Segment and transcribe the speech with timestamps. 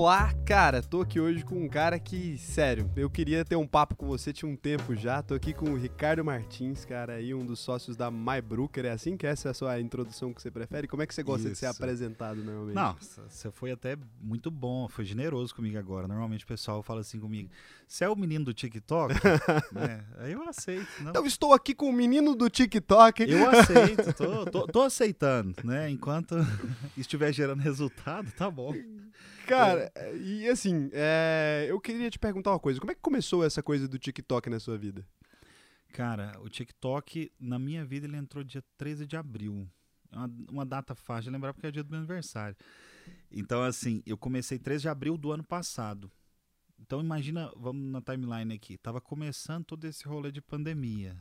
[0.00, 0.80] Vamos lá, cara.
[0.80, 4.32] Tô aqui hoje com um cara que, sério, eu queria ter um papo com você
[4.32, 5.22] tinha um tempo já.
[5.22, 8.86] Tô aqui com o Ricardo Martins, cara, aí um dos sócios da MyBrooker.
[8.86, 10.88] É assim que essa é a sua introdução que você prefere?
[10.88, 11.52] Como é que você gosta Isso.
[11.52, 12.76] de ser apresentado normalmente?
[12.76, 16.08] Nossa, você foi até muito bom, foi generoso comigo agora.
[16.08, 17.50] Normalmente o pessoal fala assim comigo:
[17.86, 19.12] você é o menino do TikTok?
[19.70, 20.02] né?
[20.16, 20.88] Aí eu aceito.
[21.00, 21.10] Não.
[21.10, 23.30] Então estou aqui com o menino do TikTok.
[23.30, 25.90] Eu aceito, tô, tô, tô aceitando, né?
[25.90, 26.36] Enquanto
[26.96, 28.72] estiver gerando resultado, tá bom.
[29.50, 32.78] Cara, e assim, é, eu queria te perguntar uma coisa.
[32.80, 35.06] Como é que começou essa coisa do TikTok na sua vida?
[35.92, 39.68] Cara, o TikTok, na minha vida, ele entrou dia 13 de abril.
[40.12, 42.56] É Uma, uma data fácil de lembrar porque é o dia do meu aniversário.
[43.30, 46.10] Então, assim, eu comecei 13 de abril do ano passado.
[46.78, 48.78] Então, imagina, vamos na timeline aqui.
[48.78, 51.16] Tava começando todo esse rolê de pandemia.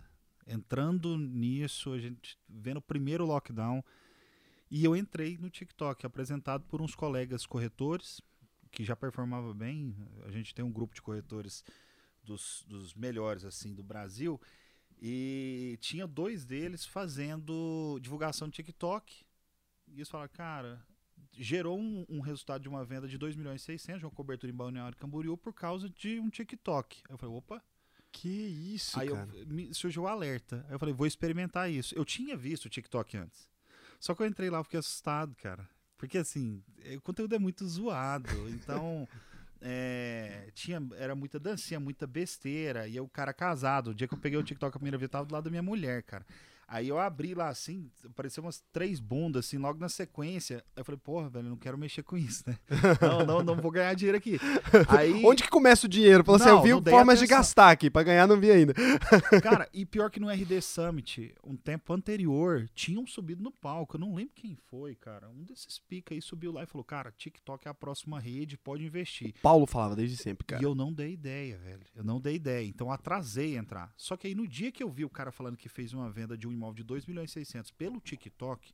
[0.48, 3.84] Entrando nisso, a gente vendo o primeiro lockdown.
[4.70, 8.21] E eu entrei no TikTok, apresentado por uns colegas corretores,
[8.71, 9.96] que já performava bem.
[10.26, 11.63] A gente tem um grupo de corretores
[12.24, 14.40] dos, dos melhores, assim, do Brasil.
[15.02, 19.26] E tinha dois deles fazendo divulgação de TikTok.
[19.88, 20.86] E eles falaram, cara,
[21.34, 24.52] gerou um, um resultado de uma venda de 2 milhões e 600, de uma cobertura
[24.52, 27.02] em Balneário Camboriú, por causa de um TikTok.
[27.08, 27.63] Aí eu falei, opa,
[28.12, 29.32] Que isso, Aí eu, cara.
[29.48, 30.63] me surgiu o alerta.
[30.68, 31.96] Aí eu falei, vou experimentar isso.
[31.96, 33.49] Eu tinha visto o TikTok antes.
[34.00, 35.68] Só que eu entrei lá fiquei assustado, cara.
[35.98, 38.50] Porque assim, eh, o conteúdo é muito zoado.
[38.50, 39.08] Então,
[39.62, 42.88] é, tinha, era muita dancinha, muita besteira.
[42.88, 45.12] E eu, cara casado, o dia que eu peguei o TikTok a primeira vez, eu
[45.12, 46.26] tava do lado da minha mulher, cara.
[46.71, 50.57] Aí eu abri lá assim, apareceu umas três bundas, assim, logo na sequência.
[50.75, 52.57] Aí eu falei, porra, velho, não quero mexer com isso, né?
[53.01, 54.39] Não, não, não vou ganhar dinheiro aqui.
[54.87, 56.23] Aí, Onde que começa o dinheiro?
[56.23, 57.37] Falou assim, eu vi formas de atenção.
[57.37, 58.73] gastar aqui, pra ganhar não vi ainda.
[59.41, 63.95] Cara, e pior que no RD Summit, um tempo anterior, tinham subido no palco.
[63.95, 65.29] Eu não lembro quem foi, cara.
[65.29, 68.85] Um desses pica aí subiu lá e falou: Cara, TikTok é a próxima rede, pode
[68.85, 69.34] investir.
[69.41, 70.62] Paulo falava desde sempre, cara.
[70.62, 71.85] E eu não dei ideia, velho.
[71.96, 72.66] Eu não dei ideia.
[72.68, 73.91] Então atrasei entrar.
[73.97, 76.38] Só que aí no dia que eu vi o cara falando que fez uma venda
[76.38, 78.74] de um imóvel de 2 milhões e 600 pelo TikTok,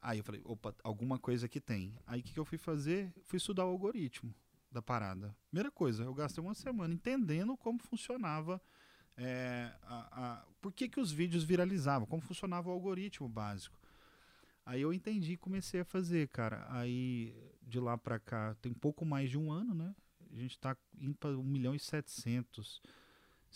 [0.00, 1.94] aí eu falei: opa, alguma coisa que tem.
[2.06, 3.12] Aí o que, que eu fui fazer?
[3.24, 4.34] Fui estudar o algoritmo
[4.70, 5.34] da parada.
[5.50, 8.60] Primeira coisa, eu gastei uma semana entendendo como funcionava.
[9.16, 13.78] é, a, a- por que, que os vídeos viralizavam, como funcionava o algoritmo básico.
[14.64, 16.66] Aí eu entendi e comecei a fazer, cara.
[16.70, 19.94] Aí de lá pra cá tem pouco mais de um ano, né?
[20.32, 22.82] A gente tá indo pra 1 milhão e 700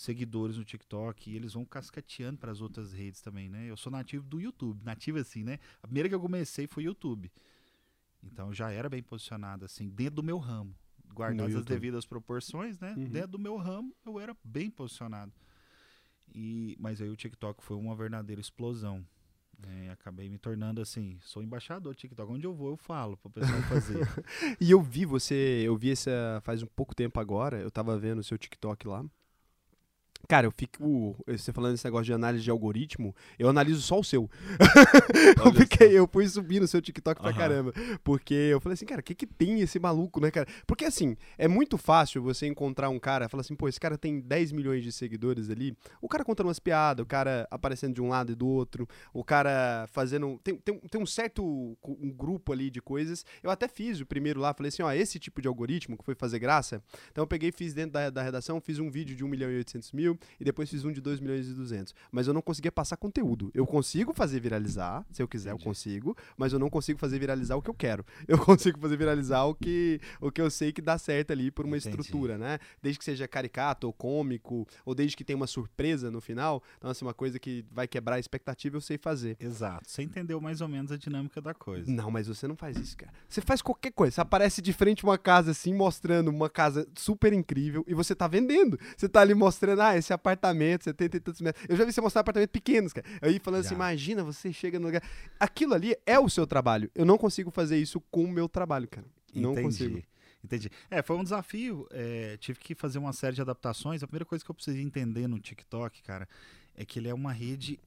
[0.00, 3.66] seguidores no TikTok e eles vão cascateando para as outras redes também, né?
[3.66, 5.58] Eu sou nativo do YouTube, nativo assim, né?
[5.82, 7.30] A primeira que eu comecei foi YouTube.
[8.22, 10.74] Então eu já era bem posicionado assim, dentro do meu ramo.
[11.12, 12.94] Guardadas as devidas proporções, né?
[12.96, 13.08] Uhum.
[13.08, 15.32] Dentro do meu ramo, eu era bem posicionado.
[16.34, 19.04] E, mas aí o TikTok foi uma verdadeira explosão.
[19.58, 19.90] né?
[19.90, 22.32] acabei me tornando assim, sou embaixador do TikTok.
[22.32, 23.98] Onde eu vou, eu falo pro pessoal fazer.
[24.58, 28.20] E eu vi você, eu vi essa faz um pouco tempo agora, eu tava vendo
[28.20, 29.04] o seu TikTok lá.
[30.28, 31.16] Cara, eu fico.
[31.26, 34.30] Você falando esse negócio de análise de algoritmo, eu analiso só o seu.
[35.44, 37.38] eu, fiquei, eu fui subir no seu TikTok pra Aham.
[37.38, 37.72] caramba.
[38.04, 40.46] Porque eu falei assim, cara, o que, que tem esse maluco, né, cara?
[40.66, 44.20] Porque assim, é muito fácil você encontrar um cara, falar assim, pô, esse cara tem
[44.20, 45.76] 10 milhões de seguidores ali.
[46.00, 49.24] O cara contando umas piadas, o cara aparecendo de um lado e do outro, o
[49.24, 50.38] cara fazendo.
[50.44, 51.42] Tem, tem, um- tem um certo
[51.84, 53.24] um grupo ali de coisas.
[53.42, 56.14] Eu até fiz o primeiro lá, falei assim, ó, esse tipo de algoritmo que foi
[56.14, 56.82] fazer graça.
[57.10, 59.50] Então eu peguei e fiz dentro da, da redação, fiz um vídeo de 1 milhão
[59.50, 61.94] e 800 mil e depois fiz um de 2 milhões e 200.
[62.10, 63.50] Mas eu não conseguia passar conteúdo.
[63.54, 65.62] Eu consigo fazer viralizar, se eu quiser Entendi.
[65.62, 68.04] eu consigo, mas eu não consigo fazer viralizar o que eu quero.
[68.28, 71.64] Eu consigo fazer viralizar o que, o que eu sei que dá certo ali por
[71.66, 71.96] uma Entendi.
[71.96, 72.58] estrutura, né?
[72.80, 76.62] Desde que seja caricato ou cômico, ou desde que tenha uma surpresa no final.
[76.78, 79.36] Então, assim, uma coisa que vai quebrar a expectativa, eu sei fazer.
[79.40, 79.90] Exato.
[79.90, 81.90] Você entendeu mais ou menos a dinâmica da coisa.
[81.90, 83.12] Não, mas você não faz isso, cara.
[83.28, 84.14] Você faz qualquer coisa.
[84.14, 88.28] Você aparece de frente uma casa assim, mostrando uma casa super incrível e você tá
[88.28, 88.78] vendendo.
[88.96, 91.64] Você tá ali mostrando, ah, esse apartamento, 70 e tantos metros.
[91.68, 93.06] Eu já vi você mostrar apartamentos pequenos, cara.
[93.22, 93.76] Aí falando assim, Já.
[93.76, 95.02] imagina, você chega no lugar.
[95.38, 96.90] Aquilo ali é o seu trabalho.
[96.94, 99.06] Eu não consigo fazer isso com o meu trabalho, cara.
[99.34, 99.66] Não Entendi.
[99.66, 100.02] consigo.
[100.42, 100.70] Entendi.
[100.90, 101.86] É, foi um desafio.
[101.90, 104.02] é, tive que fazer uma série de adaptações.
[104.02, 106.28] A primeira coisa que eu precisei entender no TikTok, cara,
[106.74, 107.78] é que ele é uma rede.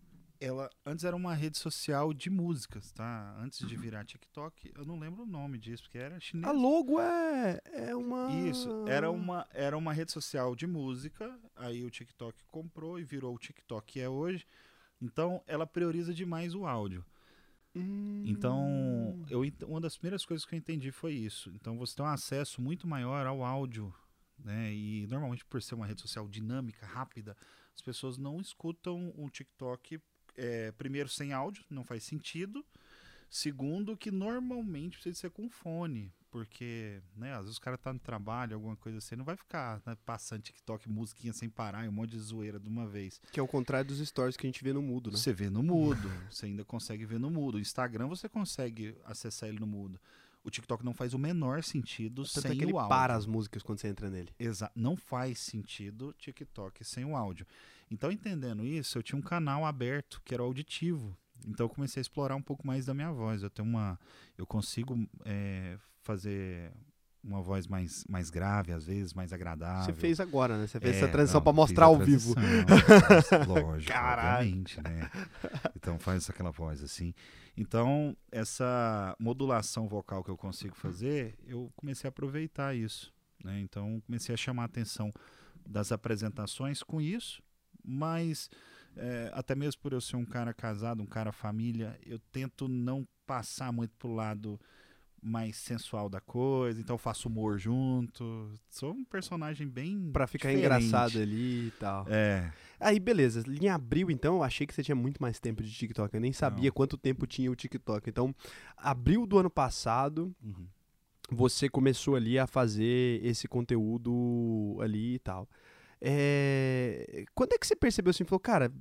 [0.43, 3.33] Ela antes era uma rede social de músicas, tá?
[3.39, 6.45] Antes de virar TikTok, eu não lembro o nome disso, porque era chinês.
[6.45, 8.29] A logo é, é uma.
[8.49, 13.33] Isso, era uma, era uma rede social de música, aí o TikTok comprou e virou
[13.33, 14.45] o TikTok que é hoje.
[15.01, 17.05] Então, ela prioriza demais o áudio.
[17.73, 18.23] Hum.
[18.25, 21.51] Então, eu, uma das primeiras coisas que eu entendi foi isso.
[21.55, 23.93] Então, você tem um acesso muito maior ao áudio,
[24.37, 24.73] né?
[24.73, 27.35] E normalmente, por ser uma rede social dinâmica, rápida,
[27.73, 30.01] as pessoas não escutam um TikTok
[30.35, 32.65] é, primeiro sem áudio, não faz sentido.
[33.29, 36.13] Segundo, que normalmente precisa ser com fone.
[36.29, 39.79] Porque, né, às vezes o cara tá no trabalho, alguma coisa assim, não vai ficar
[39.85, 43.21] né, passando TikTok, musiquinha sem parar e um monte de zoeira de uma vez.
[43.31, 45.17] Que é o contrário dos stories que a gente vê no mudo, né?
[45.17, 47.55] Você vê no mudo, você ainda consegue ver no mudo.
[47.55, 49.99] O Instagram você consegue acessar ele no mudo.
[50.43, 52.89] O TikTok não faz o menor sentido Tanto sem é que ele o áudio.
[52.89, 54.29] para as músicas quando você entra nele.
[54.39, 57.45] Exa não faz sentido TikTok sem o áudio.
[57.91, 61.15] Então, entendendo isso, eu tinha um canal aberto que era auditivo.
[61.47, 63.43] Então, eu comecei a explorar um pouco mais da minha voz.
[63.43, 63.99] Eu tenho uma,
[64.37, 66.71] eu consigo é, fazer
[67.23, 69.85] uma voz mais, mais grave, às vezes mais agradável.
[69.85, 70.67] Você fez agora, né?
[70.67, 72.33] Você fez É, essa transição fiz mostrar ao vivo.
[72.35, 74.39] transição, Lógico, Caralho.
[74.47, 75.09] obviamente, né?
[75.75, 77.13] Então faz aquela voz assim.
[77.55, 83.13] Então, essa modulação vocal que eu consigo fazer, eu comecei a aproveitar isso.
[83.43, 83.59] Né?
[83.61, 85.11] Então, comecei a chamar a atenção
[85.65, 87.41] das apresentações com isso,
[87.83, 88.49] mas
[88.95, 93.07] é, até mesmo por eu ser um cara casado, um cara família, eu tento não
[93.25, 94.59] passar muito pro lado
[95.25, 98.51] mais sensual da coisa, então eu faço humor junto.
[98.69, 100.11] Sou um personagem bem.
[100.11, 100.85] Pra ficar diferente.
[100.85, 102.05] engraçado ali e tal.
[102.09, 103.41] É, Aí, beleza.
[103.49, 106.13] Em abril, então, eu achei que você tinha muito mais tempo de TikTok.
[106.13, 106.73] Eu nem sabia Não.
[106.73, 108.09] quanto tempo tinha o TikTok.
[108.09, 108.35] Então,
[108.75, 110.67] abril do ano passado, Uhum.
[111.31, 115.47] você começou ali a fazer esse conteúdo ali e tal.
[116.05, 118.71] É, Quando é que você percebeu assim, falou, cara,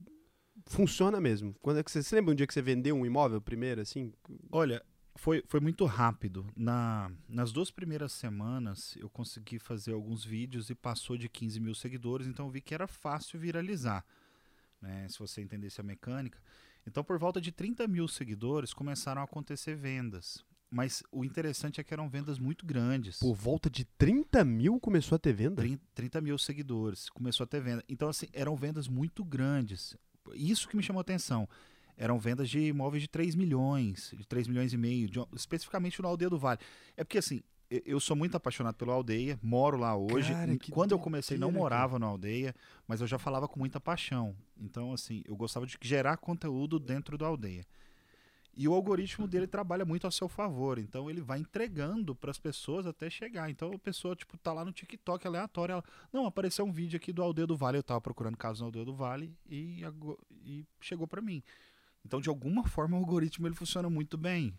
[0.67, 1.55] funciona mesmo?
[1.63, 4.13] Quando é que você, você lembra um dia que você vendeu um imóvel primeiro, assim?
[4.51, 4.85] Olha,
[5.15, 6.45] foi, foi muito rápido.
[6.57, 11.77] Na, nas duas primeiras semanas, eu consegui fazer alguns vídeos e passou de 15 mil
[11.77, 14.05] seguidores, então eu vi que era fácil viralizar,
[14.81, 16.43] né, se você entendesse a mecânica.
[16.85, 20.45] Então, por volta de 30 mil seguidores, começaram a acontecer vendas.
[20.75, 23.19] Mas o interessante é que eram vendas muito grandes.
[23.19, 25.61] Por volta de 30 mil começou a ter venda?
[25.61, 27.85] 30, 30 mil seguidores, começou a ter venda.
[27.87, 29.95] Então, assim, eram vendas muito grandes.
[30.35, 31.47] Isso que me chamou a atenção.
[31.95, 36.09] Eram vendas de imóveis de 3 milhões, de 3 milhões e meio, de- especificamente no
[36.09, 36.59] Aldeia do Vale.
[36.97, 37.43] É porque, assim,
[37.85, 40.33] eu sou muito apaixonado pela aldeia, moro lá hoje.
[40.33, 42.55] Cara, Quando eu comecei, não morava na aldeia,
[42.89, 44.35] mas eu já falava com muita paixão.
[44.59, 47.67] Então, assim, eu gostava de gerar conteúdo dentro da aldeia.
[48.55, 50.79] E o algoritmo dele trabalha muito a seu favor.
[50.79, 53.51] Então ele vai entregando para as pessoas até chegar.
[53.51, 55.73] Então a pessoa, tipo, tá lá no TikTok aleatório.
[55.73, 57.79] Ela, não, apareceu um vídeo aqui do Aldeia do Vale.
[57.79, 59.83] Eu tava procurando casos no Aldeia do Vale e,
[60.45, 61.43] e chegou para mim.
[62.05, 64.53] Então, de alguma forma, o algoritmo ele funciona muito bem.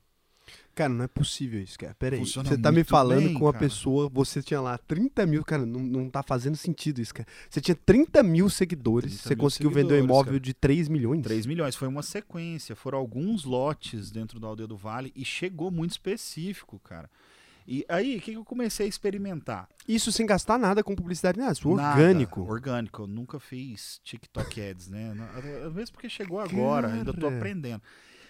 [0.75, 1.93] Cara, não é possível isso, cara.
[1.93, 2.21] Pera aí.
[2.21, 3.63] Funciona Você tá me falando bem, com uma cara.
[3.65, 7.27] pessoa, você tinha lá 30 mil, cara, não, não tá fazendo sentido isso, cara.
[7.47, 10.39] Você tinha 30 mil seguidores, 30 você mil conseguiu vender um imóvel cara.
[10.39, 11.21] de 3 milhões?
[11.21, 11.75] 3 milhões.
[11.75, 12.75] Foi uma sequência.
[12.75, 17.07] Foram alguns lotes dentro do Aldeia do Vale e chegou muito específico, cara.
[17.67, 19.69] E aí, o que, que eu comecei a experimentar?
[19.87, 21.97] Isso sem gastar nada com publicidade, nada, isso Nada.
[21.97, 22.41] orgânico.
[22.41, 23.03] Orgânico.
[23.03, 25.13] Eu nunca fiz TikTok Ads, né?
[25.73, 27.37] Mesmo porque chegou agora, ainda tô Cara.
[27.37, 27.81] aprendendo.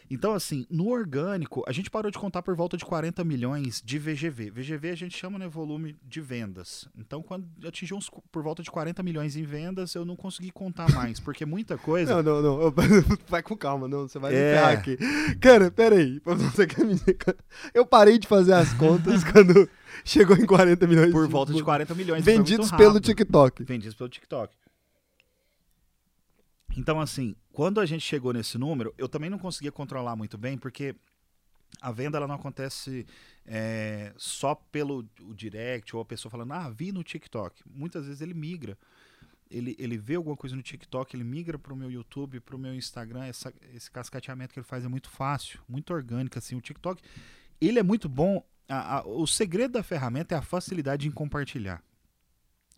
[0.09, 3.97] Então, assim, no orgânico, a gente parou de contar por volta de 40 milhões de
[3.97, 4.51] VGV.
[4.51, 6.87] VGV a gente chama, né, volume de vendas.
[6.97, 10.91] Então, quando atingiu uns, por volta de 40 milhões em vendas, eu não consegui contar
[10.93, 12.21] mais, porque muita coisa...
[12.21, 12.73] Não, não, não.
[13.27, 14.07] Vai com calma, não.
[14.07, 14.53] Você vai me É.
[14.55, 14.97] ferrar aqui.
[15.39, 16.21] Cara, pera aí.
[16.25, 17.35] Você quer me dizer que-
[17.73, 19.67] Eu parei de fazer as contas quando
[20.03, 21.11] chegou em 40 milhões.
[21.11, 22.23] Por volta de 40 milhões.
[22.23, 22.99] Vendidos pelo.
[22.99, 23.63] TikTok.
[23.63, 24.53] vendidos pelo TikTok.
[26.77, 30.57] Então, assim, quando a gente chegou nesse número, eu também não conseguia controlar muito bem,
[30.57, 30.95] porque
[31.81, 33.05] a venda ela não acontece
[33.45, 37.61] é, só pelo o direct ou a pessoa falando, ah, vi no TikTok.
[37.69, 38.77] Muitas vezes ele migra.
[39.51, 42.59] Ele, ele vê alguma coisa no TikTok, ele migra para o meu YouTube, para o
[42.59, 43.25] meu Instagram.
[43.25, 46.39] Essa- esse cascateamento que ele faz é muito fácil, muito orgânico.
[46.39, 47.01] Assim, o TikTok,
[47.61, 48.43] ele é muito bom.
[48.69, 51.83] a- a- o segredo da ferramenta é a facilidade em compartilhar.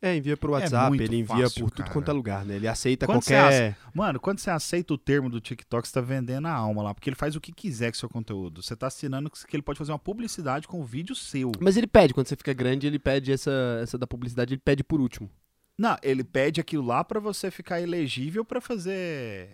[0.02, 1.94] É, envia pro WhatsApp, muito ele envia fácil, por tudo cara.
[1.94, 2.56] quanto é lugar, né?
[2.56, 3.78] Ele aceita Quando qualquer.
[3.94, 7.10] Mano, quando você aceita o termo do TikTok, você tá vendendo a alma lá, porque
[7.10, 8.62] ele faz o que quiser com seu conteúdo.
[8.62, 11.52] Você tá assinando que ele pode fazer uma publicidade com o vídeo seu.
[11.60, 14.84] Mas ele pede, quando você fica grande, ele pede essa, essa da publicidade, ele pede
[14.84, 15.30] por último.
[15.78, 19.50] Não, ele pede aquilo lá pra você ficar elegível pra fazer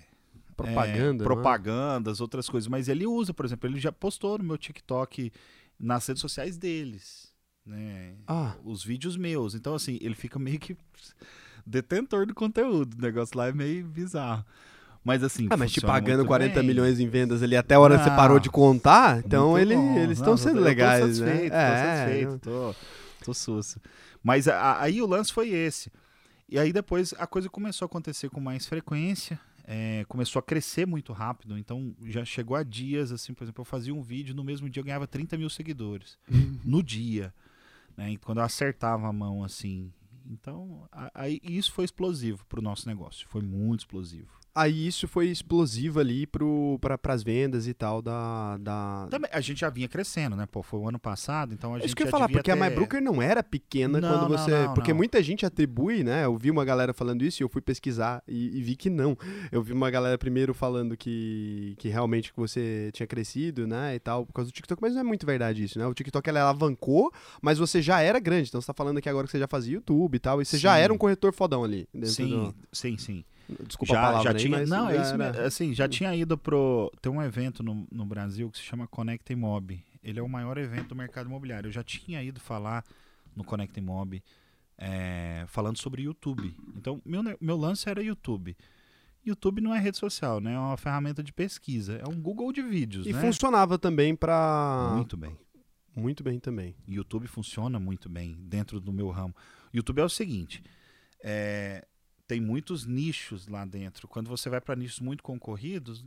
[0.55, 0.99] Propaganda.
[0.99, 1.23] é, não é?
[1.23, 5.31] propagandas, outras coisas, mas ele usa, por exemplo, ele já postou no meu TikTok
[5.79, 7.30] nas redes sociais deles,
[7.65, 8.13] né?
[8.27, 9.55] Ah, Os vídeos meus.
[9.55, 10.75] Então assim, ele fica meio que
[11.65, 12.95] detentor do conteúdo.
[12.97, 14.45] O negócio lá é meio bizarro.
[15.03, 16.67] Mas assim, ah mas te funciona pagando muito 40 bem.
[16.67, 18.15] milhões em vendas ali até a hora que você Não.
[18.15, 19.97] parou de contar, então Muito ele, bom.
[19.97, 21.49] eles estão sendo eu legais, tô satisfeito, né?
[21.49, 22.75] Tô É, satisfeito, não- tô,
[23.25, 23.81] tô sussa.
[24.23, 25.91] Mas a- a- aí o lance foi esse.
[26.47, 30.85] E aí depois a coisa começou a acontecer com mais frequência, é, começou a crescer
[30.85, 31.57] muito rápido.
[31.57, 34.81] Então já chegou a dias, assim, por exemplo, eu fazia um vídeo, no mesmo dia
[34.81, 36.15] eu ganhava 30 mil seguidores.
[36.63, 37.33] no dia.
[37.97, 38.11] Né?
[38.11, 39.91] E quando eu acertava a mão, assim.
[40.25, 43.27] Então, aí isso foi explosivo pro nosso negócio.
[43.27, 44.39] Foi muito explosivo.
[44.53, 48.57] Aí isso foi explosivo ali pro, pra, pras vendas e tal da.
[48.57, 49.07] da...
[49.09, 50.45] Também, a gente já vinha crescendo, né?
[50.45, 52.51] Pô, foi o ano passado, então a gente Isso que eu ia já falar, porque
[52.51, 54.51] a ter- MyBrooker não era pequena Não, quando você.
[54.65, 54.97] não, porque não.
[54.97, 56.25] muita gente atribui, né?
[56.25, 59.17] Eu vi uma galera falando isso e eu fui pesquisar e, e vi que não.
[59.53, 63.95] Eu vi uma galera primeiro falando que, que realmente que você tinha crescido, né?
[63.95, 65.87] E tal, por causa do TikTok, mas não é muito verdade isso, né?
[65.87, 67.09] O TikTok ela alavancou,
[67.41, 68.49] mas você já era grande.
[68.49, 70.41] Então você tá falando aqui agora que você já fazia YouTube e tal.
[70.41, 70.81] E você já Sim.
[70.81, 71.87] era um corretor fodão ali.
[72.03, 73.23] Sim, do- sim, sim.
[73.67, 74.57] Desculpa a já, palavra já aí, tinha.
[74.59, 75.41] mas não, é isso era- mesmo.
[75.45, 76.91] Assim, já tinha ido pro.
[77.01, 79.83] Tem um evento no, no Brasil que se chama Conecta Mob.
[80.03, 81.67] Ele é o maior evento do mercado imobiliário.
[81.67, 82.83] Eu já tinha ido falar
[83.35, 84.21] no Conecta Mob
[84.77, 86.55] é, falando sobre YouTube.
[86.75, 88.57] Então, meu, meu lance era YouTube.
[89.23, 90.53] YouTube não é rede social, né?
[90.53, 91.93] É uma ferramenta de pesquisa.
[92.03, 93.21] É um Google de vídeos, E né?
[93.21, 94.93] funcionava também pra.
[94.95, 95.37] Muito bem.
[95.95, 96.75] Muito bem também.
[96.87, 99.35] YouTube funciona muito bem dentro do meu ramo.
[99.73, 100.63] YouTube é o seguinte:
[101.23, 101.85] é,
[102.31, 104.07] tem muitos nichos lá dentro.
[104.07, 106.05] Quando você vai para nichos muito concorridos,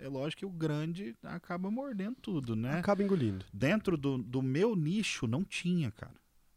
[0.00, 2.78] é lógico que o grande acaba mordendo tudo, né?
[2.78, 3.44] Acaba engolindo.
[3.52, 6.14] Dentro do, do meu nicho não tinha, cara.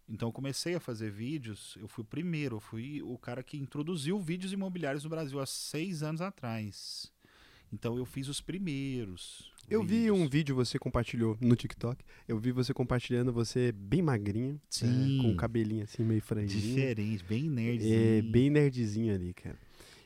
[0.07, 1.77] Então eu comecei a fazer vídeos.
[1.81, 5.45] Eu fui o primeiro, eu fui o cara que introduziu vídeos imobiliários no Brasil há
[5.45, 7.11] seis anos atrás.
[7.73, 9.49] Então eu fiz os primeiros.
[9.69, 12.03] Eu vi um vídeo você compartilhou no TikTok.
[12.27, 14.59] Eu vi você compartilhando você bem magrinho.
[14.69, 15.19] Sim.
[15.19, 16.61] é, com o cabelinho assim, meio franjinho.
[16.61, 17.93] diferente, bem nerd.
[17.93, 19.57] É, bem nerdzinho ali, cara.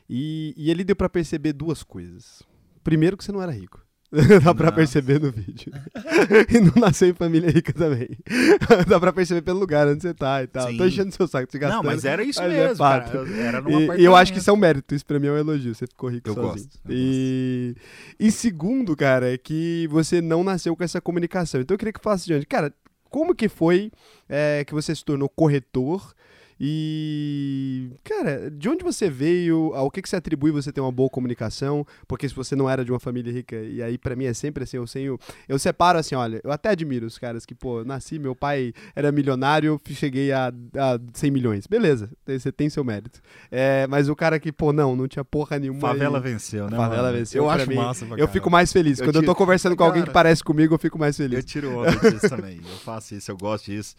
[0.08, 2.42] E, e ele deu pra perceber duas coisas.
[2.82, 3.83] Primeiro que você não era rico.
[4.44, 4.74] Dá pra Não.
[4.74, 5.72] perceber no vídeo.
[6.48, 8.08] e não nasceu em família rica também.
[8.88, 10.68] Dá pra perceber pelo lugar onde você tá e tal.
[10.68, 10.76] Sim.
[10.76, 11.84] Tô enchendo seu saco, te Não, gastando.
[11.86, 13.04] mas era isso mas é mesmo, cara.
[13.04, 13.16] fato.
[13.16, 15.26] Eu- Era num E, e eu acho que isso é um mérito, isso pra mim
[15.26, 16.52] é um elogio, você ficou rico Eu sozinho.
[16.54, 17.74] gosto, e,
[18.18, 21.60] e segundo, cara, é que você não nasceu com essa comunicação.
[21.60, 22.72] Então eu queria que falasse diante, cara,
[23.10, 23.90] como que foi
[24.28, 26.14] é, que você se tornou corretor?
[26.60, 29.72] E, cara, de onde você veio?
[29.74, 31.86] Ao que, que você atribui você ter uma boa comunicação?
[32.06, 34.64] Porque se você não era de uma família rica, e aí pra mim é sempre
[34.64, 35.18] assim, eu tenho,
[35.48, 39.10] eu separo assim, olha, eu até admiro os caras que, pô, nasci, meu pai era
[39.12, 41.66] milionário, eu cheguei a, a 100 milhões.
[41.66, 43.20] Beleza, você tem seu mérito.
[43.50, 45.80] É, mas o cara que, pô, não, não tinha porra nenhuma.
[45.80, 46.76] Favela e- venceu, né?
[46.76, 47.18] Favela mano?
[47.18, 47.76] venceu Eu acho mim.
[47.76, 48.98] massa Eu fico mais feliz.
[48.98, 51.18] Eu Quando eu tô tiro- conversando com alguém que Cara, parece comigo, eu fico mais
[51.18, 51.44] Eu feliz.
[51.44, 52.56] tiro onda disso também.
[52.58, 53.94] Eu faço isso, eu gosto disso.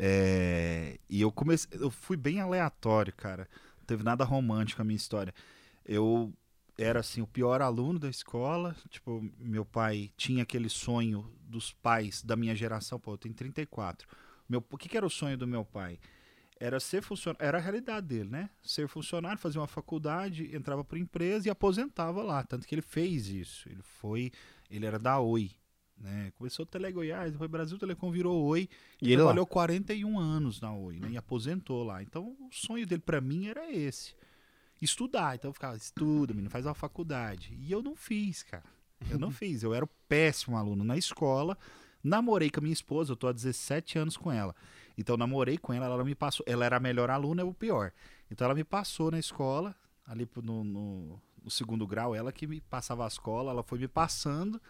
[0.00, 1.68] É, E eu comecei.
[1.80, 3.48] Eu fui bem aleatório, cara.
[3.78, 5.34] Não teve nada romântico a minha história.
[5.84, 6.32] Eu
[6.78, 8.76] era assim, o pior aluno da escola.
[8.88, 13.00] Tipo, meu pai tinha aquele sonho dos pais da minha geração.
[13.00, 14.06] Pô, eu tenho 34.
[14.48, 15.98] Meu, o que, que era o sonho do meu pai?
[16.60, 17.44] Era ser funcionário.
[17.44, 18.50] Era a realidade dele, né?
[18.62, 22.44] Ser funcionário, fazer uma faculdade, entrava para empresa e aposentava lá.
[22.44, 23.68] Tanto que ele fez isso.
[23.68, 24.30] Ele foi.
[24.70, 25.50] Ele era da Oi.
[26.00, 26.32] Né?
[26.36, 28.68] Começou Tele Goiás, depois Brasil Telecom virou Oi.
[29.02, 29.24] E ele lá.
[29.24, 31.10] trabalhou 41 anos na Oi, né?
[31.10, 32.02] E aposentou lá.
[32.02, 34.14] Então, o sonho dele pra mim era esse.
[34.80, 35.34] Estudar.
[35.34, 37.56] Então eu ficava, estuda, menino, faz uma faculdade.
[37.60, 38.64] E eu não fiz, cara.
[39.10, 39.62] Eu não fiz.
[39.62, 41.58] Eu era o péssimo aluno na escola.
[42.02, 44.54] Namorei com a minha esposa, eu tô há 17 anos com ela.
[44.96, 46.44] Então namorei com ela, ela me passou.
[46.48, 47.92] Ela era a melhor aluna, eu o pior.
[48.30, 49.74] Então ela me passou na escola,
[50.06, 53.88] ali no, no, no segundo grau, ela que me passava a escola, ela foi me
[53.88, 54.60] passando.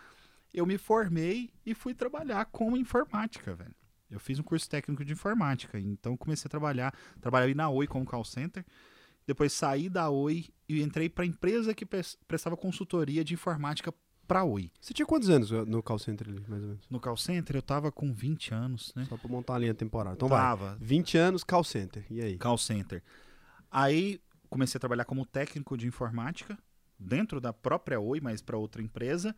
[0.52, 3.74] Eu me formei e fui trabalhar com informática, velho.
[4.10, 8.06] Eu fiz um curso técnico de informática, então comecei a trabalhar, trabalhei na Oi como
[8.06, 8.64] call center.
[9.26, 13.92] Depois saí da Oi e entrei para empresa que pres- prestava consultoria de informática
[14.26, 14.70] para Oi.
[14.80, 16.88] Você tinha quantos anos no call center ali, mais ou menos?
[16.88, 19.04] No call center eu tava com 20 anos, né?
[19.06, 20.14] Só pra montar uma linha temporal.
[20.14, 20.40] Então vai.
[20.40, 22.06] tava 20 anos, call center.
[22.10, 22.38] E aí?
[22.38, 23.02] call center.
[23.70, 26.58] Aí comecei a trabalhar como técnico de informática
[26.98, 29.36] dentro da própria Oi, mas para outra empresa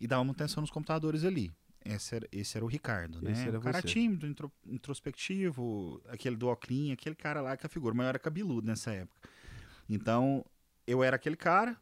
[0.00, 1.52] e dava manutenção nos computadores ali.
[1.84, 3.32] Esse era, esse era o Ricardo, né?
[3.32, 3.88] Esse era o cara você.
[3.88, 8.18] tímido, intro- introspectivo, aquele do Oclin, aquele cara lá que a figura, mas eu era
[8.18, 9.28] cabeludo nessa época.
[9.88, 10.44] Então,
[10.86, 11.76] eu era aquele cara.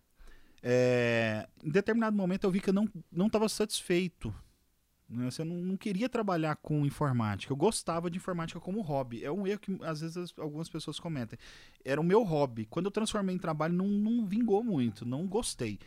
[0.62, 4.34] é, em determinado momento eu vi que eu não não estava satisfeito.
[5.08, 5.26] Né?
[5.28, 7.52] Assim, Eu não, não queria trabalhar com informática.
[7.52, 9.24] Eu gostava de informática como hobby.
[9.24, 11.38] É um erro que às vezes as- algumas pessoas comentam.
[11.84, 12.66] Era o meu hobby.
[12.66, 15.06] Quando eu transformei em trabalho, não, não vingou muito.
[15.06, 15.78] Não gostei.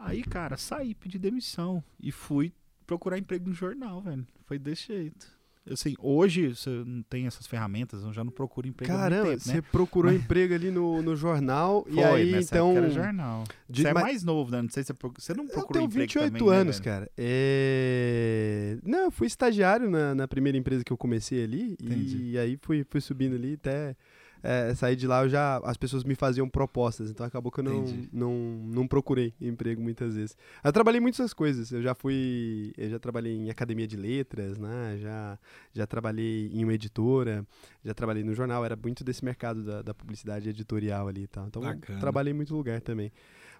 [0.00, 2.52] Aí, cara, saí, pedi demissão e fui
[2.86, 4.26] procurar emprego no jornal, velho.
[4.46, 5.38] Foi desse jeito.
[5.70, 9.54] Assim, hoje você não tem essas ferramentas, eu já não procuro emprego Caramba, tempo, você
[9.56, 9.62] né?
[9.70, 12.76] procurou emprego ali no, no jornal e Foi, aí nessa então.
[12.76, 13.44] era jornal.
[13.68, 14.62] de- você é mas- mais novo, né?
[14.62, 16.78] Não sei se você, proc- você não Eu procurou tenho emprego 28 também, né, anos,
[16.80, 16.84] velho?
[16.84, 17.10] cara.
[17.16, 18.78] É...
[18.82, 21.72] Não, eu fui estagiário na, na primeira empresa que eu comecei ali.
[21.80, 22.30] Entendi.
[22.30, 23.94] E aí fui, fui subindo ali até.
[24.42, 27.64] É, saí de lá, eu já, as pessoas me faziam propostas, então acabou que eu
[27.64, 28.08] não, Entendi.
[28.12, 30.36] não, não procurei emprego muitas vezes.
[30.62, 34.58] Eu trabalhei em muitas coisas, eu já fui, eu já trabalhei em academia de letras,
[34.58, 35.38] né, já,
[35.72, 37.44] já trabalhei em uma editora,
[37.84, 41.46] já trabalhei no jornal, era muito desse mercado da, da publicidade editorial ali e tal,
[41.46, 41.62] então
[41.98, 43.12] trabalhei em muito lugar também.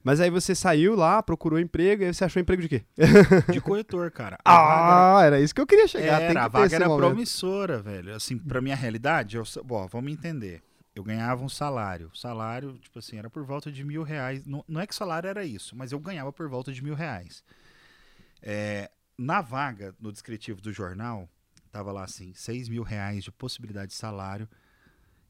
[0.02, 2.82] Mas aí você saiu lá, procurou emprego, e aí você achou emprego de quê?
[3.52, 4.38] De corretor, cara.
[4.44, 6.22] Ah, era isso que eu queria chegar.
[6.22, 7.06] era, a vaga era momento.
[7.06, 8.14] promissora, velho.
[8.14, 10.62] Assim, pra minha realidade, eu, bom, vamos entender.
[10.94, 12.10] Eu ganhava um salário.
[12.14, 14.44] Salário, tipo assim, era por volta de mil reais.
[14.44, 17.44] Não, não é que salário era isso, mas eu ganhava por volta de mil reais.
[18.42, 21.28] É, na vaga, no descritivo do jornal,
[21.70, 24.48] tava lá assim, seis mil reais de possibilidade de salário.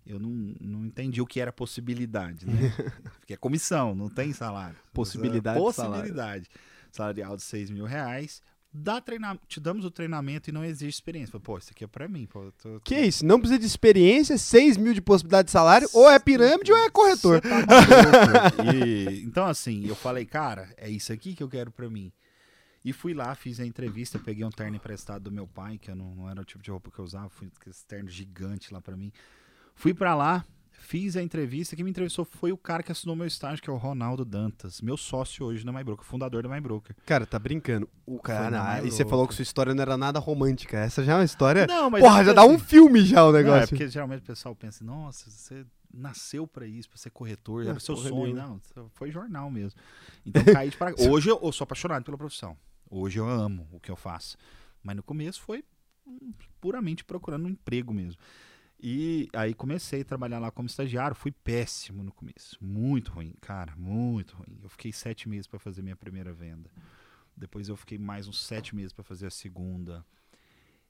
[0.06, 2.52] Eu não, não entendi o que era possibilidade, né?
[3.20, 4.76] Porque é comissão, não tem salário.
[4.94, 5.94] Possibilidade de salário.
[5.94, 6.48] Possibilidade.
[6.90, 8.42] Salarial de seis mil reais.
[8.72, 9.36] Dá treina...
[9.48, 11.40] Te damos o treinamento e não existe experiência.
[11.40, 12.26] Pô, isso aqui é pra mim.
[12.26, 13.26] Pô, tô- Que isso?
[13.26, 16.88] Não precisa de experiência, 6 mil de possibilidade de salário, ou é pirâmide ou é
[16.90, 17.40] corretor.
[17.40, 17.48] Tá.
[18.74, 22.12] E, então, assim, eu falei, cara, é isso aqui que eu quero pra mim.
[22.84, 25.96] E fui lá, fiz a entrevista, peguei um terno emprestado do meu pai, que eu
[25.96, 28.72] não, não era o tipo de roupa que eu usava, fui com esse terno gigante
[28.72, 29.12] lá pra mim.
[29.74, 30.44] Fui pra lá,
[30.80, 33.72] fiz a entrevista, quem me entrevistou foi o cara que assinou meu estágio, que é
[33.72, 36.96] o Ronaldo Dantas, meu sócio hoje na MyBroker, fundador da MyBroker.
[37.06, 37.88] Cara, tá brincando.
[38.06, 40.78] O cara, e você falou que sua história não era nada romântica.
[40.78, 41.66] Essa já é uma história.
[41.66, 43.68] Não, mas Porra, é já dá um assim, filme já o Não, é negócio.
[43.68, 47.94] porque geralmente o pessoal pensa, nossa, você nasceu pra isso, pra ser corretor, era seu
[47.94, 48.34] porra sonho.
[48.34, 48.60] Não,
[48.94, 49.78] foi jornal mesmo.
[50.24, 50.94] Então caí de para...
[51.08, 52.56] Hoje eu, eu sou apaixonado pela profissão.
[52.90, 54.36] Hoje eu amo o que eu faço.
[54.82, 55.62] Mas no começo foi
[56.06, 58.20] hum, puramente procurando um emprego mesmo.
[58.82, 61.14] E aí comecei a trabalhar lá como estagiário.
[61.14, 62.56] Fui péssimo no começo.
[62.60, 63.76] Muito ruim, cara.
[63.76, 64.58] Muito ruim.
[64.62, 66.70] Eu fiquei sete meses para fazer minha primeira venda.
[67.36, 70.04] Depois eu fiquei mais uns sete meses para fazer a segunda.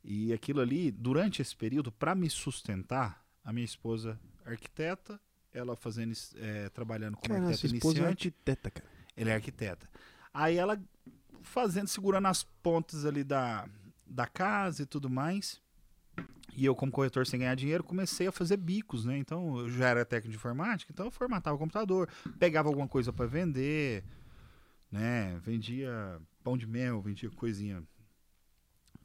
[0.04, 5.20] E aquilo ali, durante esse período, para me sustentar, a minha esposa arquiteta,
[5.52, 8.88] ela fazendo, eh, trabalhando como Cara, arquiteta sua esposa é arquiteta, cara.
[9.16, 9.90] Ele é arquiteta.
[10.32, 10.80] Aí ela
[11.42, 13.68] fazendo, segurando as pontas ali da,
[14.06, 15.60] da casa e tudo mais.
[16.56, 19.16] E eu, como corretor sem ganhar dinheiro, comecei a fazer bicos, né?
[19.18, 23.12] Então, eu já era técnico de informática, então eu formatava o computador, pegava alguma coisa
[23.12, 24.04] para vender,
[24.90, 25.38] né?
[25.42, 27.82] Vendia pão de mel, vendia coisinha.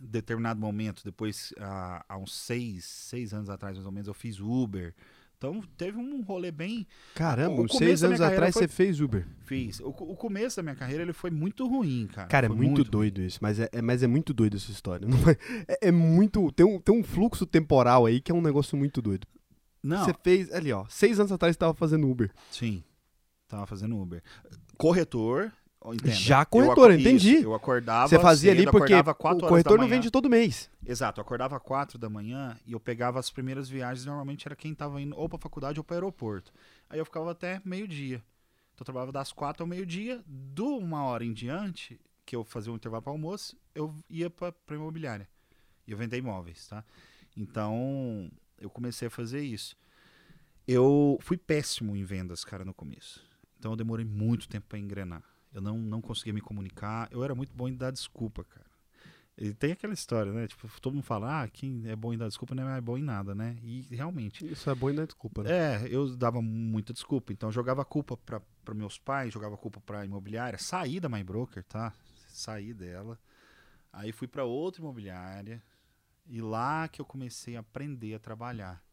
[0.01, 4.13] Em determinado momento, depois, há, há uns seis, seis anos atrás, mais ou menos, eu
[4.13, 4.93] fiz Uber.
[5.37, 9.27] Então, teve um rolê bem, Caramba, uns seis anos atrás foi- você fez Uber.
[9.43, 9.79] Fiz.
[9.81, 12.27] O, o começo da minha carreira ele foi muito ruim, cara.
[12.27, 12.89] Cara, é Foi muito, ruim.
[12.89, 15.05] doido isso, mas é, é- mas é muito doido essa história.
[15.67, 16.51] É, é- é muito.
[16.53, 19.27] Tem um, tem um fluxo temporal aí que é um negócio muito doido.
[19.83, 22.31] Não, Você fez, ali, ó, seis anos atrás você tava fazendo Uber.
[22.49, 22.83] sim.
[23.47, 24.23] Tava fazendo Uber.
[24.77, 25.51] Corretor,
[25.93, 26.11] entenda.
[26.15, 27.35] Já Eu corretor, aco- entendi.
[27.35, 30.69] isso, eu acordava Você fazia ali cedo, porque acordava o corretor não vende todo mês.
[30.85, 34.73] Exato, eu acordava quatro da manhã e eu pegava as primeiras viagens, normalmente era quem
[34.73, 36.51] tava indo ou pra faculdade ou para aeroporto.
[36.89, 38.17] Aí eu ficava até meio-dia.
[38.73, 42.71] Então eu trabalhava das quatro ao meio-dia, de uma hora em diante, que eu fazia
[42.71, 45.27] um intervalo para almoço, eu ia pra imobiliária.
[45.87, 46.83] E eu vender imóveis, tá?
[47.37, 49.75] Então, eu comecei a fazer isso.
[50.67, 53.23] Eu fui péssimo em vendas, cara, no começo.
[53.59, 55.23] Então eu demorei muito tempo para engrenar.
[55.55, 57.07] Eu não, não conseguia me comunicar.
[57.11, 58.65] Eu era muito bom em dar desculpa, cara.
[59.37, 60.47] E tem aquela história, né?
[60.47, 63.01] Tipo, todo mundo fala, ah, quem é bom em dar desculpa não é bom em
[63.01, 63.57] nada, né?
[63.63, 64.45] E realmente.
[64.49, 65.51] Isso é bom e não é desculpa, né?
[65.51, 67.31] É, eu dava muita desculpa.
[67.31, 70.59] Então, eu jogava a culpa para meus pais, jogava a culpa para imobiliária.
[70.59, 71.93] Saí da MyBroker, tá?
[72.27, 73.17] Saí dela.
[73.91, 75.63] Aí fui para outra imobiliária.
[76.27, 78.83] E lá que eu comecei a aprender a trabalhar.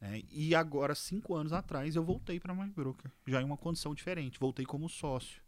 [0.00, 0.22] né?
[0.30, 3.10] E agora, cinco anos atrás, eu voltei para MyBroker.
[3.26, 4.38] Já em uma condição diferente.
[4.38, 5.42] Voltei como sócio.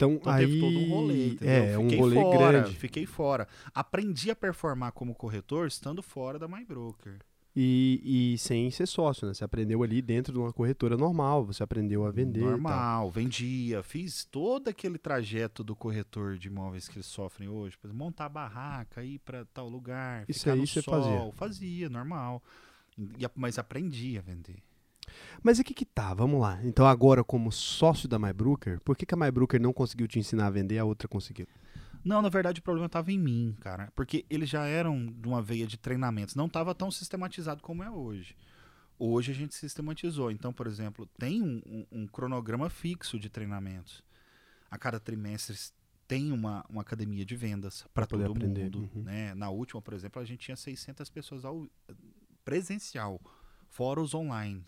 [0.00, 1.64] Então, Então aí teve todo um rolê, entendeu?
[1.64, 2.76] é um Fiquei rolê fora, grande.
[2.76, 3.48] Fiquei fora.
[3.74, 7.18] Aprendi a performar como corretor estando fora da MyBroker.
[7.54, 9.34] E, e sem ser sócio, né?
[9.34, 12.40] Você aprendeu ali dentro de uma corretora normal, você aprendeu a vender.
[12.40, 18.28] Normal, vendia, fiz todo aquele trajeto do corretor de imóveis que eles sofrem hoje, montar
[18.28, 21.32] barraca, ir para tal lugar, Isso ficar aí no você sol, fazia?
[21.32, 22.40] fazia, normal.
[23.18, 24.62] E a- mas aprendi a vender.
[25.42, 26.12] Mas e que que tá?
[26.14, 26.60] Vamos lá.
[26.64, 30.46] Então agora, como sócio da MyBrooker, por que, que a MyBrooker não conseguiu te ensinar
[30.46, 31.46] a vender e a outra conseguiu?
[32.04, 35.42] Não, na verdade o problema estava em mim, cara, porque eles já eram de uma
[35.42, 38.34] veia de treinamentos, não estava tão sistematizado como é hoje.
[38.98, 40.30] Hoje a gente sistematizou.
[40.30, 44.02] Então, por exemplo, tem um, um- um cronograma fixo de treinamentos.
[44.70, 45.56] A cada trimestre
[46.06, 48.90] tem uma, uma academia de vendas para todo aprender, mundo.
[48.94, 49.02] uhum.
[49.02, 49.32] Né?
[49.34, 51.66] Na última, por exemplo, a gente tinha 600 pessoas ao,
[52.44, 53.20] presencial,
[53.68, 54.62] fora os online.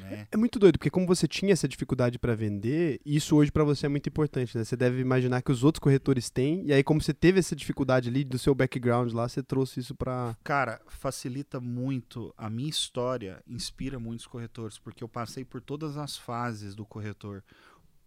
[0.00, 0.26] Né?
[0.30, 3.86] É muito doido, porque como você tinha essa dificuldade pra vender, isso hoje pra você
[3.86, 4.64] é muito importante, né?
[4.64, 8.08] Você deve imaginar que os outros corretores têm, e aí como você teve essa dificuldade
[8.08, 10.36] ali do seu background lá, você trouxe isso pra...
[10.44, 12.34] Cara, facilita muito.
[12.36, 17.42] A minha história inspira muitos corretores, porque eu passei por todas as fases do corretor.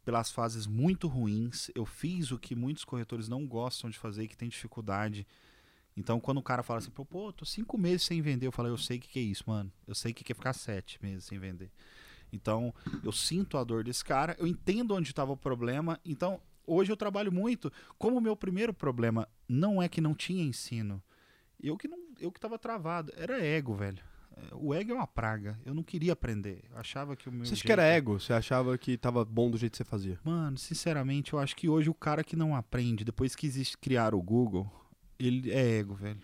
[0.06, 4.28] Pelas fases muito ruins, eu fiz o que muitos corretores não gostam de fazer e
[4.28, 5.28] que tem dificuldade.
[6.00, 8.78] Então, quando o cara fala assim, pô, tô cinco meses sem vender, eu falo, eu
[8.78, 9.70] sei o que, que é isso, mano.
[9.86, 11.70] Eu sei o que, que é ficar sete meses sem vender.
[12.32, 16.00] Então, eu sinto a dor desse cara, eu entendo onde estava o problema.
[16.06, 17.70] Então, hoje eu trabalho muito.
[17.98, 21.04] Como o meu primeiro problema não é que não tinha ensino,
[21.62, 24.02] eu que não, eu que tava travado, era ego, velho.
[24.38, 25.60] É, O ego é uma praga.
[25.66, 26.64] Eu não queria aprender.
[26.72, 28.20] Eu achava que o meu Você acha que jeito- era ego?
[28.22, 30.18] Você achava que tava bom do jeito que você fazia?
[30.24, 34.16] Mano, sinceramente, eu acho que hoje o cara que não aprende, depois que existe criar
[34.16, 34.72] o Google,
[35.20, 36.20] ele é ego, velho.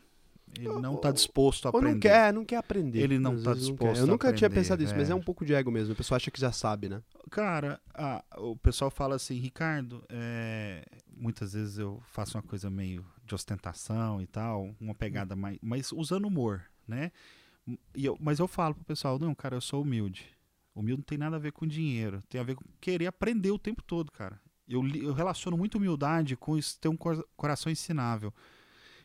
[0.57, 1.93] Ele não tá disposto a Ou aprender.
[1.95, 2.99] não quer, não quer aprender.
[3.01, 5.43] Ele não tá disposto Eu a nunca tinha aprender, pensado isso, mas é um pouco
[5.45, 5.91] de ego mesmo.
[5.91, 7.03] A pessoa acha que já sabe, né?
[7.29, 13.05] Cara, a- o pessoal fala assim, Ricardo, é, muitas vezes eu faço uma coisa meio
[13.25, 17.11] de ostentação e tal, uma pegada mais, mas usando humor, né?
[17.93, 20.25] E eu- mas eu falo pro pessoal, não, cara, eu sou humilde.
[20.73, 23.59] Humilde não tem nada a ver com dinheiro, tem a ver com querer aprender o
[23.59, 24.39] tempo todo, cara.
[24.67, 28.33] Eu, eu relaciono muito humildade com isso, ter um cor- coração ensinável.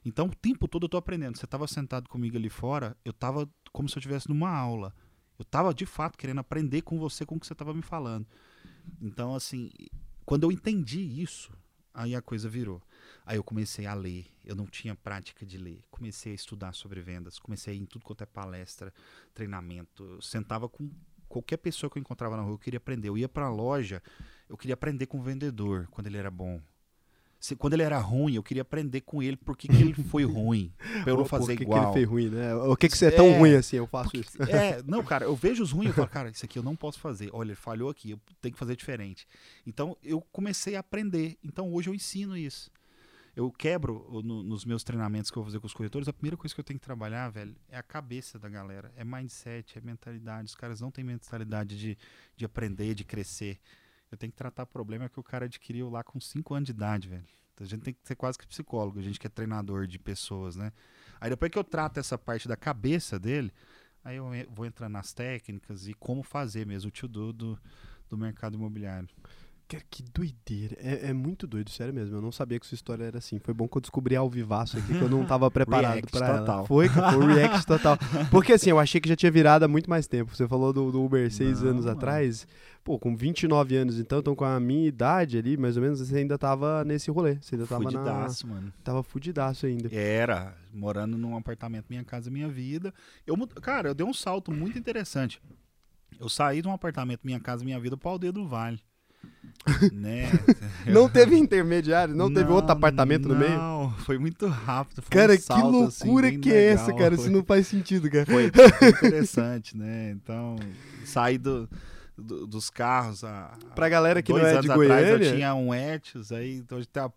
[0.05, 1.37] Então, o tempo todo eu tô aprendendo.
[1.37, 4.95] Você tava sentado comigo ali fora, eu tava como se eu estivesse numa aula.
[5.39, 8.27] Eu tava, de fato, querendo aprender com você, com o que você tava me falando.
[9.01, 9.71] Então, assim,
[10.25, 11.53] quando eu entendi isso,
[11.95, 12.83] aí a coisa virou.
[13.25, 14.27] Aí eu comecei a ler.
[14.45, 15.83] Eu não tinha prática de ler.
[15.91, 17.39] Comecei a estudar sobre vendas.
[17.39, 18.93] Comecei a ir em tudo quanto é palestra,
[19.35, 20.05] treinamento.
[20.05, 20.91] Eu sentava com
[21.29, 23.09] qualquer pessoa que eu encontrava na rua, eu queria aprender.
[23.09, 24.03] Eu ia pra loja,
[24.49, 26.61] eu queria aprender com o vendedor, quando ele era bom.
[27.41, 30.25] Se- quando ele era ruim, eu queria aprender com ele por que, que ele foi
[30.25, 30.71] ruim.
[31.03, 31.81] Pra eu não fazer por que igual.
[31.81, 32.55] que ele fez ruim, né?
[32.55, 33.77] O que que você é tão É, ruim assim?
[33.77, 34.43] Eu faço Porque- isso.
[34.43, 37.01] É, não, cara, eu vejo os ruins e falo, cara, isso aqui eu não posso
[37.01, 37.31] fazer.
[37.33, 39.27] Olha, ele falhou aqui, eu tenho que fazer diferente.
[39.67, 41.39] Então eu comecei a aprender.
[41.43, 42.71] Então hoje eu ensino isso.
[43.35, 46.37] Eu quebro no- nos meus treinamentos que eu vou fazer com os corretores, a primeira
[46.37, 48.93] coisa que eu tenho que trabalhar, velho, é a cabeça da galera.
[48.97, 50.47] É mindset, é mentalidade.
[50.49, 51.97] Os caras não têm mentalidade de,
[52.37, 53.59] de aprender, de crescer.
[54.11, 57.09] Eu tenho que tratar problema que o cara adquiriu lá com 5 anos de idade,
[57.09, 57.25] velho.
[57.55, 59.99] Então, a gente tem que ser quase que psicólogo, a gente que é treinador de
[59.99, 60.73] pessoas, né?
[61.21, 63.53] Aí depois que eu trato essa parte da cabeça dele,
[64.03, 67.59] aí eu vou entrando nas técnicas e como fazer mesmo o to-do do,
[68.09, 69.09] do mercado imobiliário.
[69.71, 70.77] Cara, que doideira.
[70.81, 72.17] É, é muito doido, sério mesmo.
[72.17, 73.39] Eu não sabia que sua história era assim.
[73.39, 76.39] Foi bom que eu descobri ao vivaço aqui, que eu não tava preparado pra ela.
[76.41, 76.67] total.
[76.67, 77.97] Foi, foi react total.
[78.33, 80.35] Porque assim, eu achei que já tinha virado há muito mais tempo.
[80.35, 81.97] Você falou do, do Uber seis Não, anos mano.
[81.97, 82.49] atrás.
[82.83, 86.17] Pô, com 29 anos então, então com a minha idade ali, mais ou menos, você
[86.17, 87.37] ainda tava nesse rolê.
[87.41, 87.91] Você ainda tava na...
[87.93, 88.73] Fudidaço, mano.
[88.83, 89.89] Tava fudidaço ainda.
[89.95, 92.93] Era, morando num apartamento Minha Casa Minha Vida.
[93.25, 95.41] Eu, cara, eu dei um salto muito interessante.
[96.19, 98.81] Eu saí de um apartamento Minha Casa Minha Vida para Aldeia do Vale.
[99.93, 100.31] Né?
[100.89, 102.15] Não teve intermediário?
[102.15, 103.57] Não, teve outro Não, apartamento no meio?
[103.57, 105.03] Não, foi muito rápido.
[105.03, 107.15] foi um Cara, que salto, assim, loucura bem que é essa, cara?
[107.17, 108.27] foi- Isso não faz sentido, cara.
[108.27, 110.11] Foi, foi interessante, né?
[110.13, 110.57] Então,
[111.05, 111.69] saí do,
[112.17, 113.23] do- dos carros.
[113.23, 115.27] A, Pra galera que dois não é anos de atrás Goiânia...
[115.29, 117.11] eu tinha um Etios, aí então hoje tem a,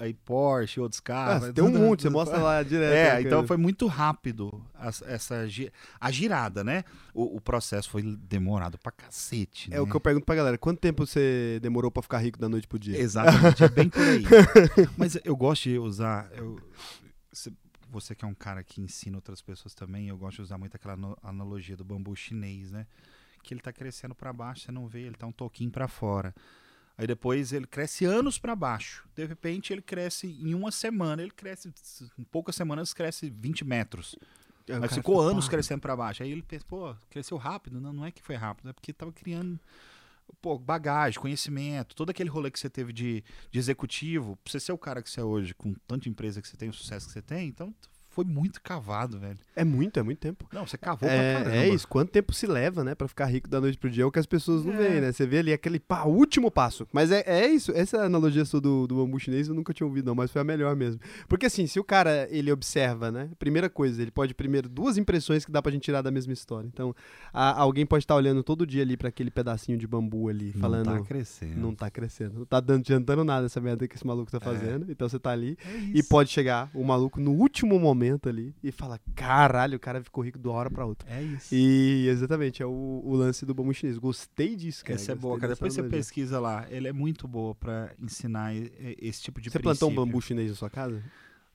[0.00, 1.44] aí Porsche, outros Ah, carros.
[1.46, 2.92] você tem um monte, você mostra lá direto.
[2.92, 5.44] É, né, então foi muito rápido as- essa
[6.00, 6.84] a girada, né?
[7.14, 9.72] O, o processo foi demorado pra cacete.
[9.72, 9.90] É o né?
[9.90, 10.56] que eu pergunto pra galera.
[10.58, 12.98] Quanto tempo você demorou pra ficar rico da noite pro dia?
[12.98, 14.24] Exatamente, é bem por aí.
[14.96, 16.30] Mas eu gosto de usar.
[16.36, 16.58] eu-
[17.90, 20.74] você que é um cara que ensina outras pessoas também, eu gosto de usar muito
[20.76, 22.86] aquela analogia do bambu chinês, né?
[23.42, 26.34] Que ele tá crescendo pra baixo, você não vê, ele tá um toquinho pra fora.
[26.98, 29.08] Aí depois ele cresce anos pra baixo.
[29.14, 31.72] De repente ele cresce em uma semana, ele cresce
[32.18, 34.16] em poucas semanas cresce 20 metros.
[34.68, 35.52] Aí cara ficou anos "Pá".
[35.52, 36.24] crescendo pra baixo.
[36.24, 37.80] Aí ele pensa, pô, cresceu rápido?
[37.80, 39.58] Não, não é que foi rápido, é porque tava criando
[40.42, 44.72] pô, bagagem, conhecimento, todo aquele rolê que você teve de, de executivo, pra você ser
[44.72, 47.12] o cara que você é hoje, com tanta empresa que você tem, o sucesso que
[47.12, 47.74] você tem, então
[48.18, 49.38] foi muito cavado, velho.
[49.54, 50.44] É muito, é muito tempo.
[50.52, 51.56] Não, você cavou pra É, caramba.
[51.56, 54.06] é isso, quanto tempo se leva, né, pra ficar rico da noite pro dia, é
[54.06, 54.76] o que as pessoas não É.
[54.76, 55.12] veem, né?
[55.12, 56.86] Você vê ali aquele pá, último passo.
[56.92, 60.06] Mas é, é isso, essa analogia sua do, do bambu chinês eu nunca tinha ouvido,
[60.06, 61.00] não, mas foi a melhor mesmo.
[61.28, 65.44] Porque assim, se o cara, ele observa, né, primeira coisa, ele pode primeiro, duas impressões
[65.44, 66.66] que dá pra gente tirar da mesma história.
[66.66, 66.94] Então,
[67.32, 70.86] a- alguém pode estar olhando todo dia ali pra aquele pedacinho de bambu ali, falando...
[70.86, 71.56] Não tá crescendo.
[71.60, 72.38] Não tá crescendo.
[72.40, 74.90] Não tá dando, adiantando nada essa merda que esse maluco tá fazendo.
[74.90, 75.56] Então você tá ali.
[75.64, 80.02] É E pode chegar o maluco no último momento ali e fala: caralho, o cara
[80.02, 81.08] ficou rico de uma hora pra outra.
[81.10, 81.54] É isso.
[81.54, 83.98] E exatamente, é o, o lance do bambu chinês.
[83.98, 84.94] Gostei disso, cara.
[84.94, 85.54] Essa é boa, cara.
[85.54, 85.98] Depois você analogia.
[85.98, 86.66] pesquisa lá.
[86.70, 90.06] Ele é muito boa pra ensinar esse tipo de Você plantou um princípio.
[90.12, 91.02] bambu chinês na sua casa?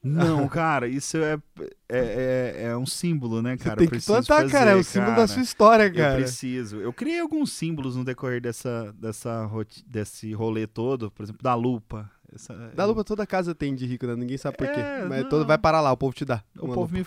[0.03, 1.39] Não, cara, isso é,
[1.87, 3.79] é, é, é um símbolo, né, cara?
[3.81, 4.71] Você tem Eu que plantar, fazer, cara.
[4.71, 6.15] É o símbolo da sua história, Eu cara.
[6.15, 6.77] preciso.
[6.81, 9.49] Eu criei alguns símbolos no decorrer dessa, dessa,
[9.87, 12.11] desse rolê todo, por exemplo, da lupa.
[12.35, 14.15] Essa- Da lupa toda casa tem de rico, né?
[14.15, 14.79] Ninguém sabe por quê.
[14.79, 15.29] É, Mas não.
[15.29, 16.43] todo vai parar lá, o povo te dá.
[16.57, 17.05] O povo me,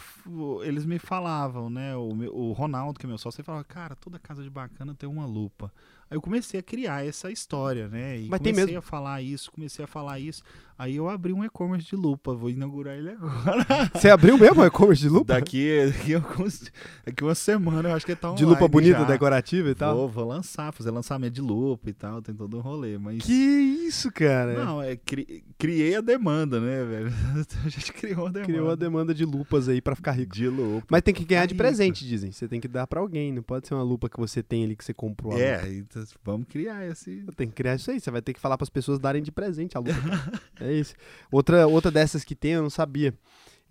[0.64, 1.96] eles me falavam, né?
[1.96, 5.08] O, o Ronaldo, que é meu sócio, ele falava, cara, toda casa de bacana tem
[5.08, 5.72] uma lupa.
[6.10, 8.18] Aí eu comecei a criar essa história, né?
[8.20, 10.42] E Mas tem comecei a falar isso, comecei a falar isso.
[10.78, 13.66] Aí eu abri um e-commerce de lupa, vou inaugurar ele agora.
[13.94, 15.32] Você abriu mesmo o e-commerce de lupa?
[15.34, 16.70] Daqui, daqui, alguns-
[17.04, 19.04] daqui uma semana eu acho que tá de online lupa bonita, já.
[19.04, 19.96] decorativa e tal?
[19.96, 23.22] Vou, vou lançar, fazer lançamento de lupa e tal, tem todo um rolê, mas...
[23.24, 24.52] Que isso, cara?
[24.64, 27.12] Não, é, cri- criei a demanda, né, velho?
[27.64, 28.52] A gente criou a demanda.
[28.52, 30.34] Criou a demanda de lupas aí pra ficar rico.
[30.34, 30.86] de lupa.
[30.90, 32.30] Mas tem que ganhar de presente, dizem.
[32.32, 33.32] Você tem que dar pra alguém.
[33.32, 35.36] Não pode ser uma lupa que você tem ali que você comprou.
[35.38, 37.24] É, então, vamos criar esse...
[37.36, 37.98] Tem que criar isso aí.
[38.00, 39.94] Você vai ter que falar pras pessoas darem de presente a lupa.
[39.94, 40.32] cara.
[40.66, 40.94] é isso.
[41.30, 43.14] Outra, outra dessas que tem, eu não sabia.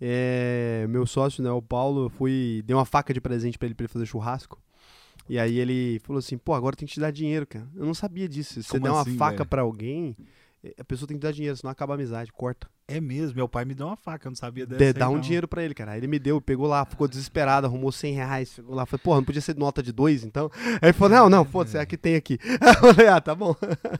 [0.00, 2.62] É, meu sócio, né, o Paulo, eu fui.
[2.64, 4.60] Dei uma faca de presente pra ele pra ele fazer churrasco.
[5.28, 7.68] E aí ele falou assim, pô, agora tem que te dar dinheiro, cara.
[7.74, 8.54] Eu não sabia disso.
[8.54, 10.16] Se você Como der uma assim, faca pra alguém,
[10.62, 12.68] eh, a pessoa tem que dar dinheiro, senão acaba a amizade, corta.
[12.88, 15.14] É mesmo, meu pai me deu uma faca, eu não sabia dessa aí, dá um
[15.14, 15.20] não.
[15.20, 15.90] dinheiro pra ele, cara.
[15.90, 18.52] Aí ele me deu, pegou lá, ficou desesperado, arrumou 100 reais.
[18.54, 20.48] Chegou lá, falei, porra, não podia ser nota de dois, então?
[20.54, 22.38] Aí ele falou, não, não, foda-se, é a que tem aqui.
[22.44, 23.56] Aí eu falei, ah, tá bom.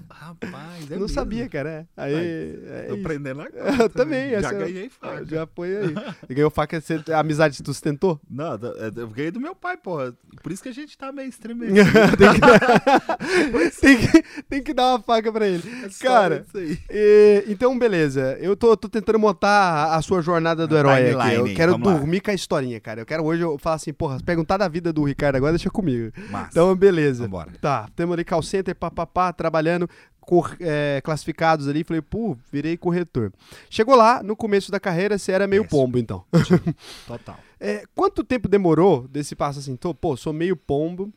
[0.09, 1.09] Rapaz, é Eu não mesmo.
[1.09, 1.88] sabia, cara.
[1.96, 2.01] é.
[2.01, 2.14] Aí.
[2.14, 3.01] É Tô isso.
[3.01, 3.83] aprendendo agora.
[3.83, 5.27] Eu também, Já é ganhei faca.
[5.27, 5.94] Já foi aí.
[6.29, 8.20] Ganhou faca, você, a amizade tu sustentou?
[8.31, 8.53] Não,
[8.94, 9.96] eu ganhei do meu pai, pô.
[10.44, 14.90] Por isso que a gente tá meio stream tem, que, tem, que, tem que dar
[14.92, 15.64] uma faca pra ele.
[16.01, 16.79] Cara, aí.
[16.88, 18.38] E, então, beleza.
[18.40, 21.34] Eu tô, tô tentando montar a, sua jornada do herói aqui.
[21.34, 21.94] Eu quero vamos lá.
[21.98, 23.00] dormir com a historinha, cara.
[23.00, 26.12] Eu quero hoje eu falar assim, porra, perguntar da vida do Ricardo agora, deixa comigo.
[26.30, 26.48] Massa.
[26.50, 27.24] Então, beleza.
[27.24, 27.52] Vambora.
[27.60, 29.88] Tá, temos ali call center, papapá, trabalhando,
[30.20, 31.84] cor- é, classificados ali.
[31.84, 33.32] Falei, pô, virei corretor.
[33.70, 35.80] Chegou lá, no começo da carreira, você era meio Péssimo.
[35.82, 36.24] pombo, então.
[37.06, 37.38] Total.
[37.58, 41.12] É, quanto tempo demorou desse passo assim, tô, pô, sou meio pombo,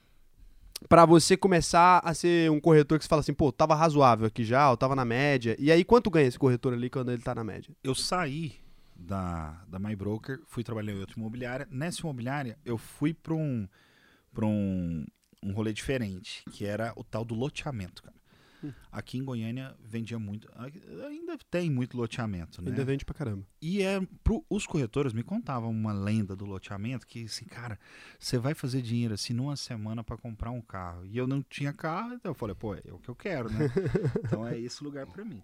[0.87, 4.43] pra você começar a ser um corretor que você fala assim, pô, tava razoável aqui
[4.43, 5.55] já, eu tava na média.
[5.59, 7.75] E aí, quanto ganha esse corretor ali quando ele tá na média?
[7.83, 8.55] Eu saí
[8.95, 11.67] da, da My Broker, fui trabalhar em outra imobiliária.
[11.71, 13.67] Nessa imobiliária, eu fui pra um,
[14.33, 15.05] pra um,
[15.43, 18.18] um rolê diferente, que era o tal do loteamento, cara.
[18.91, 20.49] Aqui em Goiânia vendia muito,
[21.07, 22.71] ainda tem muito loteamento, né?
[22.71, 23.45] Ainda vende pra caramba.
[23.61, 27.79] E é, pro, os corretores me contavam uma lenda do loteamento que, assim, cara,
[28.19, 31.05] você vai fazer dinheiro assim numa semana pra comprar um carro.
[31.05, 33.69] E eu não tinha carro, então eu falei, pô, é o que eu quero, né?
[34.23, 35.43] então é esse lugar pra mim.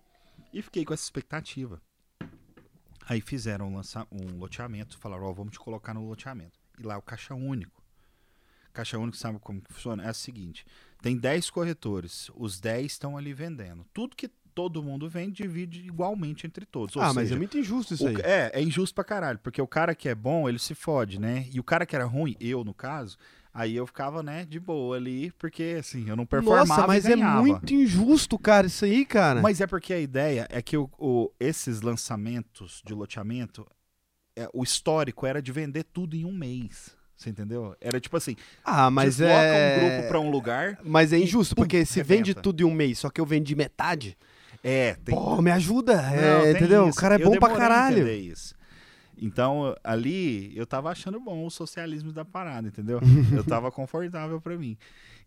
[0.51, 1.82] E fiquei com essa expectativa.
[3.08, 6.60] Aí fizeram um, lança, um loteamento, falaram, ó, vamos te colocar no loteamento.
[6.80, 7.84] E lá é o caixa único.
[8.73, 10.04] Caixa único, sabe como que funciona?
[10.04, 10.65] É o seguinte:
[11.06, 13.86] tem 10 corretores, os 10 estão ali vendendo.
[13.94, 16.96] Tudo que todo mundo vende, divide igualmente entre todos.
[16.96, 18.15] Ou ah, mas seja, é muito injusto isso o aí.
[18.24, 21.48] é, é injusto pra caralho, porque o cara que é bom, ele se fode, né?
[21.54, 23.18] E o cara que era ruim, eu no caso,
[23.54, 27.15] aí eu ficava, né, de boa ali, porque assim, eu não performava Nossa, mas é
[27.15, 29.44] muito injusto, cara, isso aí, cara.
[29.44, 33.63] Mas é porque a ideia é que o, o- esses lançamentos de loteamento,
[34.36, 36.98] é, o histórico era de vender tudo em um mês.
[37.15, 37.75] Você entendeu?
[37.80, 39.78] Era tipo assim, ah, mas é.
[39.78, 40.78] um grupo pra um lugar.
[40.84, 42.15] Mas é e injusto, pum, porque se arrebenta.
[42.15, 44.17] vende tudo em um mês, só que eu vendi metade.
[44.63, 45.15] É, tem.
[45.15, 45.95] Pô, me ajuda.
[45.95, 46.89] Não, é, entendeu?
[46.89, 46.97] isso.
[46.97, 48.08] O cara é Eu bom pra caralho.
[48.10, 48.56] isso.
[49.17, 52.99] Então, ali, eu tava achando bom o socialismo da parada, entendeu?
[53.32, 54.78] eu tava confortável pra mim.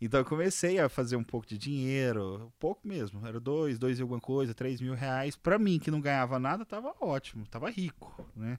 [0.01, 3.27] Então, eu comecei a fazer um pouco de dinheiro, pouco mesmo.
[3.27, 5.37] Era dois, dois e alguma coisa, três mil reais.
[5.37, 8.59] Pra mim, que não ganhava nada, tava ótimo, tava rico, né?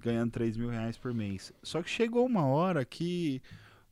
[0.00, 1.52] Ganhando três mil reais por mês.
[1.62, 3.42] Só que chegou uma hora que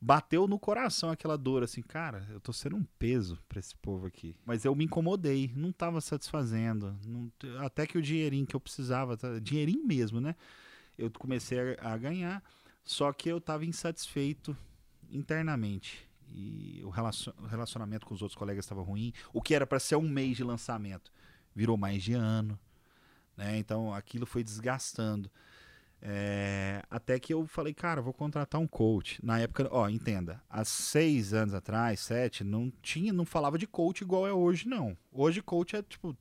[0.01, 4.07] bateu no coração aquela dor, assim, cara, eu tô sendo um peso pra esse povo
[4.07, 4.35] aqui.
[4.45, 6.97] Mas eu me incomodei, não tava satisfazendo.
[7.05, 10.35] não- até que o dinheirinho que eu precisava, dinheirinho mesmo, né?
[10.97, 12.43] Eu comecei a, a ganhar,
[12.83, 14.55] só que eu tava insatisfeito
[15.11, 16.07] internamente.
[16.27, 19.13] E o o relacionamento com os outros colegas estava ruim.
[19.33, 21.11] O que era pra ser um mês de lançamento
[21.55, 22.57] virou mais de ano.
[23.35, 23.57] Né?
[23.57, 25.29] Então aquilo foi desgastando.
[26.01, 29.19] É, até que eu falei, cara, vou contratar um coach.
[29.23, 34.01] Na época, ó, entenda, há seis anos atrás, sete, não tinha, não falava de coach
[34.01, 34.97] igual é hoje, não.
[35.11, 36.15] Hoje coach é tipo,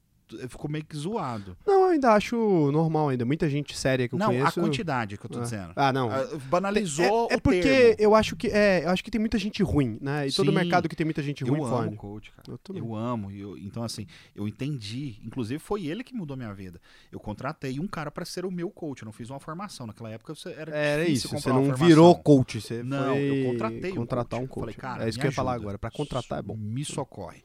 [0.48, 1.56] ficou meio que zoado.
[1.66, 3.24] Não, eu ainda acho normal ainda.
[3.24, 4.60] Muita gente séria que eu não, conheço.
[4.60, 5.42] a quantidade que eu tô Ah.
[5.42, 5.72] dizendo.
[5.76, 6.10] Ah, não.
[6.10, 7.96] Ah, Banalizou é, é o porque termo.
[7.98, 10.28] eu acho que é, eu acho que tem muita gente ruim, né?
[10.28, 10.54] E todo Sim.
[10.56, 12.58] mercado que tem muita gente ruim Eu amo coach, cara.
[12.68, 12.76] Eu.
[12.76, 13.30] Eu amo.
[13.30, 15.16] eu- então, assim, eu entendi.
[15.24, 16.80] Inclusive, foi ele que mudou minha vida.
[17.10, 19.02] Eu contratei um cara pra ser o meu coach.
[19.02, 19.86] Eu não fiz uma formação.
[19.86, 21.86] Naquela época você- era Era isso, você não formação.
[21.86, 24.44] virou coach, você Não, eu contratei um contratar coach.
[24.44, 24.60] um coach.
[24.60, 26.56] Falei, cara, é isso que eu ia falar agora, pra contratar é bom.
[26.56, 27.42] Me socorre.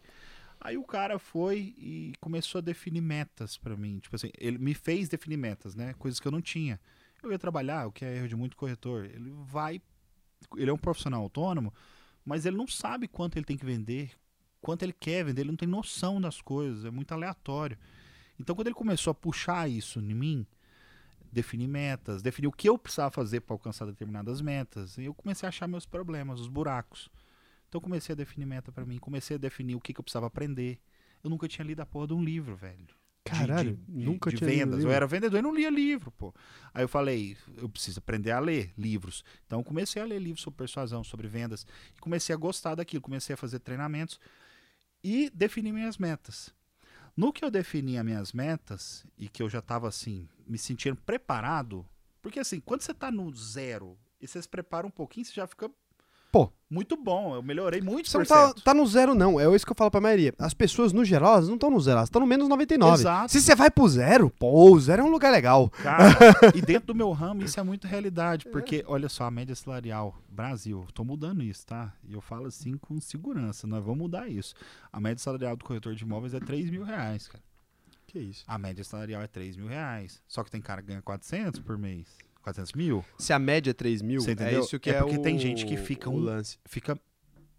[0.63, 3.99] Aí o cara foi e começou a definir metas pra mim.
[3.99, 5.93] Tipo assim, ele me fez definir metas, né?
[5.95, 6.80] Coisas que eu não tinha.
[7.21, 9.04] Eu ia trabalhar, o que é erro de muito corretor.
[9.04, 9.82] Ele vai.
[10.56, 11.73] Ele é um profissional autônomo,
[12.23, 14.12] mas ele não sabe quanto ele tem que vender,
[14.62, 17.78] quanto ele quer vender, ele não tem noção das coisas, é muito aleatório.
[18.39, 20.47] Então, quando ele começou a puxar isso em mim,
[21.32, 25.49] definir metas, definir o que eu precisava fazer para alcançar determinadas metas, eu comecei a
[25.49, 27.10] achar meus problemas, os buracos.
[27.74, 30.28] Então, comecei a definir meta para mim, comecei a definir o que, que, eu precisava
[30.28, 30.80] aprender.
[31.24, 32.86] Eu nunca tinha lido a porra de um livro, velho.
[33.26, 34.78] Caralho, de, de, nunca de tinha vendas.
[34.78, 36.32] lido Eu era vendedor e não lia livro, pô.
[36.72, 39.26] Aí eu falei, eu preciso aprender a ler livros.
[39.48, 41.66] Então eu comecei a ler livros sobre persuasão, sobre vendas,
[41.98, 44.20] e comecei a gostar daquilo, comecei a fazer treinamentos
[45.04, 46.54] e defini minhas metas.
[47.18, 50.98] No que eu defini as minhas metas e que eu já estava assim, me sentindo
[50.98, 51.84] preparado,
[52.22, 55.48] porque assim, quando você está no zero e você se prepara um pouquinho, você já
[55.48, 55.72] fica
[56.34, 56.52] Pô.
[56.67, 57.36] muito bom.
[57.36, 59.39] Eu melhorei muito Você não tá, tá no zero, não.
[59.39, 60.34] É isso que eu falo pra maioria.
[60.39, 63.02] As pessoas, no geral, elas não estão no zero, elas estão no menos 99.
[63.02, 63.32] Exato.
[63.32, 65.69] Se você vai pro zero, pô, o zero é um lugar legal.
[65.69, 66.10] Cara,
[66.56, 70.17] e dentro do meu ramo isso é muito realidade, porque olha só, a média salarial,
[70.28, 71.93] Brasil, tô mudando isso, tá?
[72.04, 74.56] E eu falo assim com segurança, nós vamos mudar isso.
[74.91, 77.43] A média salarial do corretor de imóveis é 3 mil reais, cara.
[78.08, 78.43] Que isso?
[78.48, 80.19] A média salarial é 3 mil reais.
[80.28, 82.08] Só que tem cara que ganha 400 por mês.
[82.43, 83.03] 400 mil?
[83.17, 85.65] Se a média é 3 mil, é isso que É é, porque o, tem gente
[85.65, 86.58] que fica um- lance.
[86.65, 86.99] Fica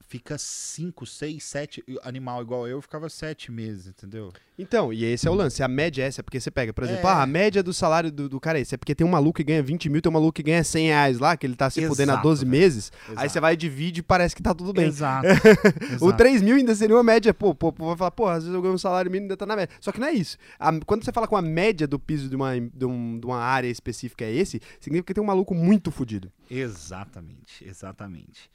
[0.09, 4.33] fica 5, 6, 7 animal igual eu ficava 7 meses, entendeu?
[4.57, 5.63] Então, e esse é o lance.
[5.65, 7.13] A média é essa, é porque você pega, por exemplo, É.
[7.13, 8.75] ah, a média do salário do, do cara é esse.
[8.75, 10.87] É porque tem um maluco que ganha 20 mil, tem um maluco que ganha 100
[10.87, 12.51] reais lá, que ele tá se fudendo há Exato, 12 velho.
[12.51, 12.93] meses.
[13.09, 13.31] Aí Exato.
[13.31, 14.87] você vai e divide e parece que tá tudo bem.
[14.87, 15.27] Exato.
[16.01, 16.17] O Exato.
[16.17, 18.63] 3 mil ainda seria uma média, pô, pô, pô, vai falar, pô, às vezes eu
[18.63, 19.75] ganho um salário mínimo e ainda tá na média.
[19.81, 20.37] Só que não é isso.
[20.59, 23.39] A- quando você fala com a média do piso de uma, de, um- de uma
[23.39, 26.31] área específica é esse, significa que tem um maluco muito fudido.
[26.49, 28.51] Exatamente, exatamente.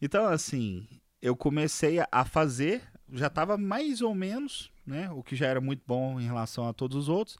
[0.00, 0.86] Então, assim,
[1.20, 2.82] eu comecei a- fazer,
[3.12, 5.10] já estava mais ou menos, né?
[5.10, 7.38] O que já era muito bom em relação a todos os outros.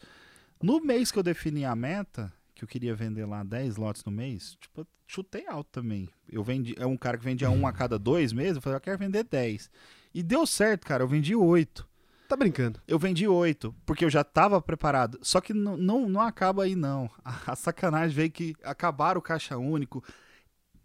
[0.62, 4.12] No mês que eu defini a meta, que eu queria vender lá 10 lotes no
[4.12, 6.08] mês, tipo, chutei alto também.
[6.30, 8.80] Eu vendi, é um cara que vendia um a cada dois meses, eu falei, eu
[8.80, 9.70] quero vender 10.
[10.12, 11.88] E deu certo, cara, eu vendi 8.
[12.28, 12.80] Tá brincando.
[12.86, 15.18] Eu vendi oito, porque eu já estava preparado.
[15.20, 17.10] Só que não, não, não acaba aí, não.
[17.24, 20.00] A, a sacanagem veio que acabaram o caixa único.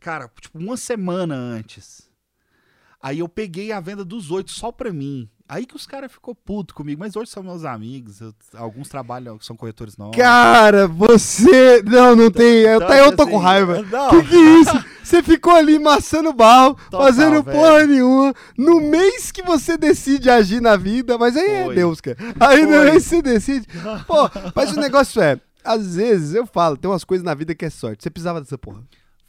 [0.06, 2.08] Cara, tipo, uma semana antes.
[3.02, 5.28] Aí eu peguei a venda dos oito só pra mim.
[5.50, 7.00] Aí que os caras ficou puto comigo.
[7.00, 8.22] Mas hoje são meus amigos.
[8.22, 10.16] eu- alguns trabalham, são corretores novos.
[10.16, 11.82] Cara, você.
[11.82, 12.62] Não, não tem.
[12.62, 13.82] Eu, Então, até eu tô assim, com raiva.
[13.82, 14.86] Não, Que que é isso?
[15.04, 17.58] Você ficou ali maçando barro, Total, fazendo velho.
[17.58, 21.76] porra nenhuma, no mês que você decide agir na vida, mas aí é Foi.
[21.76, 22.18] Deus, cara.
[22.40, 22.92] Aí no Foi.
[22.92, 23.68] mês que você decide.
[24.06, 27.66] Pô, mas o negócio é, às vezes eu falo, tem umas coisas na vida que
[27.66, 28.04] é sorte.
[28.04, 28.82] Você precisava dessa porra.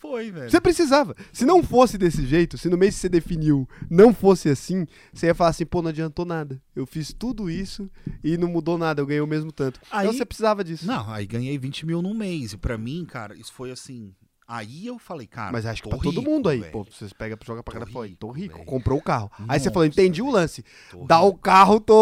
[0.08, 0.50] Foi, velho.
[0.50, 1.14] Você precisava.
[1.32, 5.26] Se não fosse desse jeito, se no mês que você definiu não fosse assim, você
[5.26, 6.60] ia falar assim, pô, não adiantou nada.
[6.74, 7.90] Eu fiz tudo isso
[8.22, 9.80] e não mudou nada, eu ganhei o mesmo tanto.
[9.90, 10.86] Aí- Então você precisava disso.
[10.86, 12.52] Não, aí ganhei 20 mil num mês.
[12.52, 14.14] E pra mim, cara, isso foi assim.
[14.48, 15.50] Aí eu falei, cara.
[15.50, 16.70] Mas acho que pra todo rico, mundo aí, velho.
[16.70, 18.64] pô, vocês pegam, joga pra cara e fala, rico, tô rico, velho.
[18.64, 19.28] comprou o carro.
[19.40, 20.36] Aí você Nossa, falou, entendi o velho.
[20.36, 20.64] lance.
[20.88, 21.40] Tô Dá o rico.
[21.40, 21.96] carro, tô.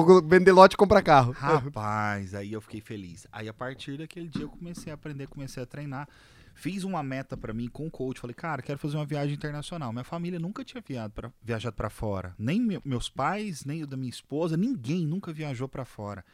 [0.00, 1.32] O vender lote compra carro.
[1.32, 3.26] Rapaz, aí eu fiquei feliz.
[3.30, 6.08] Aí a partir daquele dia eu comecei a aprender, comecei a treinar.
[6.54, 8.20] Fiz uma meta pra mim com o coach.
[8.20, 9.92] Falei, cara, quero fazer uma viagem internacional.
[9.92, 12.34] Minha família nunca tinha pra, viajado pra fora.
[12.38, 16.24] Nem me- meus pais, nem o da minha esposa, ninguém nunca viajou pra fora.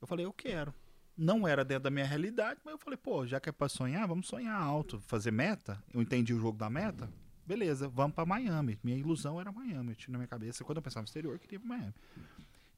[0.00, 0.72] Eu falei, eu quero.
[1.16, 4.06] Não era dentro da minha realidade, mas eu falei, pô, já que é pra sonhar,
[4.08, 5.82] vamos sonhar alto, fazer meta.
[5.92, 7.10] Eu entendi o jogo da meta.
[7.44, 8.78] Beleza, vamos pra Miami.
[8.82, 9.90] Minha ilusão era Miami.
[9.90, 11.94] Eu tinha na minha cabeça, quando eu pensava no exterior, eu queria ir pra Miami.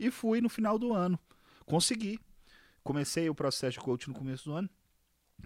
[0.01, 1.19] E fui no final do ano.
[1.67, 2.19] Consegui.
[2.83, 4.69] Comecei o processo de coach no começo do ano.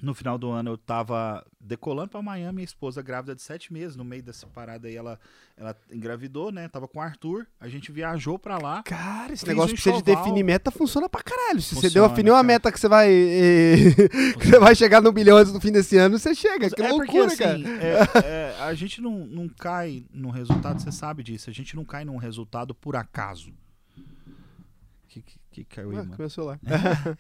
[0.03, 3.97] No final do ano eu tava decolando pra Miami, minha esposa grávida de sete meses.
[3.97, 5.19] No meio dessa parada aí ela,
[5.57, 6.69] ela engravidou, né?
[6.69, 7.47] Tava com o Arthur.
[7.59, 8.83] A gente viajou pra lá.
[8.83, 11.63] Cara, esse negócio um de definir meta funciona pra caralho.
[11.63, 12.47] Se você Funciona, definiu uma cara.
[12.47, 13.09] meta que você vai.
[13.11, 13.77] eh,
[14.39, 16.69] que você vai chegar no bilhão antes do fim desse ano, você chega.
[16.69, 17.83] Que é loucura, porque assim, cara.
[17.83, 21.49] é- é, a gente não, não cai num resultado, você sabe disso.
[21.49, 23.51] A gente não cai num resultado por acaso.
[25.09, 26.23] Que, que, que caiu aí, Ah, mano?
[26.23, 26.61] o celular.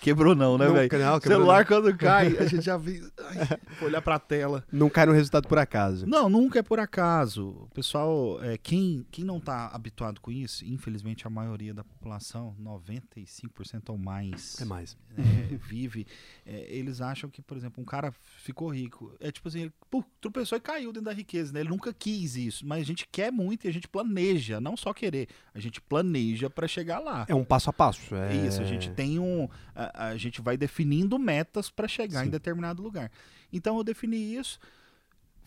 [0.00, 0.88] Quebrou não, né, Não, velho?
[0.98, 3.02] não, quebrou Celular quando cai, a gente já vê.
[3.18, 4.64] Ai, vou olhar pra tela.
[4.72, 6.06] Não cai no resultado por acaso.
[6.06, 7.48] Não, nunca é por acaso.
[7.48, 12.54] O pessoal, é, quem, quem não tá habituado com isso, infelizmente a maioria da população,
[12.60, 14.96] 95% ou mais, É mais.
[15.16, 16.06] é, vive,
[16.44, 19.12] é, eles acham que, por exemplo, um cara ficou rico.
[19.20, 21.60] É tipo assim, ele pô, tropeçou e caiu dentro da riqueza, né?
[21.60, 24.92] Ele nunca quis isso, mas a gente quer muito e a gente planeja, não só
[24.92, 27.24] querer, a gente planeja pra chegar lá.
[27.28, 28.14] É um passo a passo.
[28.14, 29.48] É É isso, a gente tem um.
[29.74, 32.28] A, a gente vai definindo metas para chegar Sim.
[32.28, 33.10] em determinado lugar.
[33.52, 34.58] Então eu defini isso,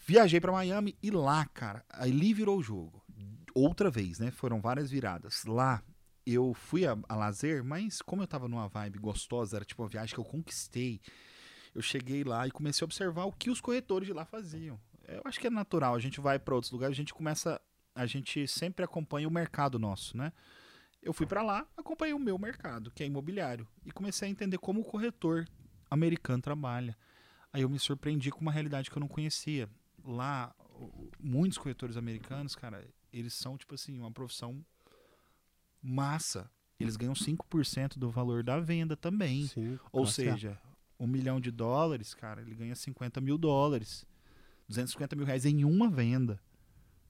[0.05, 3.03] viajei para Miami e lá, cara, ali virou o jogo.
[3.53, 4.31] outra vez, né?
[4.31, 5.43] Foram várias viradas.
[5.45, 5.83] Lá
[6.25, 9.89] eu fui a, a lazer, mas como eu tava numa vibe gostosa, era tipo uma
[9.89, 10.99] viagem que eu conquistei.
[11.73, 14.79] Eu cheguei lá e comecei a observar o que os corretores de lá faziam.
[15.07, 17.59] Eu acho que é natural, a gente vai para outros lugares, a gente começa,
[17.95, 20.31] a gente sempre acompanha o mercado nosso, né?
[21.01, 24.57] Eu fui para lá, acompanhei o meu mercado, que é imobiliário, e comecei a entender
[24.57, 25.47] como o corretor
[25.89, 26.97] americano trabalha.
[27.51, 29.69] Aí eu me surpreendi com uma realidade que eu não conhecia.
[30.03, 30.53] Lá,
[31.19, 34.63] muitos corretores americanos, cara, eles são, tipo assim, uma profissão
[35.81, 36.49] massa.
[36.79, 39.47] Eles ganham 5% do valor da venda também.
[39.47, 40.59] Sim, Ou seja,
[40.99, 44.05] um milhão de dólares, cara, ele ganha 50 mil dólares.
[44.67, 46.39] 250 mil reais em uma venda.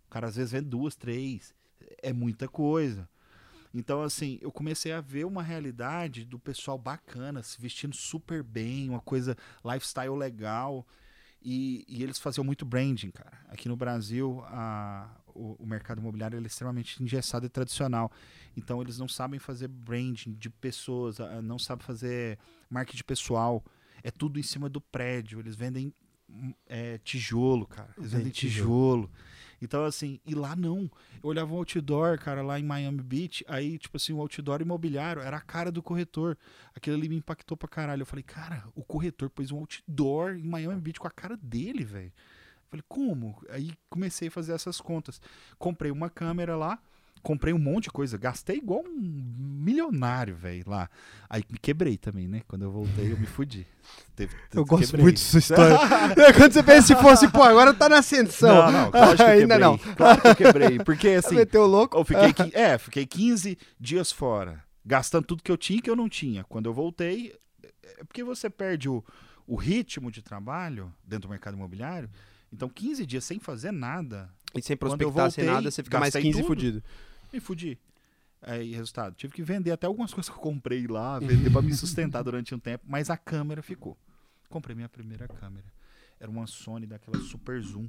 [0.08, 1.54] O cara às vezes vende duas, três.
[2.02, 3.10] É muita coisa.
[3.74, 8.90] Então, assim, eu comecei a ver uma realidade do pessoal bacana, se vestindo super bem,
[8.90, 10.86] uma coisa lifestyle legal.
[11.42, 13.38] E, e eles faziam muito branding, cara.
[13.48, 18.12] Aqui no Brasil, a- o, o mercado imobiliário ele é extremamente engessado e tradicional.
[18.58, 22.38] Então, eles não sabem fazer branding de pessoas, não sabem fazer
[22.70, 23.64] marketing pessoal.
[24.04, 25.40] É tudo em cima do prédio.
[25.40, 25.94] Eles vendem
[26.30, 27.94] hum, é, tijolo, cara.
[27.98, 29.10] Eles Vende vendem tijolo.
[29.62, 30.90] Então, assim, e lá não.
[31.22, 35.22] Eu olhava um outdoor, cara, lá em Miami Beach, aí, tipo assim, o outdoor imobiliário
[35.22, 36.38] era a cara do corretor.
[36.76, 38.02] Aquilo ali me impactou pra caralho.
[38.02, 41.84] Eu falei, cara, o corretor pôs um outdoor em Miami Beach com a cara dele,
[41.84, 42.12] velho.
[42.70, 43.42] Falei, como?
[43.50, 45.20] Aí comecei a fazer essas contas.
[45.58, 46.80] Comprei uma câmera lá,
[47.22, 49.00] comprei um monte de coisa, gastei igual um
[49.60, 50.90] milionário, velho, lá.
[51.30, 52.42] Aí me quebrei também, né?
[52.48, 53.66] Quando eu voltei, eu me fudi.
[54.16, 55.04] Teve- Eu gosto quebrei.
[55.04, 55.78] muito dessa história.
[56.18, 58.72] É, Quando você pensa se fosse, pô, agora tá na ascensão.
[58.72, 59.60] Não, não, lógico que eu Ainda quebrei.
[59.60, 59.78] não.
[59.96, 60.80] Claro que eu quebrei.
[60.80, 61.98] Porque assim, Meteu o louco.
[61.98, 65.96] eu fiquei, é, fiquei 15 dias fora, gastando tudo que eu tinha e que eu
[65.96, 66.44] não tinha.
[66.46, 67.36] Quando eu voltei,
[67.98, 69.04] é porque você perde o,
[69.46, 72.10] o ritmo de trabalho dentro do mercado imobiliário.
[72.52, 76.14] Então, 15 dias sem fazer nada, E sem prospectar, sem voltei, nada, você fica mais
[76.14, 76.48] gastei 15 tudo.
[76.48, 76.84] fudido.
[77.34, 77.78] Me fudi.
[78.42, 81.74] Aí, resultado, tive que vender até algumas coisas que eu comprei lá, vender pra me
[81.74, 83.98] sustentar durante um tempo, mas a câmera ficou.
[84.50, 85.66] Comprei minha primeira câmera.
[86.20, 87.88] Era uma Sony daquela Super Zoom.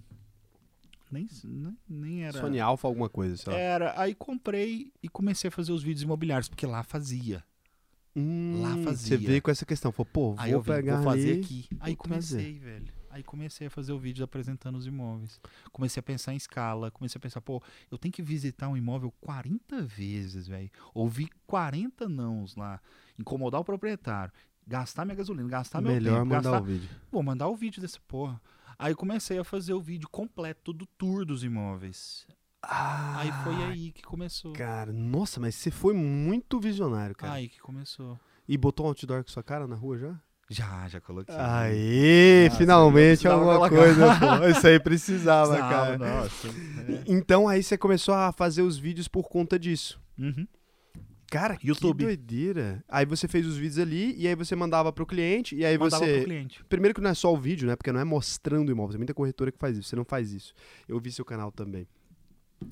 [1.10, 2.40] Nem, nem, nem era.
[2.40, 3.58] Sony Alpha, alguma coisa, sei lá.
[3.58, 7.42] Era, aí comprei e comecei a fazer os vídeos imobiliários, porque lá fazia.
[8.14, 9.16] Hum, lá fazia.
[9.18, 9.90] Você veio com essa questão.
[9.90, 11.40] Falou, pô, Aí vou eu vi, pegar vou fazer ali.
[11.40, 11.68] aqui.
[11.80, 12.92] Aí comecei, velho.
[13.10, 15.40] Aí comecei a fazer o vídeo apresentando os imóveis.
[15.72, 19.12] Comecei a pensar em escala, comecei a pensar, pô, eu tenho que visitar um imóvel
[19.20, 20.70] 40 vezes, velho.
[20.94, 22.80] Ouvir 40 nãos lá,
[23.18, 24.32] incomodar o proprietário,
[24.64, 26.88] gastar minha gasolina, gastar meu Melhor tempo, mandar gastar o vídeo.
[27.10, 28.40] Vou mandar o vídeo dessa porra.
[28.78, 32.26] Aí comecei a fazer o vídeo completo do tour dos imóveis.
[32.62, 34.52] Ah, Aí foi aí que começou.
[34.52, 37.32] Cara, nossa, mas você foi muito visionário, cara.
[37.32, 38.18] Aí que começou.
[38.46, 40.20] E botou um outdoor com sua cara na rua já?
[40.52, 41.32] Já, já coloquei.
[41.38, 44.46] Aê, Nossa, finalmente alguma coisa, pô.
[44.50, 45.98] Isso aí precisava, Precisava, cara.
[45.98, 46.48] Nossa.
[46.48, 47.04] é.
[47.06, 50.00] Então aí você começou a fazer os vídeos por conta disso.
[50.18, 50.44] Uhum.
[51.30, 51.98] Cara, YouTube.
[51.98, 52.84] que doideira.
[52.88, 56.04] Aí você fez os vídeos ali e aí você mandava pro cliente e aí Mandava
[56.04, 56.64] você pro cliente.
[56.68, 57.76] Primeiro que não é só o vídeo, né?
[57.76, 58.94] Porque não é mostrando o imóvel.
[58.94, 59.88] Tem muita corretora que faz isso.
[59.88, 60.52] Você não faz isso.
[60.88, 61.86] Eu vi seu canal também.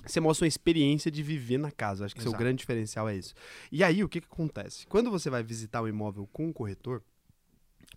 [0.04, 2.04] Você mostra uma experiência de viver na casa.
[2.04, 2.42] Acho que seu Exato.
[2.42, 3.32] grande diferencial é isso.
[3.70, 4.84] E aí, o que, que acontece?
[4.88, 7.00] Quando você vai visitar o imóvel com um corretor,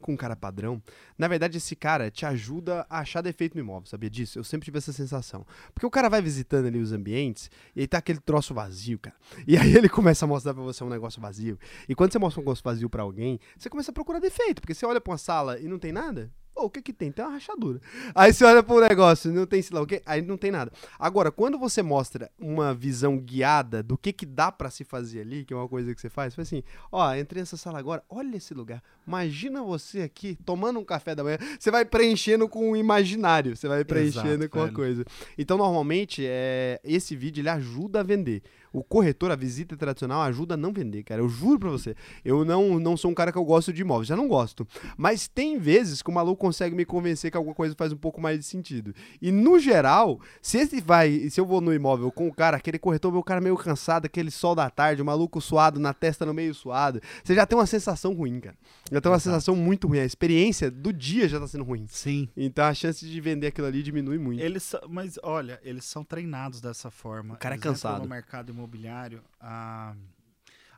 [0.02, 0.82] com um cara padrão,
[1.18, 4.40] na verdade esse cara te ajuda a achar defeito no imóvel, sabia disso?
[4.40, 5.46] Eu sempre tive essa sensação.
[5.74, 9.16] Porque o cara vai visitando ali os ambientes e aí tá aquele troço vazio, cara.
[9.48, 11.58] E aí ele começa a mostrar pra você um negócio vazio.
[11.88, 14.74] E quando você mostra um negócio vazio pra alguém, você começa a procurar defeito, porque
[14.74, 16.32] você olha pra uma sala e não tem nada.
[16.54, 17.12] Pô, o que que tem?
[17.12, 17.80] Tem uma rachadura.
[18.14, 20.72] Aí você olha pro negócio, não tem sei lá o quê, aí não tem nada.
[21.00, 25.46] Agora, quando você mostra uma visão guiada do que que dá pra se fazer ali,
[25.46, 28.36] que é uma coisa que você faz, foi assim, ó, entrei nessa sala agora, olha
[28.36, 28.84] esse lugar.
[29.08, 33.68] Imagina você aqui tomando um café da manhã, você vai preenchendo com o imaginário, você
[33.68, 35.06] vai preenchendo Exato, com a coisa.
[35.38, 38.44] Então, normalmente, é, esse vídeo ele ajuda a vender.
[38.74, 41.22] O corretor, a visita tradicional, ajuda a não vender, cara.
[41.22, 41.96] Eu juro pra você.
[42.24, 44.66] Eu não, não sou um cara que eu gosto de imóveis, já não gosto.
[44.98, 48.22] Mas tem vezes que o maluco consegue me convencer que alguma coisa faz um pouco
[48.22, 48.94] mais de sentido.
[49.22, 52.80] E no geral, se esse vai, se eu vou no imóvel com o cara, aquele
[52.80, 56.34] corretor, meu cara meio cansado, aquele sol da tarde, o maluco suado na testa no
[56.34, 58.56] meio suado, você já tem uma sensação ruim, cara.
[58.92, 59.36] Já tem uma Exato.
[59.36, 60.00] sensação muito ruim.
[60.00, 61.86] A experiência do dia já tá sendo ruim.
[61.88, 62.30] Sim.
[62.38, 64.42] Então a chance de vender aquilo ali diminui muito.
[64.42, 67.36] Eles, mas olha, eles são treinados dessa forma.
[67.36, 68.02] O cara é Eles entram cansado.
[68.04, 69.96] no mercado imobiliário a,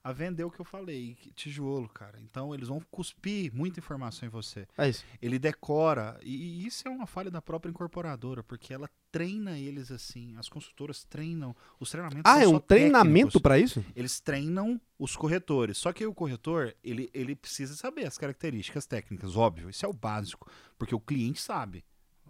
[0.03, 2.19] a vender o que eu falei, tijolo, cara.
[2.21, 4.67] Então eles vão cuspir muita informação em você.
[4.77, 5.05] É isso.
[5.21, 9.91] Ele decora, e, e isso é uma falha da própria incorporadora, porque ela treina eles
[9.91, 10.35] assim.
[10.37, 13.85] As consultoras treinam, os treinamentos Ah, é um treinamento pra isso?
[13.95, 15.77] Eles treinam os corretores.
[15.77, 19.69] Só que o corretor, ele, ele precisa saber as características técnicas, óbvio.
[19.69, 21.85] Isso é o básico, porque o cliente sabe.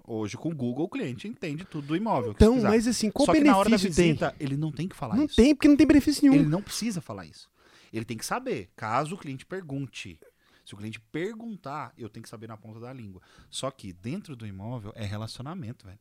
[0.05, 2.31] Hoje, com o Google, o cliente entende tudo do imóvel.
[2.31, 4.07] Então, mas assim, qual Só que na hora da benefício tem?
[4.11, 5.35] visita, ele não tem que falar Não isso.
[5.35, 6.35] tem, porque não tem benefício nenhum.
[6.35, 7.49] Ele não precisa falar isso.
[7.91, 10.19] Ele tem que saber, caso o cliente pergunte.
[10.65, 13.21] Se o cliente perguntar, eu tenho que saber na ponta da língua.
[13.49, 15.99] Só que dentro do imóvel é relacionamento, velho.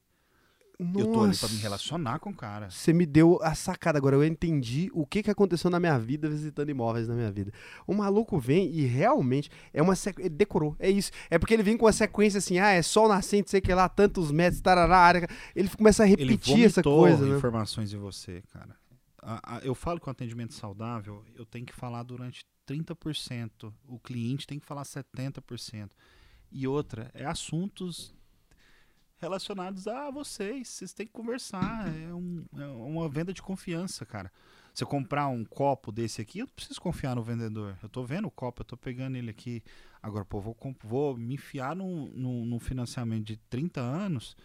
[0.98, 1.62] Eu tô ali pra me Nossa.
[1.62, 2.70] relacionar com o cara.
[2.70, 4.16] Você me deu a sacada agora.
[4.16, 7.52] Eu entendi o que, que aconteceu na minha vida visitando imóveis na minha vida.
[7.86, 10.28] O maluco vem e realmente é uma sequência.
[10.28, 10.74] Ele decorou.
[10.78, 11.10] É isso.
[11.30, 13.88] É porque ele vem com uma sequência assim: ah, é sol nascente, sei que lá,
[13.88, 15.28] tantos metros, tarará, área.
[15.54, 17.36] Ele começa a repetir essa coisa, né?
[17.36, 18.76] informações em você, cara.
[19.22, 23.72] A- a- eu falo que o atendimento saudável, eu tenho que falar durante 30%.
[23.86, 25.90] O cliente tem que falar 70%.
[26.50, 28.14] E outra, é assuntos
[29.22, 30.68] relacionados a vocês.
[30.68, 31.86] Vocês têm que conversar.
[31.96, 34.30] É, um- é uma venda de confiança, cara.
[34.74, 37.76] Se eu comprar um copo desse aqui, eu não preciso confiar no vendedor.
[37.82, 39.62] Eu tô vendo o copo, eu tô pegando ele aqui.
[40.02, 44.36] Agora, pô, vou, vou me enfiar num, num, num financiamento de 30 anos.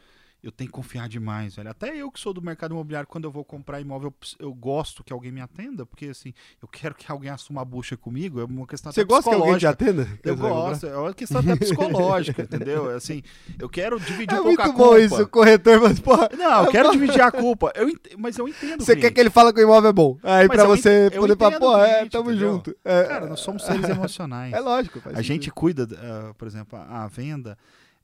[0.47, 1.69] Eu tenho que confiar demais, velho.
[1.69, 5.11] Até eu que sou do mercado imobiliário, quando eu vou comprar imóvel, eu gosto que
[5.11, 8.39] alguém me atenda, porque assim, eu quero que alguém assuma a bucha comigo.
[8.39, 10.07] É uma questão Você gosta que alguém te atenda?
[10.23, 12.89] Eu gosto, é uma questão até psicológica, entendeu?
[12.95, 13.21] Assim,
[13.59, 14.99] eu quero dividir É um pouco muito a bom culpa.
[15.01, 16.29] isso, o corretor, mas, porra.
[16.37, 16.91] Não, eu É quero bom.
[16.95, 17.73] dividir a culpa.
[17.75, 18.85] Eu ent- Mas eu entendo.
[18.85, 20.17] Você quer que ele fale que o imóvel é bom.
[20.23, 22.53] Aí Mas pra ent- você eu poder falar, pô, é, tamo entendeu?
[22.53, 22.73] junto.
[22.85, 24.53] É, Cara, nós somos seres emocionais.
[24.53, 25.01] É lógico.
[25.01, 25.53] faz A gente sentido.
[25.53, 27.57] cuida, ah, por exemplo, a, a venda,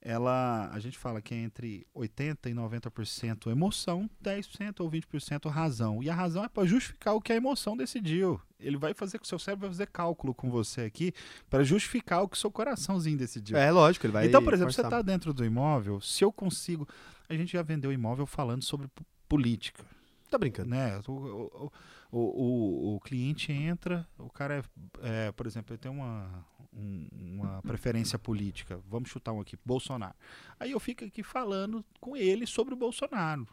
[0.04, 6.02] ela, a gente fala que é entre 80% e 90% emoção, 10% ou 20% razão.
[6.02, 8.38] E a razão é para justificar o que a emoção decidiu.
[8.60, 11.14] Ele vai fazer com o seu cérebro vai fazer cálculo com você aqui
[11.48, 13.56] para justificar o que o seu coraçãozinho decidiu.
[13.56, 14.26] É lógico, ele vai.
[14.26, 15.00] então, por exemplo, você forçar.
[15.00, 16.86] está dentro do imóvel, se eu consigo.
[17.26, 18.88] A gente já vendeu imóvel falando sobre
[19.26, 19.82] política
[20.30, 20.68] Tá brincando.
[20.68, 21.00] né?
[21.06, 21.72] O, o,
[22.12, 24.62] o, o, o cliente entra, o cara
[25.02, 26.44] é, é, por exemplo, ele tem uma,
[26.74, 28.80] um- uma preferência política.
[28.88, 30.14] Vamos chutar um aqui, Bolsonaro.
[30.58, 33.46] Aí eu fico aqui falando com ele sobre o Bolsonaro.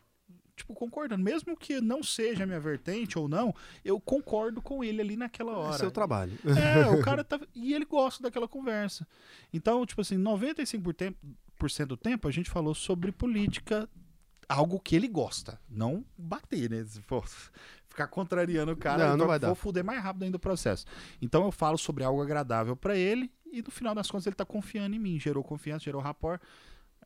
[0.56, 1.24] Tipo, concordando.
[1.24, 5.56] Mesmo que não seja minha vertente ou não, eu concordo com ele ali naquela É
[5.56, 5.78] hora.
[5.78, 6.34] seu trabalho.
[6.46, 7.40] É, o cara tá.
[7.56, 9.08] E ele gosta daquela conversa.
[9.52, 11.18] Então, tipo assim, 95% por tempo-
[11.58, 13.90] por cento do tempo a gente falou sobre política,
[14.50, 15.60] algo que ele gosta.
[15.70, 16.86] Não bater, né?
[17.92, 19.48] Ficar contrariando o cara, Não, eu não vou- vai dar.
[19.48, 20.86] vou fuder mais rápido ainda o processo.
[21.22, 24.46] Então eu falo sobre algo agradável pra ele e no final das contas ele tá
[24.46, 25.20] confiando em mim.
[25.20, 26.42] Gerou confiança, gerou rapport.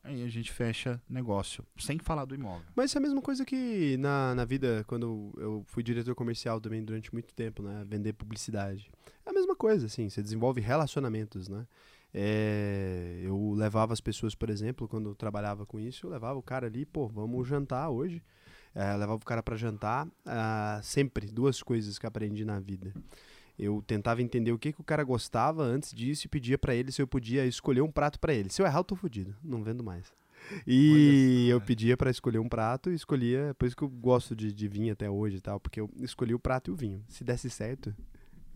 [0.04, 2.62] Aí a gente fecha negócio, sem falar do imóvel.
[2.76, 6.60] Mas isso é a mesma coisa que na, na vida, quando eu fui diretor comercial
[6.60, 7.84] também durante muito tempo, né?
[7.84, 8.88] Vender publicidade.
[9.26, 11.66] É a mesma coisa, assim, você desenvolve relacionamentos, né?
[12.14, 16.42] É, eu levava as pessoas, por exemplo, quando eu trabalhava com isso, eu levava o
[16.42, 18.22] cara ali, pô, vamos jantar hoje.
[18.76, 20.06] É, levava o cara para jantar.
[20.26, 22.92] ah, sempre, duas coisas que aprendi na vida.
[23.58, 26.92] Eu tentava entender o que, que o cara gostava antes disso e pedia para ele
[26.92, 28.50] se eu podia escolher um prato para ele.
[28.50, 29.34] Se eu errar, eu tô fudido.
[29.42, 30.12] Não vendo mais.
[30.66, 31.60] E eu é.
[31.60, 33.56] pedia para escolher um prato e escolhia.
[33.58, 36.34] Por isso que eu gosto de, de vinho até hoje e tal, porque eu escolhi
[36.34, 37.02] o prato e o vinho.
[37.08, 37.94] Se desse certo,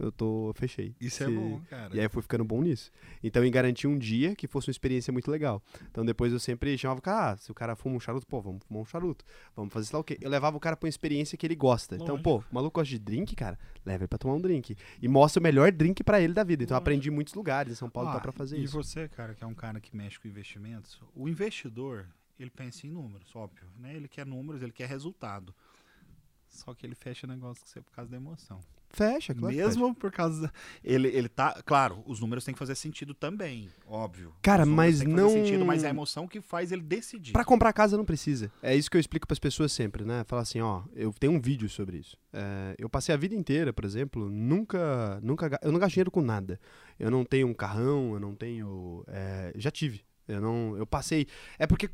[0.00, 0.94] eu tô fechei.
[1.00, 1.94] Isso Se- é bom, cara.
[1.94, 2.90] E aí eu fui ficando bom nisso.
[3.22, 5.62] Então eu garanti um dia que fosse uma experiência muito legal.
[5.90, 8.40] Então depois eu sempre chamava o cara, ah, se o cara fuma um charuto, pô,
[8.40, 9.24] vamos fumar um charuto.
[9.54, 10.18] Vamos fazer sei lá o quê.
[10.20, 11.96] Eu levava o cara pra uma experiência que ele gosta.
[11.96, 14.76] Então, pô, o maluco gosta de drink, cara, leva ele pra tomar um drink.
[15.00, 16.64] E mostra o melhor drink pra ele da vida.
[16.64, 16.88] Então eu Lógico.
[16.88, 17.72] aprendi em muitos lugares.
[17.72, 18.72] Em São Paulo Ah, dá pra fazer e isso.
[18.72, 22.06] você, cara, que é um cara que mexe com investimentos, o investidor,
[22.38, 23.94] ele pensa em números, óbvio, né?
[23.94, 25.54] Ele quer números, ele quer resultado.
[26.48, 28.60] Só que ele fecha negócio com você por causa da emoção.
[28.92, 29.54] Fecha, claro.
[29.54, 29.68] que fecha.
[29.68, 30.42] Mesmo por causa.
[30.42, 31.62] da- Ele, ele tá.
[31.64, 34.34] Claro, os números têm que fazer sentido também, óbvio.
[34.42, 37.32] Cara, mas têm que fazer não- Sentido, mas é a emoção que faz ele decidir.
[37.32, 38.50] Pra comprar casa não precisa.
[38.62, 40.24] É isso que eu explico pras pessoas sempre, né?
[40.26, 42.16] Falar assim, ó, eu tenho um vídeo sobre isso.
[42.32, 46.20] É, eu passei a vida inteira, por exemplo, nunca, nunca, eu não gasto dinheiro com
[46.20, 46.58] nada.
[46.98, 50.02] Eu não tenho um carrão, eu não tenho, é, já tive.
[50.30, 51.26] Eu não, eu passei.
[51.58, 51.90] É porque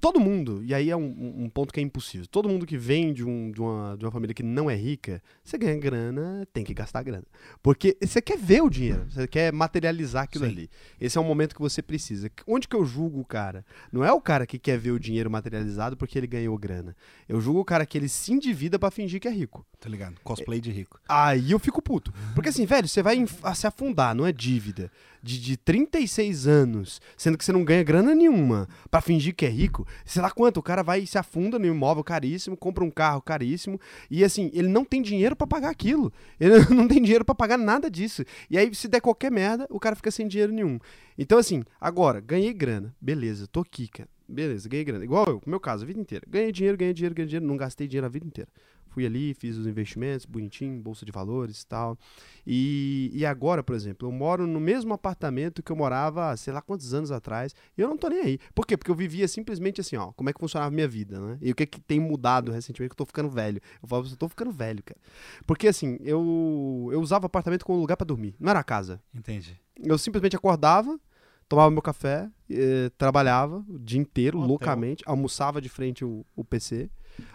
[0.00, 2.26] todo mundo, e aí é um, um ponto que é impossível.
[2.26, 5.22] Todo mundo que vem de, um, de, uma, de uma família que não é rica,
[5.42, 7.24] você ganha grana, tem que gastar grana.
[7.62, 10.50] Porque você quer ver o dinheiro, você quer materializar aquilo Sim.
[10.50, 10.70] ali.
[11.00, 12.30] Esse é o momento que você precisa.
[12.46, 13.64] Onde que eu julgo o cara?
[13.90, 16.94] Não é o cara que quer ver o dinheiro materializado porque ele ganhou grana.
[17.28, 19.66] Eu julgo o cara que ele se endivida pra fingir que é rico.
[19.80, 20.16] Tá ligado?
[20.22, 21.00] Cosplay de rico.
[21.08, 22.12] Aí eu fico puto.
[22.34, 23.24] Porque assim, velho, você vai
[23.54, 24.90] se afundar, não é dívida.
[25.26, 29.48] De, de 36 anos, sendo que você não ganha grana nenhuma, pra fingir que é
[29.48, 29.84] rico.
[30.04, 33.20] Sei lá quanto, o cara vai e se afunda no imóvel caríssimo, compra um carro
[33.20, 36.12] caríssimo, e assim, ele não tem dinheiro pra pagar aquilo.
[36.38, 38.22] Ele não tem dinheiro pra pagar nada disso.
[38.48, 40.78] E aí, se der qualquer merda, o cara fica sem dinheiro nenhum.
[41.18, 42.94] Então, assim, agora, ganhei grana.
[43.00, 44.08] Beleza, tô aqui, cara.
[44.28, 45.04] Beleza, ganhei grana.
[45.04, 46.24] Igual eu, no meu caso, a vida inteira.
[46.28, 47.46] Ganhei dinheiro, ganhei dinheiro, ganhei dinheiro.
[47.46, 48.48] Não gastei dinheiro a vida inteira.
[48.96, 51.98] Fui ali, fiz os investimentos, bonitinho, bolsa de valores e tal.
[52.46, 56.94] E, agora, por exemplo, eu moro no mesmo apartamento que eu morava, sei lá quantos
[56.94, 58.38] anos atrás, e eu não tô nem aí.
[58.54, 58.74] Por quê?
[58.74, 61.36] Porque eu vivia simplesmente assim, ó, como é que funcionava a minha vida, né?
[61.42, 63.60] E o que é que tem mudado recentemente que eu tô ficando velho.
[63.82, 64.98] Eu falo, eu tô ficando velho, cara.
[65.46, 68.98] Porque assim, eu, eu usava o apartamento como lugar pra dormir, não era casa.
[69.14, 69.60] Entendi.
[69.78, 70.98] Eu simplesmente acordava,
[71.46, 74.48] tomava meu café, eh, trabalhava o dia inteiro, Hotel.
[74.48, 76.90] loucamente, almoçava de frente o, o PC.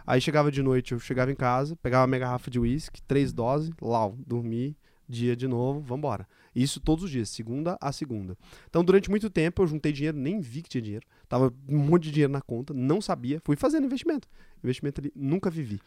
[0.05, 3.71] Aí chegava de noite, eu chegava em casa, pegava minha garrafa de uísque, três doses,
[3.81, 6.27] lau, dormi, dia de novo, vambora.
[6.55, 8.37] Isso todos os dias, segunda a segunda.
[8.69, 11.05] Então, durante muito tempo, eu juntei dinheiro, nem vi que tinha dinheiro.
[11.27, 14.27] Tava um monte de dinheiro na conta, não sabia, fui fazendo investimento.
[14.63, 15.81] Investimento ali, nunca vivi.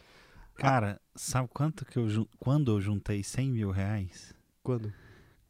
[0.55, 4.33] Cara, sabe quanto que eu quando eu juntei 100 mil reais?
[4.63, 4.93] Quando?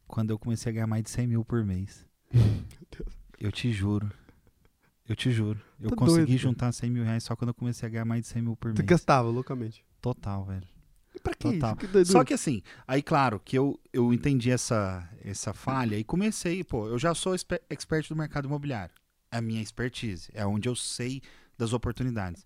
[0.07, 2.05] Quando eu comecei a ganhar mais de 100 mil por mês.
[3.39, 4.11] Eu te juro.
[5.07, 5.59] Eu te juro.
[5.79, 8.21] Eu Tá consegui doido, juntar 100 mil reais só quando eu comecei a ganhar mais
[8.21, 8.87] de 100 mil por Tu mês.
[8.89, 9.85] gastava loucamente.
[10.01, 10.67] Total, velho.
[11.13, 11.77] E pra que Total.
[11.79, 11.87] isso?
[11.93, 12.05] Que.
[12.05, 16.87] Só que assim, aí claro que eu, eu entendi essa, essa falha e comecei, pô,
[16.87, 18.93] eu já sou exper- expert do mercado imobiliário.
[19.31, 21.21] É a minha expertise, é onde eu sei
[21.57, 22.45] das oportunidades.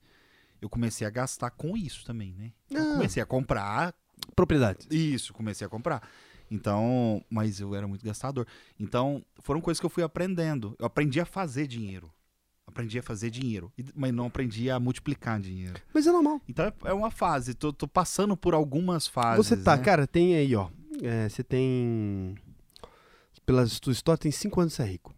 [0.61, 2.51] Eu comecei a gastar com isso também, né?
[2.69, 2.93] Eu Ah.
[2.93, 3.93] comecei a comprar
[4.35, 4.85] propriedade.
[4.91, 6.07] isso, comecei a comprar.
[6.52, 8.45] Então, mas eu era muito gastador.
[8.80, 10.76] Então, foram coisas que eu fui aprendendo.
[10.80, 12.12] Eu aprendi a fazer dinheiro.
[12.66, 15.74] Aprendi a fazer dinheiro, mas não aprendi a multiplicar dinheiro.
[15.91, 16.39] Mas é normal.
[16.47, 17.56] Então é, é uma fase.
[17.56, 19.43] Tô, tô passando por algumas fases.
[19.47, 19.84] Você tá, né?
[19.84, 20.70] cara, tem aí, ó.
[21.02, 22.36] é, você tem.
[23.43, 25.16] Pela sua história, tem cinco anos de ser rico.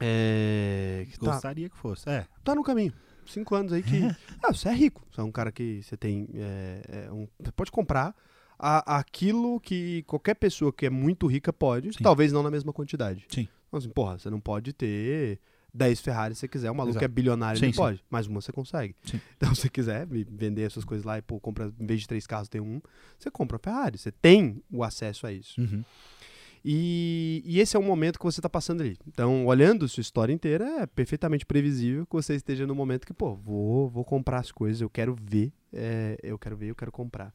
[0.00, 1.06] É.
[1.10, 2.08] que Tá, Gostaria que fosse.
[2.08, 2.26] É.
[2.44, 2.92] tá no caminho.
[3.26, 4.00] Cinco anos aí que.
[4.42, 5.02] Ah, você é rico.
[5.10, 6.28] Você é um cara que você tem.
[6.34, 8.14] é, é, um- você pode comprar
[8.58, 12.02] a- aquilo que qualquer pessoa que é muito rica pode, Sim.
[12.02, 13.24] talvez não na mesma quantidade.
[13.28, 13.48] Sim.
[13.68, 15.38] Então, assim, porra, você não pode ter
[15.74, 16.70] 10 Ferrari se você quiser.
[16.70, 17.00] O maluco Exato.
[17.00, 17.78] que é bilionário, Sim, ele sim.
[17.78, 18.02] pode.
[18.08, 18.94] Mas uma você consegue.
[19.04, 19.20] Sim.
[19.36, 22.26] Então, se você quiser vender essas coisas lá e, pô, compra, em vez de três
[22.26, 22.80] carros, tem um,
[23.18, 23.98] você compra uma Ferrari.
[23.98, 25.60] Você tem o acesso a isso.
[25.60, 25.84] Uhum.
[26.64, 28.98] E, e esse é o momento que você está passando ali.
[29.06, 33.34] Então, olhando sua história inteira, é perfeitamente previsível que você esteja no momento que, pô,
[33.36, 37.32] vou, vou comprar as coisas, eu quero ver, é, eu quero ver, eu quero comprar.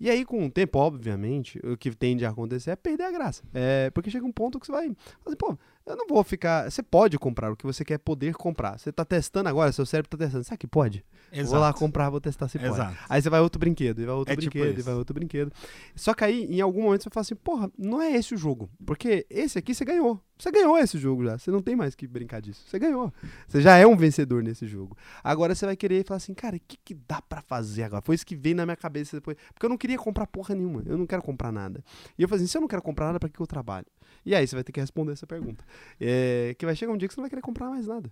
[0.00, 3.42] E aí, com o tempo, obviamente, o que tende a acontecer é perder a graça.
[3.54, 4.86] É, porque chega um ponto que você vai.
[5.24, 5.56] assim, pô,
[5.86, 6.70] eu não vou ficar.
[6.70, 8.78] Você pode comprar o que você quer poder comprar.
[8.78, 10.44] Você está testando agora, seu cérebro está testando.
[10.44, 11.04] Será que pode?
[11.46, 12.72] Vou lá comprar, vou testar se pode.
[12.72, 12.96] Exato.
[13.08, 14.84] Aí você vai outro brinquedo, e vai outro É tipo brinquedo, e isso.
[14.84, 15.52] vai outro brinquedo.
[15.94, 18.70] Só que aí, em algum momento, você fala assim, porra, não é esse o jogo.
[18.84, 20.20] Porque esse aqui você ganhou.
[20.36, 21.38] Você ganhou esse jogo já.
[21.38, 22.64] Você não tem mais que brincar disso.
[22.66, 23.12] Você ganhou.
[23.46, 24.96] Você já é um vencedor nesse jogo.
[25.22, 28.02] Agora você vai querer falar assim, cara, o que, que dá pra fazer agora?
[28.02, 29.36] Foi isso que veio na minha cabeça depois.
[29.52, 30.82] Porque eu não queria comprar porra nenhuma.
[30.86, 31.84] Eu não quero comprar nada.
[32.18, 33.86] E eu falei assim, se eu não quero comprar nada, pra que eu trabalho?
[34.26, 35.64] E aí você vai ter que responder essa pergunta.
[36.00, 38.10] É, que vai chegar um dia que você não vai querer comprar mais nada.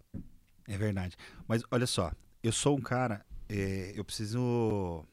[0.69, 1.17] É verdade.
[1.49, 2.13] Mas olha só,
[2.43, 3.25] eu sou um cara.
[3.49, 5.05] é, eu preciso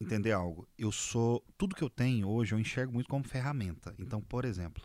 [0.00, 0.68] entender algo.
[0.78, 1.42] Eu sou.
[1.56, 3.94] Tudo que eu tenho hoje eu enxergo muito como ferramenta.
[3.98, 4.82] Então, por exemplo,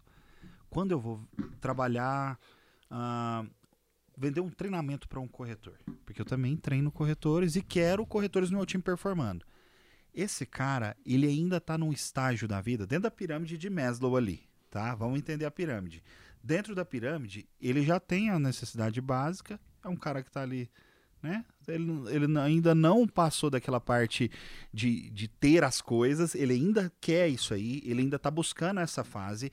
[0.72, 1.22] quando eu vou
[1.60, 2.40] trabalhar.
[2.90, 3.46] ah,
[4.18, 5.80] vender um treinamento para um corretor.
[6.06, 9.46] Porque eu também treino corretores e quero corretores no meu time performando.
[10.14, 14.42] Esse cara, ele ainda está num estágio da vida, dentro da pirâmide de Maslow ali,
[14.70, 14.94] tá?
[14.94, 16.04] Vamos entender a pirâmide.
[16.44, 20.70] Dentro da pirâmide, ele já tem a necessidade básica, é um cara que está ali,
[21.24, 21.46] né?
[21.68, 24.30] Ele, ele ainda não passou daquela parte
[24.74, 29.04] de, de ter as coisas, ele ainda quer isso aí, ele ainda está buscando essa
[29.04, 29.52] fase.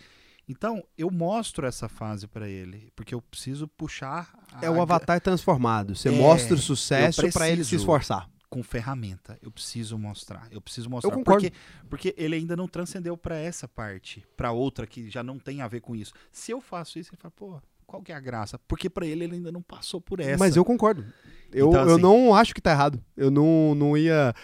[0.48, 5.20] Então, eu mostro essa fase para ele, porque eu preciso puxar a- É o avatar
[5.20, 5.94] transformado.
[5.94, 8.28] Você É, mostra o sucesso eu pra ele se esforçar.
[8.48, 9.38] com ferramenta.
[9.42, 10.48] Eu preciso mostrar.
[10.50, 11.10] Eu preciso mostrar.
[11.14, 11.42] concordo.
[11.50, 11.56] Porque,
[11.90, 15.68] porque ele ainda não transcendeu para essa parte, para outra que já não tem a
[15.68, 16.14] ver com isso.
[16.32, 18.58] Se eu faço isso, ele fala, pô, qual que é a graça?
[18.68, 20.36] Porque para ele ele ainda não passou por essa.
[20.38, 21.04] Mas eu concordo.
[21.50, 23.02] Eu, Então, eu assim- não acho que tá errado.
[23.16, 24.34] Eu não, não ia.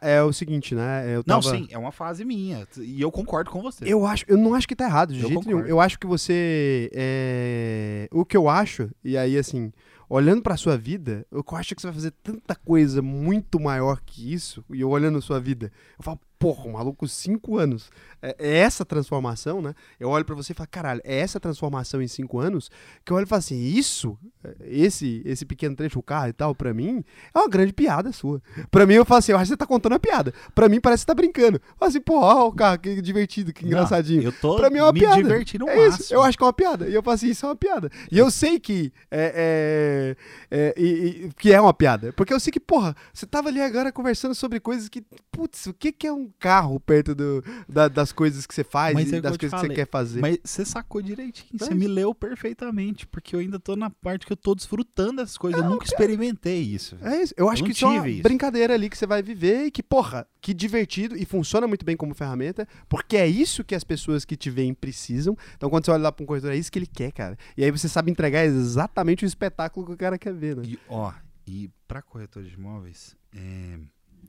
[0.00, 1.04] É, é o seguinte, né?
[1.12, 1.50] Eu Não, tava...
[1.56, 2.64] sim, é uma fase minha.
[2.78, 3.84] E eu concordo com você.
[3.84, 5.58] Eu acho, eu não acho que tá errado, de Eu jeito nenhum.
[5.58, 5.68] concordo.
[5.68, 6.88] Eu acho que você.
[6.94, 9.72] é, O que eu acho, e aí assim,
[10.08, 14.32] olhando pra sua vida, eu acho que você vai fazer tanta coisa muito maior que
[14.32, 17.90] isso, e eu olhando a sua vida, eu falo, porra, o maluco, cinco anos.
[18.20, 19.74] É, é essa transformação, né?
[19.98, 22.70] Eu olho pra você e falo, caralho, é essa transformação em cinco anos
[23.04, 24.16] que eu olho e falo assim, isso,
[24.60, 28.40] esse, esse pequeno trecho, o carro e tal, pra mim, é uma grande piada sua.
[28.70, 30.32] Pra mim, eu falo assim, eu acho que você tá contando uma piada.
[30.54, 31.56] Pra mim, parece que você tá brincando.
[31.58, 34.22] Eu falo assim, ó, o carro, que divertido, que Não, engraçadinho.
[34.22, 35.16] eu tô Pra mim é uma me piada.
[35.22, 36.02] divertindo É máximo.
[36.04, 36.88] isso, eu acho que é uma piada.
[36.88, 37.90] E eu falo assim, isso é uma piada.
[38.10, 40.16] E eu sei que é,
[40.50, 42.12] é, é, e- que é uma piada.
[42.12, 45.74] Porque eu sei que, porra, você tava ali agora conversando sobre coisas que, putz, o
[45.74, 49.16] que que é um carro perto do, da- das coisas que você faz Mas é
[49.16, 49.76] e que das eu coisas que você falei.
[49.76, 50.20] quer fazer.
[50.20, 54.26] Mas você sacou direitinho, É você me leu perfeitamente, porque eu ainda tô na parte
[54.26, 55.60] que eu tô desfrutando dessas coisas.
[55.62, 56.96] eu nunca experimentei isso.
[57.02, 57.34] É isso.
[57.36, 58.22] Eu acho Eu que isso é uma isso.
[58.22, 61.96] brincadeira ali que você vai viver e que, porra, que divertido e funciona muito bem
[61.96, 65.36] como ferramenta, porque é isso que as pessoas que te veem precisam.
[65.56, 67.36] Então, quando você olha lá pra um corretor, é isso que ele quer, cara.
[67.56, 70.62] E aí você sabe entregar exatamente o espetáculo que o cara quer ver, né?
[70.66, 71.12] E, ó,
[71.46, 73.78] e para corretores de imóveis, é,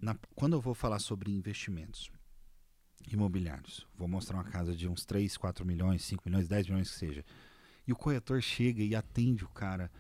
[0.04, 2.12] na- quando eu vou falar sobre investimentos
[3.12, 6.98] imobiliários, vou mostrar uma casa de uns 3, 4 milhões, 5 milhões, 10 milhões que
[6.98, 7.26] seja,
[7.88, 9.92] e o corretor chega e atende o cara,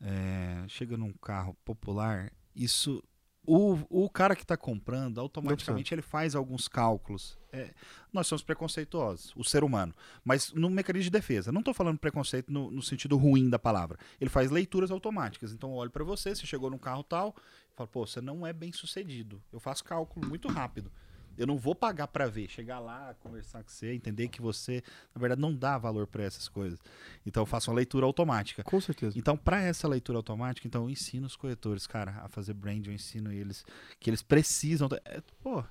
[0.00, 3.02] é, chega num carro popular, isso.
[3.48, 7.38] O, o cara que está comprando, automaticamente ele faz alguns cálculos.
[7.52, 7.72] É,
[8.12, 9.94] nós somos preconceituosos, o ser humano.
[10.24, 11.52] Mas no mecanismo de defesa.
[11.52, 13.98] Não estou falando preconceito no, no sentido ruim da palavra.
[14.20, 15.52] Ele faz leituras automáticas.
[15.52, 17.36] Então eu olho para você, você chegou num carro tal,
[17.76, 19.40] falo, pô, você não é bem sucedido.
[19.52, 20.90] Eu faço cálculo muito rápido.
[21.36, 24.82] Eu não vou pagar para ver, chegar lá, conversar com você, entender que você,
[25.14, 26.78] na verdade, não dá valor para essas coisas.
[27.26, 28.64] Então eu faço uma leitura automática.
[28.64, 29.18] Com certeza.
[29.18, 32.92] Então, para essa leitura automática, então eu ensino os corretores, cara, a fazer brand, eu
[32.92, 33.66] ensino eles
[34.00, 34.88] que eles precisam.
[35.04, 35.62] É, pô,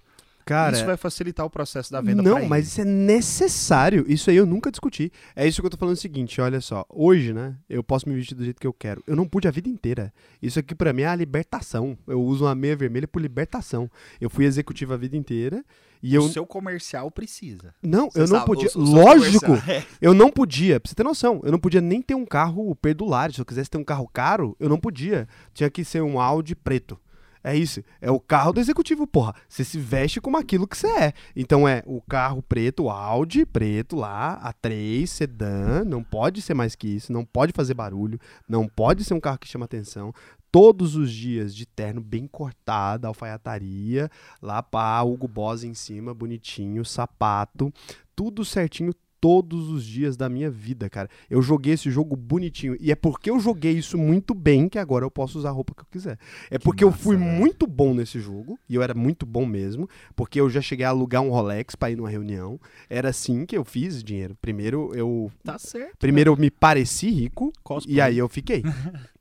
[0.45, 4.05] Cara, isso vai facilitar o processo da venda Não, mas isso é necessário.
[4.07, 5.11] Isso aí eu nunca discuti.
[5.35, 6.85] É isso que eu tô falando o seguinte, olha só.
[6.89, 9.03] Hoje, né, eu posso me vestir do jeito que eu quero.
[9.07, 10.13] Eu não pude a vida inteira.
[10.41, 11.97] Isso aqui pra mim é a libertação.
[12.07, 13.89] Eu uso uma meia vermelha por libertação.
[14.21, 15.63] Eu fui executivo a vida inteira
[16.03, 17.73] e eu O seu comercial precisa.
[17.81, 18.69] não, Você eu não sabe, podia.
[18.75, 19.83] o- o Lógico, É.
[19.99, 20.79] eu não podia.
[20.79, 23.33] Pra você ter noção, eu não podia nem ter um carro perdulário.
[23.33, 25.27] Se eu quisesse ter um carro caro, eu não podia.
[25.53, 26.99] Tinha que ser um Audi preto.
[27.47, 27.83] É isso.
[28.01, 29.35] É o carro do executivo, porra.
[29.47, 31.13] Você se veste como aquilo que você é.
[31.35, 35.85] Então é o carro preto, o Audi preto lá, A3, sedã.
[35.85, 37.13] Não pode ser mais que isso.
[37.13, 38.19] Não pode fazer barulho.
[38.49, 40.11] Não pode ser um carro que chama atenção.
[40.51, 44.09] Todos os dias de terno bem cortado, alfaiataria,
[44.41, 47.71] lá pá, Hugo Boss em cima, bonitinho, sapato,
[48.15, 51.09] tudo certinho todos os dias da minha vida, cara.
[51.29, 52.77] Eu joguei esse jogo bonitinho.
[52.79, 55.73] E é porque eu joguei isso muito bem que agora eu posso usar a roupa
[55.73, 56.17] que eu quiser.
[56.49, 57.31] É porque eu massa, fui velho.
[57.31, 58.59] muito bom nesse jogo.
[58.69, 59.89] E eu era muito bom mesmo.
[60.15, 62.59] Porque eu já cheguei a alugar um Rolex pra ir numa reunião.
[62.89, 64.35] Era assim que eu fiz dinheiro.
[64.41, 65.31] Primeiro eu.
[65.43, 65.97] Tá certo.
[65.97, 67.51] Primeiro eu me pareci rico.
[67.63, 67.95] Cosplay.
[67.95, 68.63] E aí eu fiquei.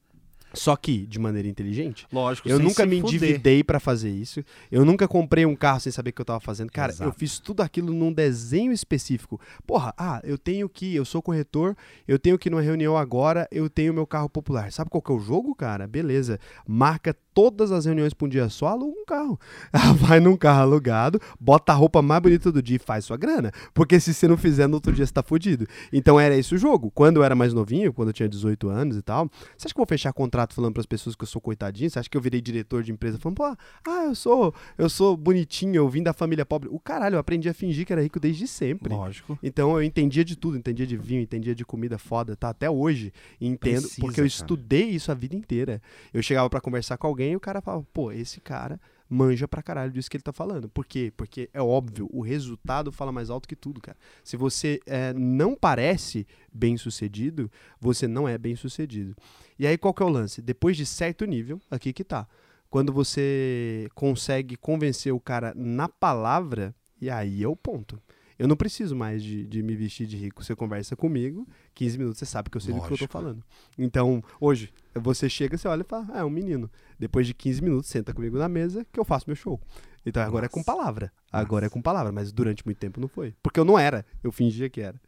[0.55, 2.07] Só que de maneira inteligente.
[2.12, 3.14] Lógico, Eu nunca me fuder.
[3.16, 4.42] endividei pra fazer isso.
[4.70, 6.70] Eu nunca comprei um carro sem saber o que eu tava fazendo.
[6.70, 7.18] Cara, eu Exato.
[7.18, 9.40] fiz tudo aquilo num desenho específico.
[9.66, 11.76] Porra, ah, eu tenho que, eu sou corretor,
[12.07, 14.70] eu tenho que ir numa reunião agora, eu tenho meu carro popular.
[14.72, 15.86] Sabe qual que é o jogo, cara?
[15.86, 16.38] Beleza.
[16.66, 19.38] Marca todas as reuniões pra um dia só, aluga um carro.
[19.98, 23.50] Vai num carro alugado, bota a roupa mais bonita do dia e faz sua grana.
[23.74, 25.66] Porque se você não fizer no outro dia, você tá fudido.
[25.92, 26.92] Então era esse o jogo.
[26.92, 29.80] Quando eu era mais novinho, quando eu tinha 18 anos e tal, você acha que
[29.80, 31.88] eu vou fechar contrato falando pras pessoas que eu sou coitadinho?
[31.88, 35.16] Você acha que eu virei diretor de empresa falando, pô, ah, eu sou, eu sou
[35.16, 36.68] bonitinho, eu vim da família pobre.
[36.70, 38.92] O caralho, eu aprendi a fingir que era rico desde sempre.
[38.92, 39.38] Lógico.
[39.42, 42.49] Então eu entendia de tudo, entendia de vinho, entendia de comida foda, tá?
[42.49, 44.26] Até hoje entendo, Precisa, porque eu cara.
[44.26, 45.80] estudei isso a vida inteira.
[46.12, 49.62] Eu chegava pra conversar com alguém e o cara falava, pô, esse cara manja pra
[49.62, 50.68] caralho disso que ele tá falando.
[50.68, 51.12] Por quê?
[51.16, 53.96] Porque é óbvio, o resultado fala mais alto que tudo, cara.
[54.22, 57.50] Se você é, não parece bem sucedido,
[57.80, 59.14] você não é bem sucedido.
[59.59, 60.42] E aí qual que é o lance?
[60.42, 62.26] Depois de certo nível, aqui que tá.
[62.68, 68.00] Quando você consegue convencer o cara na palavra, e aí é o ponto.
[68.38, 70.42] Eu não preciso mais de, de me vestir de rico.
[70.42, 73.12] Você conversa comigo, 15 minutos você sabe que eu sei do que eu tô Lógico.
[73.12, 73.44] falando.
[73.78, 76.70] Então, hoje, você chega, você olha e fala, ah, é um menino.
[76.99, 79.61] Depois de 15 minutos, senta comigo na mesa que eu faço meu show.
[80.07, 80.72] Então agora é com Nossa.
[80.72, 81.12] palavra.
[81.32, 81.74] Agora é Nossa.
[81.74, 83.34] com palavra, mas durante muito tempo não foi.
[83.42, 85.01] Porque eu não era, eu fingia que era.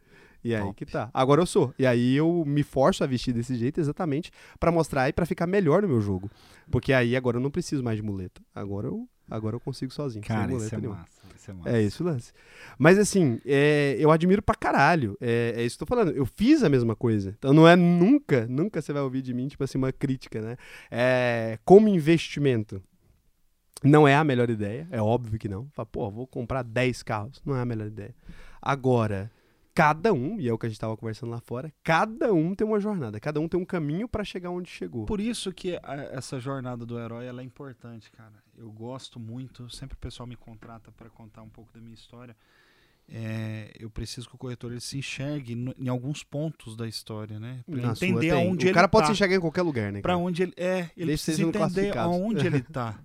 [0.47, 0.75] E aí Top.
[0.75, 1.09] que tá.
[1.13, 1.73] Agora eu sou.
[1.77, 5.45] E aí eu me forço a vestir desse jeito exatamente pra mostrar e pra ficar
[5.45, 6.31] melhor no meu jogo.
[6.71, 8.41] Porque aí agora eu não preciso mais de muleta.
[8.55, 10.23] Agora eu, agora eu consigo sozinho.
[10.25, 11.21] sem Cara, muleta isso é massa.
[11.35, 11.69] Isso é massa.
[11.69, 12.31] É isso lance.
[12.79, 15.17] Mas assim, é, eu admiro pra caralho.
[15.19, 16.15] É, é isso que eu tô falando.
[16.15, 17.35] Eu fiz a mesma coisa.
[17.37, 20.55] Então não é nunca, nunca você vai ouvir de mim, tipo assim, uma crítica, né?
[20.89, 22.81] É, como investimento.
[23.83, 25.67] Não é a melhor ideia, é óbvio que não.
[25.73, 27.41] Fala, pô, vou comprar 10 carros.
[27.45, 28.15] Não é a melhor ideia.
[28.61, 29.29] Agora,
[29.77, 32.65] cada um, e é o que a gente tava conversando lá fora, cada um tem
[32.65, 35.05] uma jornada, cada um tem um caminho pra chegar onde chegou.
[35.05, 38.33] Por isso que a- essa jornada do herói ela é importante, cara.
[38.57, 42.35] Eu gosto muito, sempre o pessoal me contrata para contar um pouco da minha história.
[43.09, 47.39] É, eu preciso que o corretor ele se enxergue no- em alguns pontos da história,
[47.39, 47.61] né?
[47.65, 48.31] Pra Na entender tem.
[48.31, 50.01] aonde o ele cara pode tá, se enxergar em qualquer lugar, né?
[50.01, 50.25] para cara?
[50.25, 52.99] onde ele é, ele que precisa entender aonde ele tá,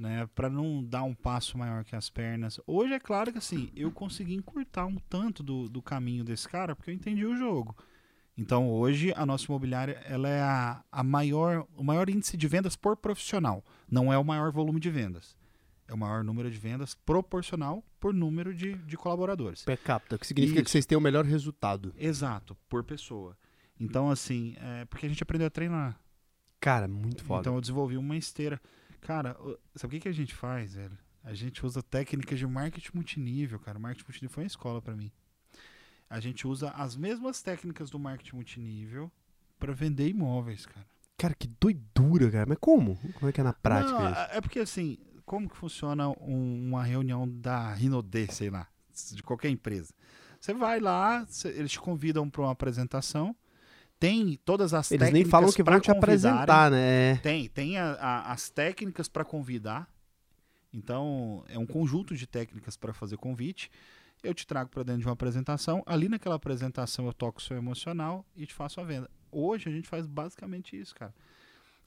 [0.00, 0.26] né?
[0.34, 2.58] Para não dar um passo maior que as pernas.
[2.66, 6.74] Hoje é claro que assim, eu consegui encurtar um tanto do, do caminho desse cara
[6.74, 7.76] porque eu entendi o jogo.
[8.36, 12.74] Então hoje a nossa imobiliária ela é a, a maior, o maior índice de vendas
[12.74, 13.62] por profissional.
[13.90, 15.36] Não é o maior volume de vendas.
[15.86, 19.64] É o maior número de vendas proporcional por número de, de colaboradores.
[19.64, 20.72] Per capita, que significa que Isso.
[20.72, 21.92] vocês têm o melhor resultado.
[21.98, 23.36] Exato, por pessoa.
[23.78, 26.00] Então, assim, é porque a gente aprendeu a treinar.
[26.60, 27.40] Cara, muito foda.
[27.40, 28.60] Então eu desenvolvi uma esteira.
[29.00, 29.36] Cara,
[29.74, 30.96] sabe o que, que a gente faz, velho?
[31.24, 33.78] A gente usa técnicas de marketing multinível, cara.
[33.78, 35.10] O marketing multinível foi uma escola pra mim.
[36.08, 39.10] A gente usa as mesmas técnicas do marketing multinível
[39.58, 40.86] pra vender imóveis, cara.
[41.16, 42.46] Cara, que doidura, cara.
[42.48, 42.96] Mas como?
[43.14, 44.20] Como é que é na prática Não, isso?
[44.20, 48.66] é é porque assim, como que funciona um- uma reunião da Rinodê, sei lá,
[49.12, 49.92] de qualquer empresa?
[50.40, 53.36] Você vai lá, eles te convidam para uma apresentação,
[54.00, 57.12] tem todas as Eles nem técnicas falam que vão te apresentar, né?
[57.12, 57.16] É.
[57.16, 59.88] Tem, tem a- a- as técnicas para convidar.
[60.72, 63.70] Então, é um conjunto de técnicas para fazer convite.
[64.22, 65.82] Eu te trago para dentro de uma apresentação.
[65.86, 69.10] Ali naquela apresentação eu toco o seu emocional e te faço a venda.
[69.30, 71.14] Hoje a gente faz basicamente isso, cara.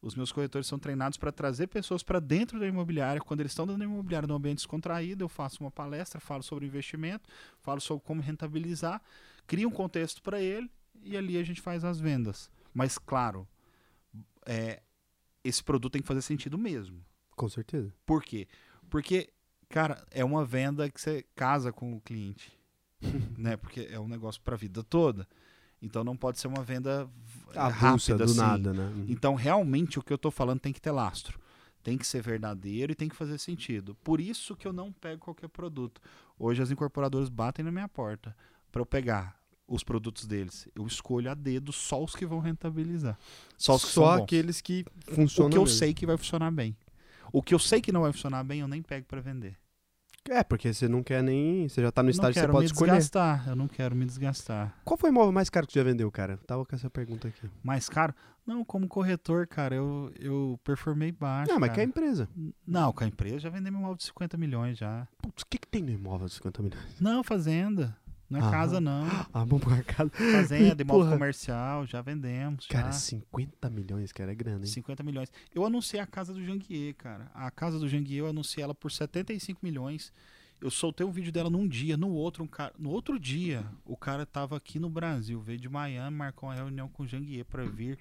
[0.01, 3.21] Os meus corretores são treinados para trazer pessoas para dentro da imobiliária.
[3.21, 6.65] Quando eles estão dentro da imobiliária num ambiente descontraído, eu faço uma palestra, falo sobre
[6.65, 7.27] investimento,
[7.61, 9.01] falo sobre como rentabilizar,
[9.47, 10.69] crio um contexto para ele
[11.01, 12.49] e ali a gente faz as vendas.
[12.73, 13.47] Mas, claro,
[14.45, 14.81] é,
[15.43, 17.03] esse produto tem que fazer sentido mesmo.
[17.35, 17.93] Com certeza.
[18.05, 18.47] Por quê?
[18.89, 19.29] Porque,
[19.69, 22.57] cara, é uma venda que você casa com o cliente,
[23.37, 23.57] né?
[23.57, 25.27] Porque é um negócio para a vida toda.
[25.81, 27.09] Então não pode ser uma venda
[27.53, 28.37] Avulsa, rápida do assim.
[28.37, 28.83] nada, né?
[28.83, 29.05] Uhum.
[29.09, 31.37] Então, realmente, o que eu tô falando tem que ter lastro.
[31.83, 33.93] Tem que ser verdadeiro e tem que fazer sentido.
[33.95, 36.01] Por isso que eu não pego qualquer produto.
[36.39, 38.33] Hoje as incorporadoras batem na minha porta
[38.71, 40.67] para eu pegar os produtos deles.
[40.75, 43.17] Eu escolho a dedo só os que vão rentabilizar.
[43.57, 45.77] Só os que Só aqueles que funcionam O que eu mesmo.
[45.77, 46.75] sei que vai funcionar bem.
[47.31, 49.57] O que eu sei que não vai funcionar bem, eu nem pego para vender.
[50.29, 51.67] É, porque você não quer nem...
[51.67, 52.91] Você já tá no não estágio que você quero pode me escolher.
[52.91, 53.47] desgastar.
[53.49, 54.73] Eu não quero me desgastar.
[54.85, 56.37] Qual foi o imóvel mais caro que você já vendeu, cara?
[56.47, 57.49] Tava com essa pergunta aqui.
[57.61, 58.13] Mais caro?
[58.45, 61.51] Não, como corretor, cara, eu, eu performei baixo.
[61.51, 61.89] Não, mas que é a cara.
[61.89, 62.29] empresa.
[62.65, 65.07] Não, com a empresa já vendemos imóvel de 50 milhões já.
[65.21, 66.99] Putz, o que, que tem no imóvel de 50 milhões?
[67.01, 67.97] Não, fazenda.
[68.33, 68.51] Não é Aham.
[68.51, 69.05] casa, não.
[69.31, 70.09] Ah, vamos pra casa.
[70.09, 71.11] Fazenda, imóvel Porra.
[71.11, 72.65] comercial, já vendemos.
[72.65, 72.93] Cara, já.
[72.93, 74.71] 50 milhões, cara, é grana, hein?
[74.71, 75.31] 50 milhões.
[75.53, 77.29] Eu anunciei a casa do Janguier, cara.
[77.33, 80.11] A casa do Janguier, eu anunciei ela por 75 milhões.
[80.59, 83.97] Eu soltei um vídeo dela num dia, no outro, um cara, no outro dia, o
[83.97, 87.63] cara tava aqui no Brasil, veio de Miami, marcou uma reunião com o Janguier pra
[87.65, 87.99] vir.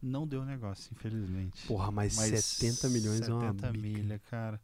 [0.00, 1.66] Não deu negócio, infelizmente.
[1.66, 3.82] Porra, mas, Mas 70 milhões é uma 70 bica.
[3.88, 4.60] milha, cara.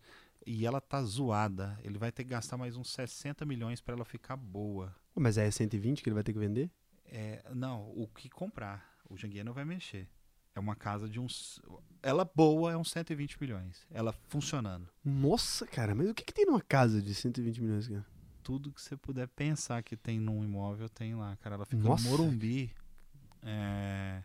[0.46, 1.78] E ela tá zoada.
[1.84, 4.94] Ele vai ter que gastar mais uns 60 milhões pra ela ficar boa.
[5.14, 6.70] Mas é 120 que ele vai ter que vender?
[7.06, 8.90] É, não, o que comprar.
[9.08, 10.08] O Janguier não vai mexer.
[10.54, 11.60] É uma casa de uns.
[12.02, 13.86] Ela boa é uns 120 milhões.
[13.90, 14.88] Ela funcionando.
[15.04, 18.06] Nossa, cara, mas o que, que tem numa casa de 120 milhões, cara?
[18.42, 21.54] Tudo que você puder pensar que tem num imóvel tem lá, cara.
[21.54, 22.04] Ela fica Nossa.
[22.04, 22.70] no Morumbi.
[23.42, 24.22] É,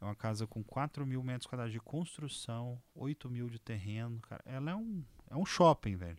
[0.00, 4.42] é uma casa com 4 mil metros quadrados de construção, 8 mil de terreno, cara.
[4.46, 6.18] Ela é um, é um shopping, velho.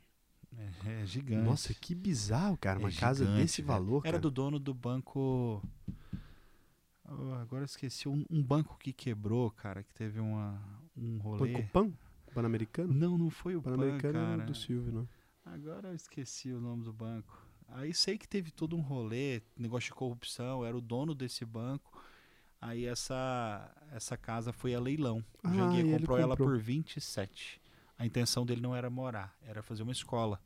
[0.57, 1.43] É, é gigante.
[1.43, 2.79] Nossa, que bizarro, cara.
[2.79, 4.19] É Uma casa gigante, desse valor, Era cara.
[4.21, 5.61] do dono do banco.
[7.07, 8.07] Oh, agora eu esqueci.
[8.07, 10.61] Um, um banco que quebrou, cara, que teve uma,
[10.95, 11.53] um rolê.
[11.53, 11.91] Banco Pan?
[12.33, 12.93] Pan-Americano?
[12.93, 14.45] Não, não foi o PAN, Pan-Americano é cara.
[14.45, 15.09] do Silvio, não?
[15.45, 17.43] Agora eu esqueci o nome do banco.
[17.69, 22.03] Aí sei que teve todo um rolê, negócio de corrupção, era o dono desse banco.
[22.61, 25.23] Aí essa essa casa foi a leilão.
[25.43, 26.49] O Ah, Janguier ele comprou ela comprou.
[26.49, 27.59] por 27.
[27.99, 30.39] A intenção dele não era morar, era fazer uma escola.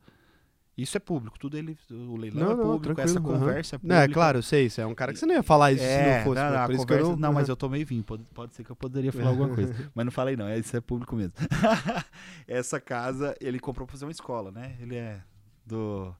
[0.75, 4.03] Isso é público, tudo ele, o leilão é público, essa conversa é Não, pública.
[4.03, 5.87] é claro, eu sei, isso é um cara que você não ia falar isso se
[5.87, 6.41] É, não fosse.
[6.41, 7.27] não, não, a por isso que eu conversa- não...
[7.27, 9.71] não, mas eu tô meio vinho, pode, pode ser que eu poderia falar alguma coisa,
[9.93, 11.33] mas não falei não, é- isso é público mesmo.
[12.47, 14.75] Essa casa ele comprou pra fazer uma escola, né?
[14.79, 15.21] Ele é
[15.63, 16.11] do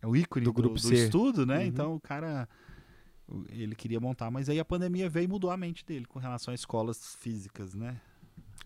[0.00, 0.94] é o ícone Do do, grupo do C.
[0.94, 1.58] estudo, né?
[1.58, 1.64] Uhum.
[1.64, 2.48] Então o cara
[3.50, 6.50] ele queria montar, mas aí a pandemia veio e mudou a mente dele com relação
[6.50, 8.00] a escolas físicas, né?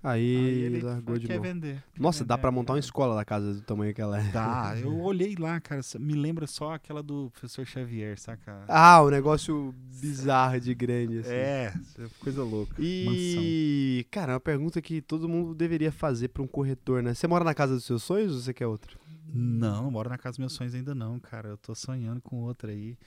[0.03, 1.43] Aí, ele largou de quer mão.
[1.43, 1.83] vender.
[1.95, 4.21] quer Nossa, dá vender pra a montar uma escola da casa do tamanho que ela
[4.21, 4.33] é.
[4.33, 8.65] Dá, eu olhei lá, cara, me lembra só aquela do professor Xavier, saca?
[8.67, 11.31] Ah, um negócio bizarro de grande, assim.
[11.31, 11.73] é,
[12.19, 12.75] coisa louca.
[12.79, 17.15] E, cara, uma pergunta que todo mundo deveria fazer pra um corretor, né?
[17.15, 18.97] Você mora na casa dos seus sonhos ou você quer outra?
[19.35, 21.49] Não, não moro na casa dos meus sonhos ainda não, cara.
[21.51, 22.99] Eu tô sonhando com outra aí.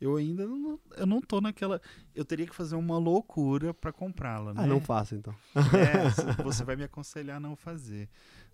[0.00, 1.80] Eu ainda não, eu não tô naquela.
[2.14, 4.62] Eu teria que fazer uma loucura pra comprá-la, né?
[4.62, 5.34] Ah, não faça então.
[5.54, 8.08] É, você vai me aconselhar a não fazer,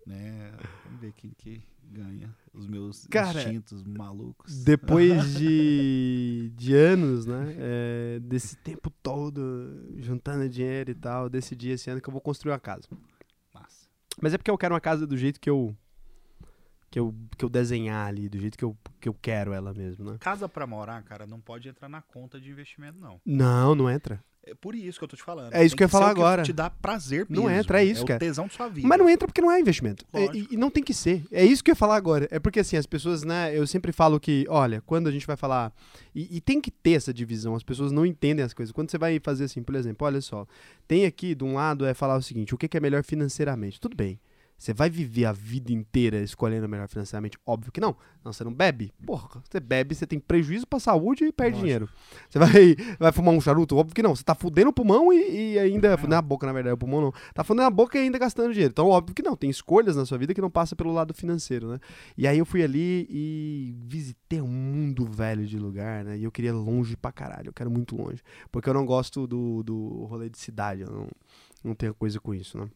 [0.05, 0.51] né?
[0.85, 2.33] Vamos ver quem que ganha.
[2.53, 4.63] Os meus Cara, instintos malucos.
[4.63, 7.55] Depois de, de anos, né?
[7.57, 9.41] é, desse tempo todo,
[9.97, 12.87] juntando dinheiro e tal, decidi esse ano que eu vou construir uma casa.
[13.53, 13.87] Massa.
[14.21, 15.75] Mas é porque eu quero uma casa do jeito que eu.
[16.95, 20.09] Que eu, que eu desenhar ali, do jeito que eu, que eu quero ela mesmo,
[20.09, 20.17] né?
[20.17, 23.19] Casa pra morar, cara, não pode entrar na conta de investimento, não.
[23.25, 24.23] Não, não entra.
[24.45, 25.53] É por isso que eu tô te falando.
[25.53, 26.43] É isso Tem que eu ia falar agora.
[26.43, 27.43] te dá prazer mesmo.
[27.43, 28.15] Não entra, é isso, é cara.
[28.15, 28.87] o tesão de sua vida.
[28.87, 30.05] Mas não entra porque não é investimento.
[30.13, 30.25] É.
[30.37, 31.25] E, e não tem que ser.
[31.29, 32.29] É isso que eu ia falar agora.
[32.31, 33.53] É porque assim, as pessoas, né?
[33.53, 35.73] Eu sempre falo que, olha, quando a gente vai falar.
[36.13, 37.55] E, e tem que ter essa divisão.
[37.55, 38.71] As pessoas não entendem as coisas.
[38.71, 40.47] Quando você vai fazer assim, por exemplo, olha só.
[40.87, 43.81] Tem aqui, de um lado, é falar o seguinte: o que que é melhor financeiramente?
[43.81, 44.17] Tudo bem.
[44.57, 47.37] Você vai viver a vida inteira escolhendo o melhor financeiramente?
[47.45, 47.95] Óbvio que não.
[48.23, 48.91] Não, você não bebe?
[49.05, 51.63] Porra, você bebe, você tem prejuízo pra saúde e perde Lógico.
[51.63, 51.89] dinheiro.
[52.29, 53.75] Você vai, vai fumar um charuto?
[53.75, 54.15] Óbvio que não.
[54.15, 55.97] Você tá fudendo o pulmão e, e ainda.
[55.97, 57.13] Fudendo a boca, na verdade, o pulmão não.
[57.33, 58.71] Tá fudendo a boca e ainda gastando dinheiro.
[58.71, 59.35] Então, óbvio que não.
[59.35, 61.79] Tem escolhas na sua vida que não passa pelo lado financeiro, né?
[62.17, 66.17] E aí eu fui ali e visitei um mundo velho de lugar, né?
[66.17, 67.49] E eu queria longe pra caralho.
[67.49, 68.21] Eu quero muito longe.
[68.51, 70.81] Porque eu não gosto do, do rolê de cidade.
[70.81, 71.07] Eu não,
[71.63, 72.69] não tenho coisa com isso, né?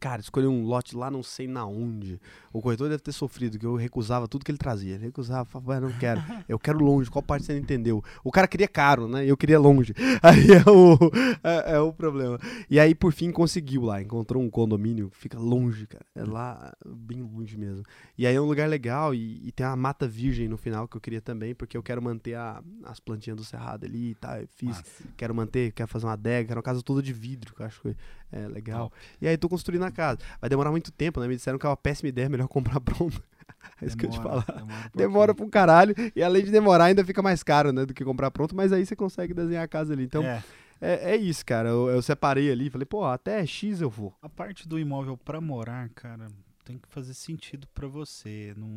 [0.00, 2.20] Cara, escolhi um lote lá não sei na onde.
[2.52, 4.94] O corretor deve ter sofrido, que eu recusava tudo que ele trazia.
[4.94, 6.22] Ele recusava, falava, "Ah, não quero.
[6.48, 7.10] Eu quero longe.
[7.10, 8.02] Qual parte você não entendeu?
[8.24, 9.24] O cara queria caro, né?
[9.24, 9.94] E eu queria longe.
[10.22, 10.98] Aí é o,
[11.42, 12.38] é, é o problema.
[12.70, 14.00] E aí, por fim, conseguiu lá.
[14.02, 16.04] Encontrou um condomínio que fica longe, cara.
[16.14, 17.82] É lá, bem longe mesmo.
[18.18, 20.96] E aí é um lugar legal e, e tem uma mata virgem no final que
[20.96, 24.36] eu queria também, porque eu quero manter a- as plantinhas do cerrado ali e tal.
[24.36, 24.76] Eu fiz,
[25.16, 27.80] quero manter, quero fazer uma adega, quero uma casa toda de vidro, que eu acho
[27.82, 27.96] que
[28.32, 28.90] é legal.
[29.20, 30.18] E aí tô construindo a casa.
[30.40, 31.28] Vai demorar muito tempo, né?
[31.28, 33.22] Me disseram que é uma péssima ideia, é melhor comprar pronto.
[33.80, 34.44] É isso que eu te falar.
[34.46, 35.94] Demora, um Demora pra um caralho.
[36.16, 37.84] E além de demorar, ainda fica mais caro, né?
[37.84, 38.56] Do que comprar pronto.
[38.56, 40.04] Mas aí você consegue desenhar a casa ali.
[40.04, 40.42] Então, É,
[40.80, 41.68] é, é isso, cara.
[41.68, 42.70] Eu, eu separei ali.
[42.70, 44.14] Falei, pô, até X eu vou.
[44.22, 46.26] a parte do imóvel pra morar, cara,
[46.64, 48.54] tem que fazer sentido pra você.
[48.56, 48.68] Não,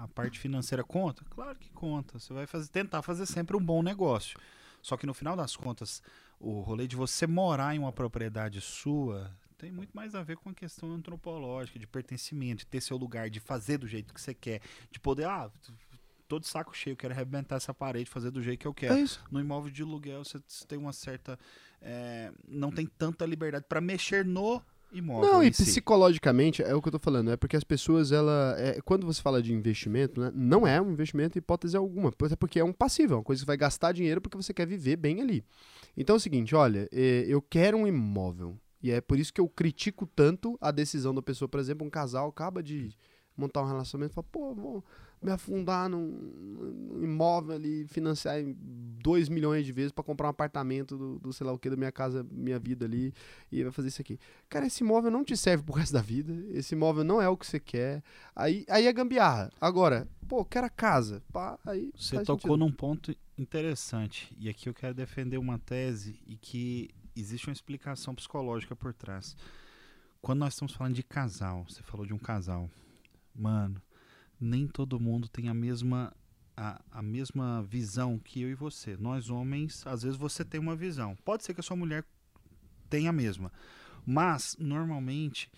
[0.00, 1.24] a parte financeira conta?
[1.30, 2.18] Claro que conta.
[2.18, 4.38] Você vai fazer, tentar fazer sempre um bom negócio.
[4.80, 6.02] Só que no final das contas,
[6.42, 10.50] o rolê de você morar em uma propriedade sua tem muito mais a ver com
[10.50, 14.34] a questão antropológica, de pertencimento, de ter seu lugar, de fazer do jeito que você
[14.34, 15.48] quer, de poder, ah,
[16.26, 18.98] tô de saco cheio, quero arrebentar essa parede, fazer do jeito que eu quero.
[18.98, 19.04] É.
[19.30, 21.38] No imóvel de aluguel você você tem uma certa.
[21.80, 24.60] é, não tem tanta liberdade para mexer no
[24.92, 25.32] imóvel.
[25.32, 25.64] Não, e si.
[25.64, 28.54] psicologicamente, é o que eu tô falando, é porque as pessoas, ela.
[28.58, 32.10] é, quando você fala de investimento, né, não é um investimento em hipótese alguma.
[32.10, 34.52] Até porque é um passivo, é uma coisa que você vai gastar dinheiro porque você
[34.52, 35.44] quer viver bem ali.
[35.96, 38.58] Então é o seguinte, olha, é, eu quero um imóvel.
[38.82, 41.90] E é por isso que eu critico tanto a decisão da pessoa, por exemplo, um
[41.90, 42.90] casal acaba de
[43.36, 44.84] montar um relacionamento e fala, pô, vou
[45.22, 48.56] me afundar num, num imóvel ali, financiar em
[49.02, 51.76] 2 milhões de vezes pra comprar um apartamento do, do sei lá o que, da
[51.76, 53.12] minha casa, minha vida ali,
[53.50, 54.18] e vai fazer isso aqui.
[54.48, 57.36] Cara, esse imóvel não te serve pro resto da vida, esse imóvel não é o
[57.36, 58.02] que você quer,
[58.34, 59.50] aí, aí é gambiarra.
[59.60, 62.56] Agora, pô, quero a casa, pá, aí Você tocou sentido.
[62.56, 64.34] num ponto interessante.
[64.38, 69.36] E aqui eu quero defender uma tese e que existe uma explicação psicológica por trás.
[70.20, 72.70] Quando nós estamos falando de casal, você falou de um casal.
[73.34, 73.82] Mano,
[74.42, 76.12] nem todo mundo tem a mesma.
[76.54, 78.94] A, a mesma visão que eu e você.
[78.98, 81.16] Nós homens, às vezes você tem uma visão.
[81.24, 82.04] Pode ser que a sua mulher
[82.90, 83.50] tenha a mesma.
[84.04, 85.50] Mas, normalmente,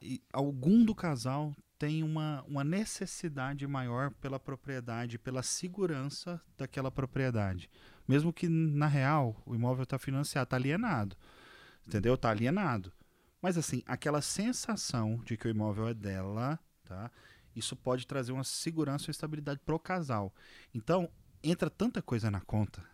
[0.00, 7.68] e algum do casal tem uma, uma necessidade maior pela propriedade, pela segurança daquela propriedade.
[8.08, 11.14] Mesmo que, na real, o imóvel está financiado, está alienado.
[11.86, 12.14] Entendeu?
[12.14, 12.90] Está alienado.
[13.42, 17.10] Mas, assim, aquela sensação de que o imóvel é dela, tá?
[17.56, 20.32] Isso pode trazer uma segurança e estabilidade pro casal.
[20.74, 21.10] Então,
[21.42, 22.84] entra tanta coisa na conta,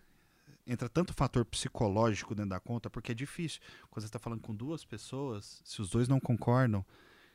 [0.67, 3.61] entra tanto fator psicológico dentro da conta, porque é difícil.
[3.91, 6.87] Quando você está falando com duas pessoas, se os dois não concordam,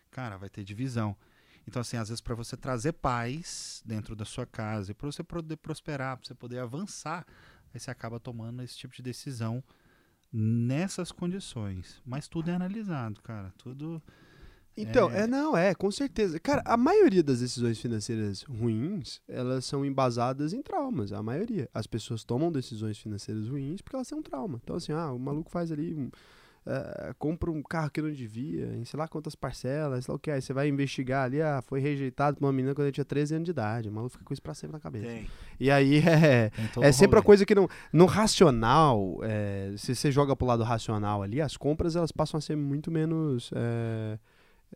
[0.09, 1.15] cara, vai ter divisão.
[1.67, 5.57] Então, assim, às vezes, para você trazer paz dentro da sua casa para você poder
[5.57, 7.25] prosperar, para você poder avançar,
[7.73, 9.61] aí você acaba tomando esse tipo de decisão
[10.31, 12.01] nessas condições.
[12.05, 13.53] Mas tudo é analisado, cara.
[13.57, 14.01] Tudo.
[14.77, 15.21] Então, É.
[15.21, 15.27] é.
[15.27, 16.39] não, é, com certeza.
[16.39, 21.67] Cara, a maioria das decisões financeiras ruins, elas são embasadas em traumas, a maioria.
[21.73, 24.59] As pessoas tomam decisões financeiras ruins porque elas têm um trauma.
[24.63, 26.09] Então, assim, ah, o maluco faz ali, um,
[26.69, 30.19] eh, compra um carro que não devia, em sei lá quantas parcelas, sei lá o
[30.19, 33.05] que, aí você vai investigar ali, ah, foi rejeitado por uma menina quando ele tinha
[33.05, 35.07] 13 anos de idade, o maluco fica com isso pra sempre na cabeça.
[35.07, 35.27] Tem.
[35.59, 36.51] E aí é...
[36.81, 37.69] É sempre a coisa que não.
[37.91, 42.41] No racional, é, se você joga pro lado racional ali, as compras elas passam a
[42.41, 44.19] ser muito menos é,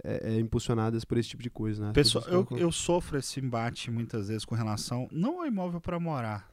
[0.04, 1.94] é, é, impulsionadas por esse tipo de coisa, né?
[1.94, 6.50] Pessoal, eu, eu sofro esse embate muitas vezes com relação não ao imóvel para morar.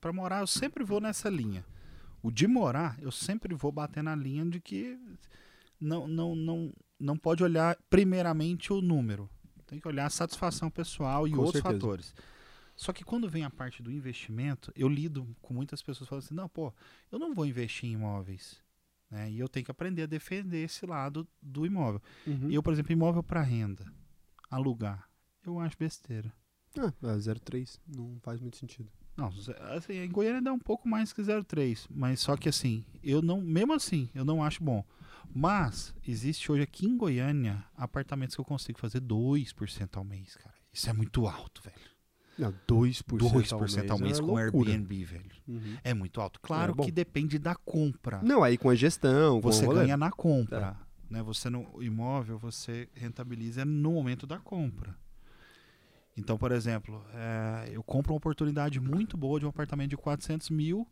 [0.00, 1.64] Para morar eu sempre vou nessa linha.
[2.22, 4.98] O de morar eu sempre vou bater na linha de que
[5.80, 9.28] não não não não pode olhar primeiramente o número.
[9.66, 11.74] Tem que olhar a satisfação pessoal e Com outros certeza.
[11.74, 12.14] fatores.
[12.76, 16.34] Só que quando vem a parte do investimento, eu lido com muitas pessoas falando assim:
[16.34, 16.72] "Não, pô,
[17.10, 18.62] eu não vou investir em imóveis".
[19.16, 19.30] Né?
[19.30, 22.02] E eu tenho que aprender a defender esse lado do imóvel.
[22.26, 22.50] Uhum.
[22.50, 23.90] Eu, por exemplo, imóvel para renda,
[24.50, 25.08] alugar,
[25.42, 26.30] eu acho besteira.
[26.78, 27.80] Ah, é 0,3.
[27.86, 28.90] Não faz muito sentido.
[29.16, 29.32] Não,
[29.74, 33.40] assim, em Goiânia dá um pouco mais que 0,3, mas só que assim, eu não,
[33.40, 34.84] mesmo assim, eu não acho bom.
[35.34, 40.54] Mas existe hoje aqui em Goiânia apartamentos que eu consigo fazer 2% ao mês, cara.
[40.70, 41.95] Isso é muito alto, velho.
[42.38, 44.70] Não, 2%, 2% ao mês, ao mês é com loucura.
[44.70, 45.30] Airbnb, velho.
[45.48, 45.76] Uhum.
[45.82, 46.38] É muito alto.
[46.40, 48.20] Claro É que depende da compra.
[48.22, 50.76] Não, aí com a gestão, com Você ganha na compra.
[51.10, 51.22] Né?
[51.22, 54.96] Você no o imóvel, você rentabiliza no momento da compra.
[56.16, 60.48] Então, por exemplo, é, eu compro uma oportunidade muito boa de um apartamento de 400
[60.50, 60.86] mil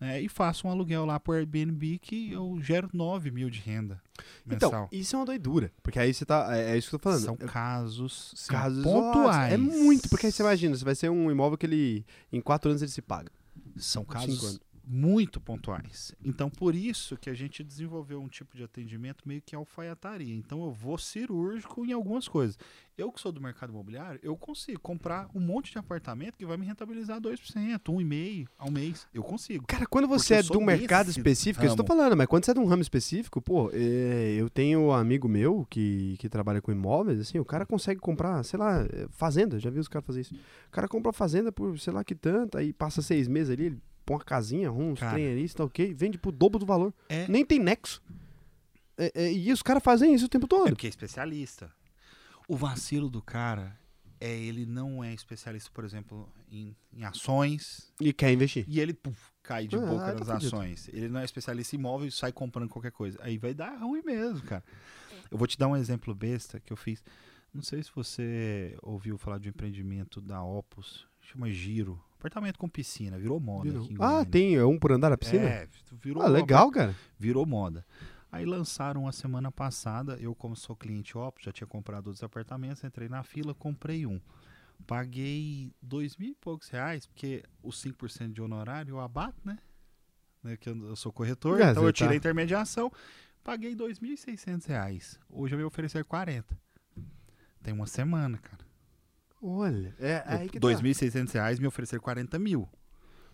[0.00, 4.00] né, e faço um aluguel lá por Airbnb que eu gero 9 mil de renda
[4.46, 4.88] Então, mensal.
[4.92, 5.72] isso é uma doidura.
[5.82, 6.56] Porque aí você tá.
[6.56, 7.24] É, é isso que eu tô falando.
[7.24, 9.52] São casos, casos pontuais.
[9.52, 12.04] É muito, porque aí você imagina, você vai ser um imóvel que ele.
[12.32, 13.30] Em quatro anos ele se paga.
[13.76, 14.60] São casos.
[14.86, 16.14] Muito pontuais.
[16.24, 20.34] Então, por isso que a gente desenvolveu um tipo de atendimento meio que alfaiataria.
[20.34, 22.58] Então, eu vou cirúrgico em algumas coisas.
[22.96, 26.56] Eu que sou do mercado imobiliário, eu consigo comprar um monte de apartamento que vai
[26.56, 29.08] me rentabilizar 2%, 1,5% ao mês.
[29.12, 29.66] Eu consigo.
[29.66, 32.00] Cara, quando você é de um mercado específico, eu estou ramo.
[32.00, 35.28] falando, mas quando você é de um ramo específico, pô, é, eu tenho um amigo
[35.28, 39.58] meu que, que trabalha com imóveis, assim, o cara consegue comprar, sei lá, é, fazenda,
[39.58, 40.34] já vi os caras fazer isso.
[40.68, 43.82] O cara compra fazenda por sei lá que tanto, aí passa seis meses ali, ele
[44.04, 45.12] põe uma casinha, uns Cara.
[45.12, 46.92] trem ali, tá ok, vende pro dobro do valor.
[47.08, 48.02] É, Nem tem nexo.
[48.96, 50.68] É, é, e os caras fazem isso o tempo é todo.
[50.70, 51.72] porque é especialista.
[52.46, 53.78] O vacilo do cara
[54.20, 58.64] é ele não é especialista, por exemplo, em, em ações, E quer investir.
[58.68, 60.88] E ele puf, cai de Ah, boca nas ações.
[60.92, 63.18] Ele não é especialista em imóvel e sai comprando qualquer coisa.
[63.22, 64.64] Aí vai dar ruim mesmo, cara.
[65.30, 67.02] Eu vou te dar um exemplo besta que eu fiz.
[67.52, 72.00] Não sei se você ouviu falar de um empreendimento da Opus, chama Giro.
[72.24, 75.42] Apartamento com piscina, virou moda em Ah, tem é um por andar na piscina?
[75.42, 75.68] É,
[76.02, 76.96] virou ah, legal, cara.
[77.18, 77.84] virou moda.
[78.32, 82.82] Aí lançaram a semana passada, eu como sou cliente Opus, já tinha comprado outros apartamentos,
[82.82, 84.18] entrei na fila, comprei um.
[84.86, 89.58] Paguei dois mil e poucos reais, porque os 5% de honorário eu abato, né?
[90.42, 90.56] né?
[90.56, 92.90] Que eu eu sou corretor, É, então eu tirei tá- a intermediação,
[93.42, 95.20] paguei 2.600 reais.
[95.28, 96.58] Hoje eu me oferecer 40.
[97.62, 98.63] Tem uma semana, cara.
[99.46, 100.66] Olha, é aí R$ que tá.
[100.68, 102.66] 2.600 reais me oferecer 40 mil.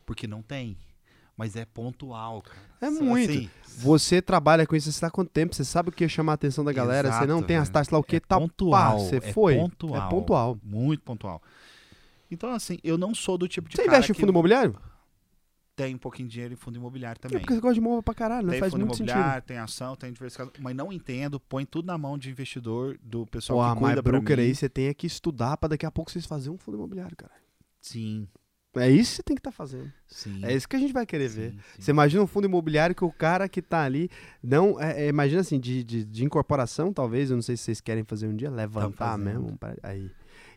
[0.04, 0.76] Porque não tem.
[1.36, 2.58] Mas é pontual, cara.
[2.80, 3.30] É muito.
[3.30, 3.48] assim,
[3.78, 6.34] Você trabalha com isso, você tá quanto tempo, você sabe o que é chamar a
[6.34, 7.72] atenção da galera, você não Exato, tem as velho.
[7.72, 9.56] taxas lá, o que É tá pontual, pá, você é foi.
[9.56, 10.06] pontual.
[10.06, 10.58] É pontual.
[10.62, 11.40] Muito pontual.
[12.30, 14.76] Então, assim, eu não sou do tipo de Você investe em fundo imobiliário?
[15.76, 17.38] Tem um pouquinho de dinheiro em fundo imobiliário É também.
[17.40, 19.12] porque você gosta de imóvel pra caralho, não tem faz fundo muito sentido.
[19.14, 23.26] imobiliário, tem ação, tem diversificado, mas não entendo, põe tudo na mão de investidor, do
[23.26, 24.42] pessoal Pô, que cuida pra Broker mim.
[24.44, 27.32] aí, você tem que estudar pra daqui a pouco vocês fazerem um fundo imobiliário, cara.
[27.80, 28.28] Sim,
[28.76, 29.90] É isso que você tem que estar fazendo.
[30.06, 30.44] sim.
[30.44, 31.50] É isso que a gente vai querer sim, ver.
[31.52, 31.58] sim.
[31.80, 34.08] Você imagina um fundo imobiliário que o cara que tá ali,
[34.42, 37.80] não, é, é, imagina assim, de, de, de incorporação, talvez, eu não sei se vocês
[37.80, 40.10] querem fazer um dia, levantar mesmo, pra- aí.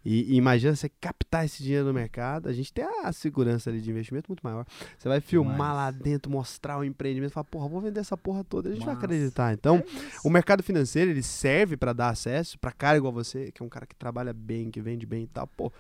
[0.06, 3.80] E, e imagina você captar esse dinheiro no mercado, a gente tem a segurança ali
[3.82, 4.66] de investimento muito maior.
[4.98, 8.70] Você vai filmar lá dentro, mostrar o empreendimento, falar, porra, vou vender essa porra toda,
[8.70, 9.54] a gente vai acreditar.
[9.54, 9.84] Então, É
[10.24, 13.70] o mercado financeiro, ele serve pra dar acesso pra cara igual você, que é um
[13.70, 15.48] cara que trabalha bem, que vende bem e tal.
[15.48, 15.72] Pô,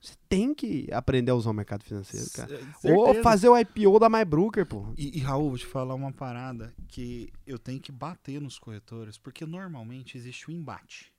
[0.00, 2.48] você tem que aprender a usar o mercado financeiro, cara.
[2.48, 3.22] C- Ou certeza.
[3.22, 4.86] fazer o IPO da MyBroker, pô.
[4.96, 9.18] E, e, Raul, vou te falar uma parada que eu tenho que bater nos corretores,
[9.18, 11.12] porque normalmente existe um embate.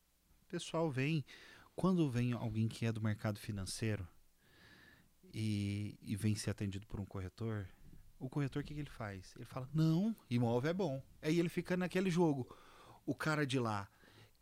[0.47, 1.23] O pessoal vem,
[1.75, 4.07] quando vem alguém que é do mercado financeiro
[5.33, 7.67] e, e vem ser atendido por um corretor,
[8.19, 9.33] o corretor o que, que ele faz?
[9.35, 11.01] Ele fala, não, imóvel é bom.
[11.21, 12.47] Aí ele fica naquele jogo.
[13.05, 13.89] O cara de lá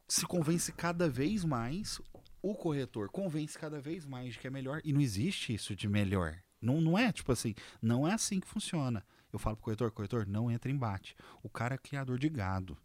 [0.07, 2.01] se convence cada vez mais,
[2.41, 5.87] o corretor convence cada vez mais de que é melhor, e não existe isso de
[5.87, 6.41] melhor.
[6.61, 9.05] Não, não é tipo assim, não é assim que funciona.
[9.31, 11.15] Eu falo pro corretor, corretor, não entra em embate.
[11.43, 12.75] O cara é criador de gado.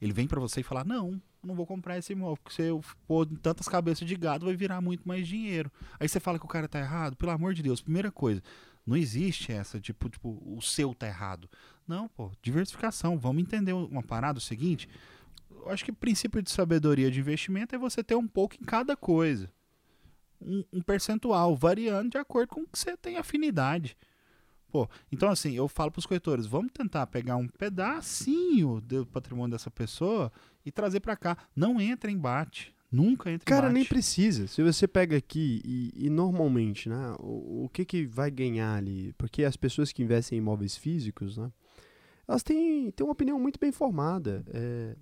[0.00, 2.62] Ele vem pra você e fala: "Não, eu não vou comprar esse imóvel, porque se
[2.62, 5.70] eu pôr tantas cabeças de gado vai virar muito mais dinheiro".
[6.00, 7.16] Aí você fala que o cara tá errado?
[7.16, 8.42] Pelo amor de Deus, primeira coisa,
[8.86, 11.48] não existe essa tipo, tipo, o seu tá errado.
[11.86, 13.18] Não, pô, diversificação.
[13.18, 14.88] Vamos entender uma parada o seguinte,
[15.50, 18.64] eu acho que o princípio de sabedoria de investimento é você ter um pouco em
[18.64, 19.50] cada coisa.
[20.40, 23.96] Um, um percentual variando de acordo com o que você tem afinidade.
[24.70, 29.52] Pô, então assim, eu falo para os corretores, vamos tentar pegar um pedacinho do patrimônio
[29.52, 30.32] dessa pessoa
[30.64, 31.36] e trazer para cá.
[31.54, 32.74] Não entra em embate.
[32.90, 33.88] Nunca entra Cara, em nem embate.
[33.88, 34.46] precisa.
[34.46, 39.12] Se você pega aqui e, e normalmente, né, o, o que que vai ganhar ali?
[39.18, 41.50] Porque as pessoas que investem em imóveis físicos, né,
[42.26, 44.44] elas têm, têm uma opinião muito bem formada.
[44.52, 44.94] é,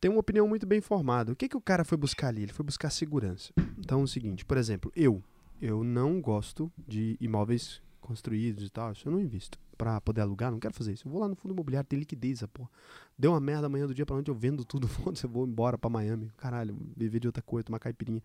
[0.00, 1.32] tem uma opinião muito bem formada.
[1.32, 2.42] O que que o cara foi buscar ali?
[2.42, 3.54] Ele foi buscar segurança.
[3.78, 5.22] Então, é o seguinte, por exemplo, eu,
[5.62, 9.58] eu não gosto de imóveis construídos e tal, isso eu não invisto.
[9.74, 11.06] Pra poder alugar, não quero fazer isso.
[11.06, 12.70] Eu vou lá no fundo imobiliário, tem liquidez, essa porra.
[13.18, 15.78] Deu uma merda amanhã do dia pra noite, eu vendo tudo, foda-se, eu vou embora
[15.78, 16.30] pra Miami.
[16.36, 18.22] Caralho, viver de outra coisa, tomar caipirinha.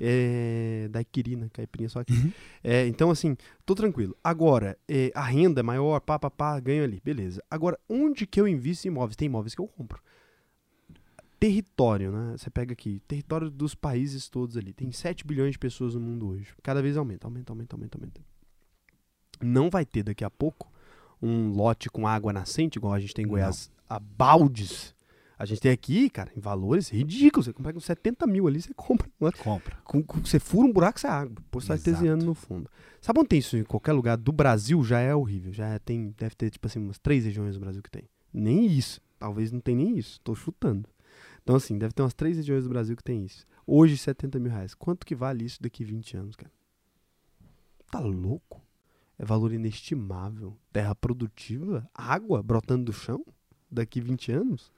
[0.00, 2.12] É, daiquiri, caipirinha só aqui.
[2.12, 2.32] Uhum.
[2.62, 4.16] É, então, assim, tô tranquilo.
[4.22, 7.42] Agora, é, a renda é maior, pá, pá, pá, ganho ali, beleza.
[7.50, 9.16] Agora, onde que eu invisto em imóveis?
[9.16, 10.00] Tem imóveis que eu compro.
[11.38, 12.36] Território, né?
[12.36, 14.72] Você pega aqui, território dos países todos ali.
[14.72, 16.52] Tem 7 bilhões de pessoas no mundo hoje.
[16.62, 18.20] Cada vez aumenta, aumenta, aumenta, aumenta, aumenta.
[19.40, 20.68] Não vai ter daqui a pouco
[21.20, 23.32] um lote com água nascente, igual a gente tem em Não.
[23.34, 24.94] Goiás, a baldes.
[25.38, 27.46] A gente tem aqui, cara, em valores ridículos.
[27.46, 29.06] Você compra com 70 mil ali, você compra.
[29.20, 29.38] um lote.
[29.38, 29.76] Compra.
[29.84, 31.36] Com, com- você fura um buraco, você é água.
[31.48, 31.90] Poço Exato.
[31.90, 32.68] artesiano no fundo.
[33.00, 34.82] Sabe onde tem isso em qualquer lugar do Brasil?
[34.82, 35.52] Já é horrível.
[35.52, 38.02] Já é- tem, deve ter, tipo assim, umas três regiões do Brasil que tem.
[38.32, 39.00] Nem isso.
[39.16, 40.20] Talvez não tenha nem isso.
[40.24, 40.88] Tô chutando.
[41.44, 43.46] Então, assim, deve ter umas três regiões do Brasil que tem isso.
[43.64, 44.74] Hoje, 70 mil reais.
[44.74, 46.50] Quanto que vale isso daqui 20 anos, cara?
[47.92, 48.60] Tá louco?
[49.18, 50.56] É valor inestimável.
[50.72, 53.24] Terra produtiva, água brotando do chão
[53.70, 54.72] daqui 20 anos.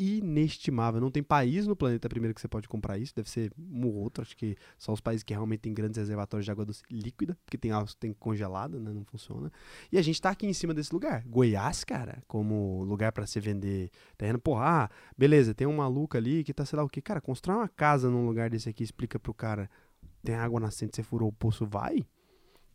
[0.00, 1.00] Inestimável.
[1.00, 3.14] Não tem país no planeta primeiro que você pode comprar isso.
[3.14, 4.22] Deve ser um ou outro.
[4.22, 7.58] Acho que só os países que realmente têm grandes reservatórios de água doce líquida, porque
[7.58, 8.92] tem, tem congelada, né?
[8.92, 9.50] Não funciona.
[9.90, 11.24] E a gente tá aqui em cima desse lugar.
[11.26, 14.38] Goiás, cara, como lugar pra se vender terreno.
[14.38, 17.02] Porra, ah, beleza, tem um maluco ali que tá, sei lá o que.
[17.02, 19.68] Cara, constrói uma casa num lugar desse aqui, explica pro cara,
[20.22, 22.06] tem água nascente, você furou o poço, vai?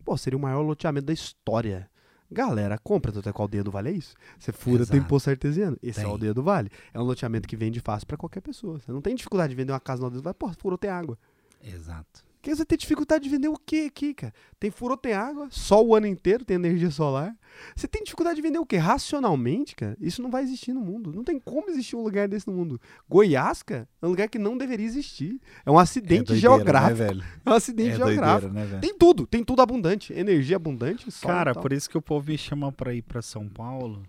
[0.04, 1.90] Pô, seria o maior loteamento da história.
[2.32, 4.16] Galera, compra, tanto é com a aldeia do Vale, é isso?
[4.40, 5.78] Você fura, tem poço artesiano.
[5.84, 6.12] Esse é a Tem.
[6.12, 6.72] aldeia do Vale.
[6.94, 8.80] É um loteamento que vende fácil pra qualquer pessoa.
[8.80, 10.90] Você não tem dificuldade de vender uma casa na aldeia do Vale, pô, furou, tem
[10.90, 11.18] água.
[11.64, 12.24] Exato.
[12.44, 14.34] Porque você tem dificuldade de vender o quê aqui, cara?
[14.60, 17.34] Tem furou, tem água, sol o ano inteiro, tem energia solar.
[17.74, 18.76] Você tem dificuldade de vender o quê?
[18.76, 21.14] Racionalmente, cara, isso não vai existir no mundo.
[21.14, 22.82] Não tem como existir um lugar desse no mundo.
[23.10, 25.40] Goiás, cara, é um lugar que não deveria existir.
[25.66, 27.00] É um acidente doideira, geográfico.
[27.00, 27.24] Né, velho?
[27.46, 28.42] É um acidente É geográfico.
[28.50, 28.82] doideira, né, velho?
[28.82, 30.12] Tem tudo, tem tudo abundante.
[30.12, 31.62] Energia abundante, sol Cara, e tal.
[31.64, 34.04] por isso que o povo me chama pra ir pra São Paulo.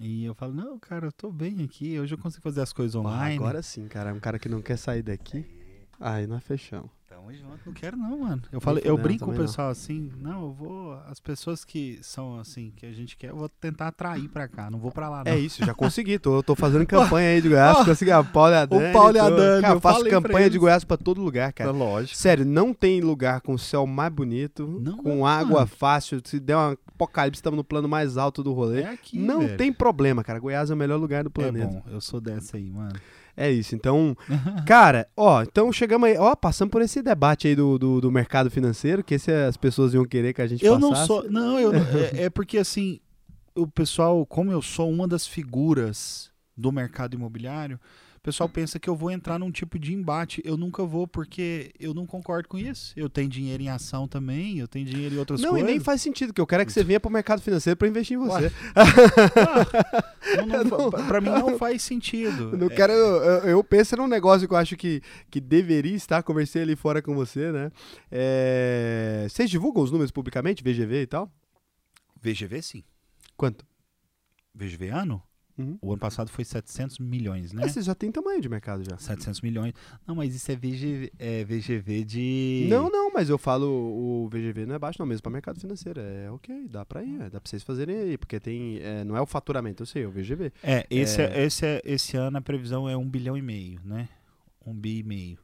[0.00, 1.96] E eu falo, não, cara, eu tô bem aqui.
[2.00, 3.36] Hoje eu consigo fazer as coisas Ah, online.
[3.36, 4.12] agora sim, cara.
[4.12, 5.44] Um cara que não quer sair daqui.
[6.00, 6.97] Aí nós fechamos.
[7.18, 7.58] Tamo junto.
[7.66, 8.42] Não quero não, mano.
[8.52, 9.46] Eu, falo, eu brinco com o também não.
[9.46, 10.92] pessoal assim, não, eu vou...
[11.08, 14.70] As pessoas que são assim, que a gente quer, eu vou tentar atrair pra cá.
[14.70, 15.32] Não vou pra lá, não.
[15.32, 16.18] É isso, já consegui.
[16.18, 17.84] Tô, tô fazendo campanha aí de Goiás.
[17.84, 18.92] consegui a Paulo e a Dani.
[18.92, 20.58] Paulo e a Dani, Cara, eu faço falei campanha de.
[20.58, 21.70] Goiás pra todo lugar, cara.
[21.70, 22.16] É lógico.
[22.16, 25.66] Sério, não tem lugar com o céu mais bonito, Não, com não, água mano.
[25.66, 26.20] fácil.
[26.24, 28.82] Se der um apocalipse, estamos no plano mais alto do rolê.
[28.82, 29.56] É aqui, não velho.
[29.56, 30.38] tem problema, cara.
[30.38, 31.66] Goiás é o melhor lugar do É planeta.
[31.66, 32.94] bom, eu sou dessa aí, mano.
[33.40, 33.74] É isso.
[33.74, 34.16] Então,
[34.66, 38.50] cara, ó, então chegamos aí, ó, passamos por esse debate aí do, do, do mercado
[38.50, 40.98] financeiro, que esse as pessoas iam querer que a gente Eu passasse.
[40.98, 41.30] não sou.
[41.30, 42.98] Não, eu não- é, é porque assim,
[43.54, 47.78] o pessoal, como eu sou uma das figuras do mercado imobiliário,
[48.18, 50.42] o pessoal pensa que eu vou entrar num tipo de embate.
[50.44, 52.92] Eu nunca vou, porque eu não concordo com isso.
[52.96, 55.70] Eu tenho dinheiro em ação também, eu tenho dinheiro em outras Não, e coisas.
[55.70, 58.16] nem faz sentido, que eu quero é que você venha pro mercado financeiro pra investir
[58.16, 58.50] em você.
[60.46, 62.50] Não, não, pra mim não faz sentido.
[62.52, 62.92] Eu não É, quero.
[62.92, 65.00] Eu, eu penso num negócio que eu acho que,
[65.30, 66.22] que deveria estar.
[66.22, 67.70] Conversei ali fora com você, né?
[68.10, 71.32] É, Vocês divulgam os números publicamente, VGV e tal?
[72.20, 72.84] VGV sim.
[73.36, 73.64] Quanto?
[74.54, 75.22] VGV ano?
[75.58, 75.76] Uhum.
[75.82, 77.62] O ano passado foi 700 milhões, né?
[77.62, 78.96] Mas vocês já têm tamanho de mercado já.
[78.96, 79.74] 700 milhões.
[80.06, 82.66] Não, mas isso é VGV, é VGV de.
[82.70, 86.00] Não, não, mas eu falo o VGV não é baixo, não, mesmo para mercado financeiro.
[86.00, 88.78] É ok, dá pra ir, é, dá pra vocês fazerem aí, porque tem.
[88.80, 90.52] é, não é o faturamento, eu sei, é o VGV.
[90.62, 91.24] É, esse, É.
[91.24, 94.08] é- esse, é- esse ano a previsão é um bilhão e meio, né?
[94.64, 95.38] Um bi e meio.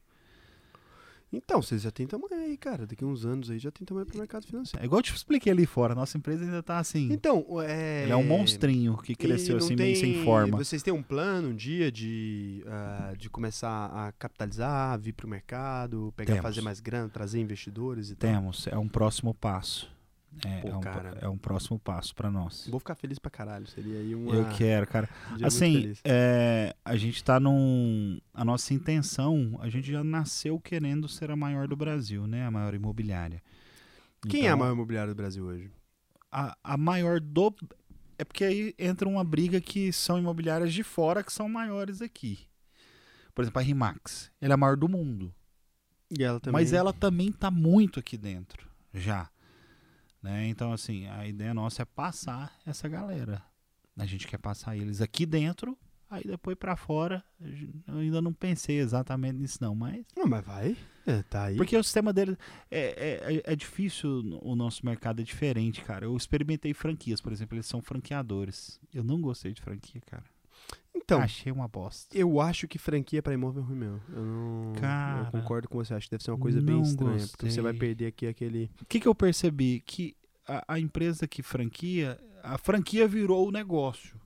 [1.33, 2.87] Então, vocês já têm tamanho aí, cara.
[2.87, 4.81] Daqui uns anos aí já tem tamanho pro mercado financeiro.
[4.81, 7.13] É igual eu te expliquei ali fora, nossa empresa ainda tá assim.
[7.13, 8.05] Então, é.
[8.05, 10.57] Ele é um monstrinho que cresceu assim meio tem- sem forma.
[10.57, 16.13] Vocês têm um plano um dia de, ah, de começar a capitalizar, vir pro mercado,
[16.17, 16.43] pegar, Temos.
[16.49, 18.31] fazer mais grana, trazer investidores e tal?
[18.31, 19.93] Temos, é um próximo passo.
[20.45, 21.19] É, Pô, é um, cara.
[21.21, 22.67] é um próximo passo pra nós.
[22.69, 23.67] Vou ficar feliz pra caralho.
[23.67, 24.35] Seria aí uma.
[24.35, 25.09] Eu quero, cara.
[25.41, 28.19] um Assim, é, a gente tá num.
[28.33, 32.47] A nossa intenção, a gente já nasceu querendo ser a maior do Brasil, né?
[32.47, 33.43] A maior imobiliária.
[34.29, 35.71] Quem é a Então, maior imobiliária do Brasil hoje?
[36.35, 37.55] a, a maior do.
[38.19, 42.41] É porque aí entra uma briga que são imobiliárias de fora que são maiores aqui.
[43.35, 44.31] Por exemplo, a Rimax.
[44.41, 45.33] Ela é a maior do mundo.
[46.17, 46.53] E ela também.
[46.61, 49.29] Mas ela também tá muito aqui dentro, já.
[50.25, 50.49] Né?
[50.49, 53.43] Então, assim, a ideia nossa é passar essa galera.
[53.95, 55.77] A gente quer passar eles aqui dentro,
[56.09, 57.23] aí depois pra fora.
[57.87, 60.03] Eu ainda não pensei exatamente nisso, não, mas.
[60.17, 60.79] Não, mas vai.
[61.07, 61.57] É, tá aí.
[61.59, 62.39] Porque o sistema dele
[62.71, 66.07] é, é, é difícil, o nosso mercado é diferente, cara.
[66.07, 68.81] Eu experimentei franquias, por exemplo, eles são franqueadores.
[68.95, 70.25] Eu não gostei de franquia, cara.
[70.95, 72.17] Então, Achei uma bosta.
[72.17, 74.01] eu acho que franquia pra imóvel é ruim mesmo.
[74.09, 74.73] Eu não.
[74.75, 75.93] Cara, eu concordo com você.
[75.93, 77.27] Acho que deve ser uma coisa bem estranha.
[77.29, 77.89] Porque você vai gostei.
[77.89, 78.71] perder aqui aquele.
[78.81, 79.83] O que, que eu percebi?
[79.85, 80.17] Que
[80.49, 84.19] a, a empresa que franquia, A franquia virou o negócio.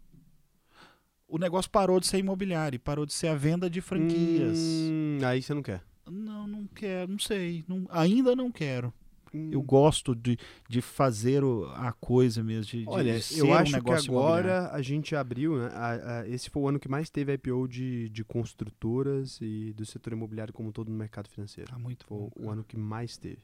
[1.27, 4.59] O negócio parou de ser imobiliário, parou de ser a venda de franquias.
[4.59, 5.83] Hum, aí você não quer.
[6.11, 7.65] Não, não quero, não sei.
[7.69, 8.93] não- ainda não quero.
[9.35, 9.51] Hum.
[9.53, 10.39] Eu gosto de,
[10.69, 12.65] de fazer o- a coisa mesmo.
[12.65, 14.51] De, de Olha, ser eu um acho que negócio imobiliário.
[14.53, 15.71] agora a gente abriu, né?
[15.73, 19.85] a- a- esse foi o ano que mais teve IPO de, de construtoras e do
[19.87, 21.71] setor imobiliário como um todo no mercado financeiro.
[21.71, 22.27] Tá muito Foi bom.
[22.37, 22.53] o cara.
[22.53, 23.39] ano que mais teve.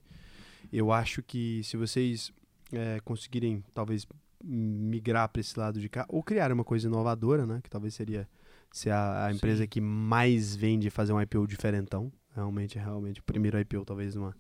[0.73, 2.33] Eu acho que se vocês
[2.73, 4.07] é, conseguirem, talvez,
[4.43, 7.61] migrar para esse lado de cá, ou criar uma coisa inovadora, né?
[7.63, 8.29] Que talvez seria
[8.71, 9.69] ser a, a empresa Sim.
[9.69, 12.13] que mais vende fazer um IPO diferentão.
[12.35, 14.35] Realmente, realmente, o primeiro IPO, talvez, numa,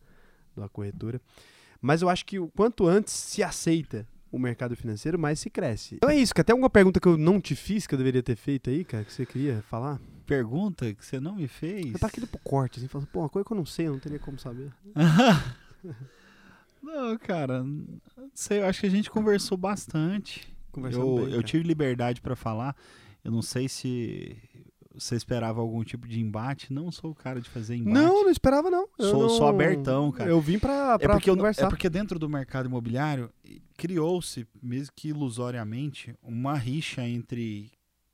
[0.56, 1.20] numa corretora.
[1.80, 5.94] Mas eu acho que o quanto antes se aceita o mercado financeiro, mais se cresce.
[5.96, 6.44] Então é isso, cara.
[6.44, 9.04] Tem alguma pergunta que eu não te fiz, que eu deveria ter feito aí, cara,
[9.04, 10.00] que você queria falar?
[10.26, 11.92] Pergunta que você não me fez?
[11.92, 13.92] Eu tá aqui pro corte, assim, falando, pô, uma coisa que eu não sei, eu
[13.92, 14.72] não teria como saber.
[16.82, 17.62] não, cara.
[17.62, 17.86] não
[18.34, 20.52] Sei, eu acho que a gente conversou bastante.
[20.72, 22.74] Conversando eu, bem, eu tive liberdade pra falar.
[23.22, 24.36] Eu não sei se
[24.94, 26.72] você esperava algum tipo de embate.
[26.72, 27.94] Não sou o cara de fazer embate.
[27.94, 28.86] Não, não esperava, não.
[28.98, 30.30] Eu Sou- não- sou abertão, cara.
[30.30, 31.66] Eu vim pra, é pra porque, eu não- conversar.
[31.66, 33.30] é porque dentro do mercado imobiliário
[33.76, 37.70] criou-se, mesmo que ilusoriamente, uma rixa entre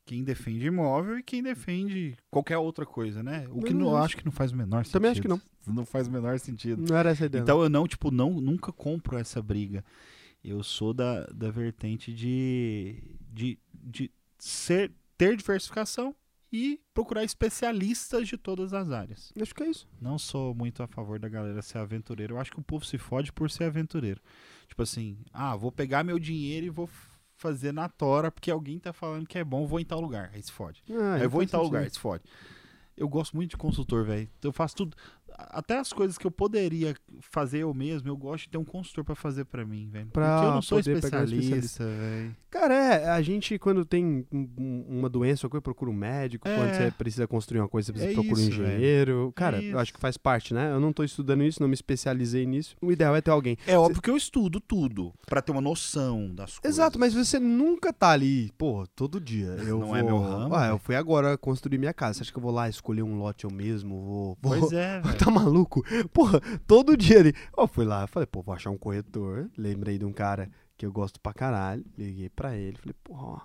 [0.06, 3.46] quem defende imóvel e quem defende qualquer outra coisa, né?
[3.50, 4.92] O que Não, não, eu não acho que não faz o menor sentido.
[4.92, 5.40] Também acho que não.
[5.66, 6.82] Não faz o menor sentido.
[6.88, 7.42] Não era essa a ideia.
[7.42, 9.84] Então eu não, tipo, não, nunca compro essa briga.
[10.42, 12.96] Eu sou da, da vertente de,
[13.30, 16.14] de, de ser, ter diversificação
[16.52, 19.32] e procurar especialistas de todas as áreas.
[19.40, 19.88] Acho que é isso.
[20.00, 22.34] Não sou muito a favor da galera ser aventureiro.
[22.34, 24.20] Eu acho que o povo se fode por ser aventureiro.
[24.68, 26.88] Tipo assim, ah, vou pegar meu dinheiro e vou
[27.36, 30.30] fazer na tora porque alguém tá falando que é bom, vou em tal lugar.
[30.34, 30.82] Aí se fode.
[30.90, 31.72] Ah, Aí eu vou em faz tal sentido.
[31.72, 32.24] lugar, aí se fode.
[32.96, 34.28] Eu gosto muito de consultor, velho.
[34.42, 34.96] Eu faço tudo.
[35.50, 39.04] Até as coisas que eu poderia fazer eu mesmo, eu gosto de ter um consultor
[39.04, 40.06] pra fazer pra mim, velho.
[40.12, 42.36] Pra Porque eu não sou poder pegar um especialista, velho.
[42.50, 46.48] Cara, é, a gente quando tem um- um- uma doença, coisa, procura um médico.
[46.48, 46.56] É.
[46.56, 48.48] Quando você precisa construir uma coisa, você É procura um velho.
[48.48, 49.32] engenheiro.
[49.36, 49.78] Cara, É eu isso.
[49.78, 50.72] acho que faz parte, né?
[50.72, 52.74] Eu não tô estudando isso, não me especializei nisso.
[52.82, 53.56] O ideal é ter alguém.
[53.66, 56.76] É óbvio que eu estudo tudo pra ter uma noção das coisas.
[56.78, 59.46] Exato, mas você nunca tá ali, pô, todo dia.
[59.60, 59.96] Eu Não vou...
[59.96, 60.70] é meu ramo, Ah, né?
[60.72, 62.14] eu fui agora construir minha casa.
[62.14, 64.00] Você acha que eu vou lá escolher um lote eu mesmo?
[64.00, 64.38] Vou.
[64.42, 64.58] vou...
[64.58, 65.18] Pois é, velho.
[65.34, 65.82] Maluco?
[66.12, 67.34] Porra, todo dia ali.
[67.56, 69.50] Eu fui lá, falei, pô, vou achar um corretor.
[69.56, 71.84] Lembrei de um cara que eu gosto pra caralho.
[71.96, 73.42] Liguei pra ele, falei, porra,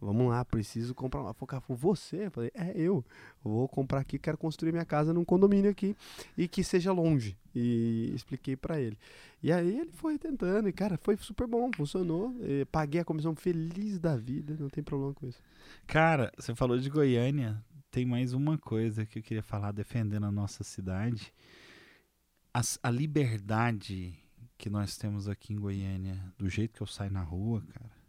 [0.00, 1.34] vamos lá, preciso comprar uma.
[1.34, 2.26] Falei, "Cara, você?
[2.26, 3.04] Eu falei, é eu.
[3.42, 5.94] Vou comprar aqui, quero construir minha casa num condomínio aqui
[6.38, 7.36] e que seja longe.
[7.54, 8.96] E expliquei pra ele.
[9.42, 12.34] E aí ele foi tentando, e cara, foi super bom, funcionou.
[12.70, 15.42] Paguei a comissão feliz da vida, não tem problema com isso.
[15.86, 17.62] Cara, você falou de Goiânia.
[17.90, 21.32] Tem mais uma coisa que eu queria falar defendendo a nossa cidade.
[22.54, 24.14] As- a liberdade
[24.56, 27.99] que nós temos aqui em Goiânia, do jeito que eu saio na rua, cara.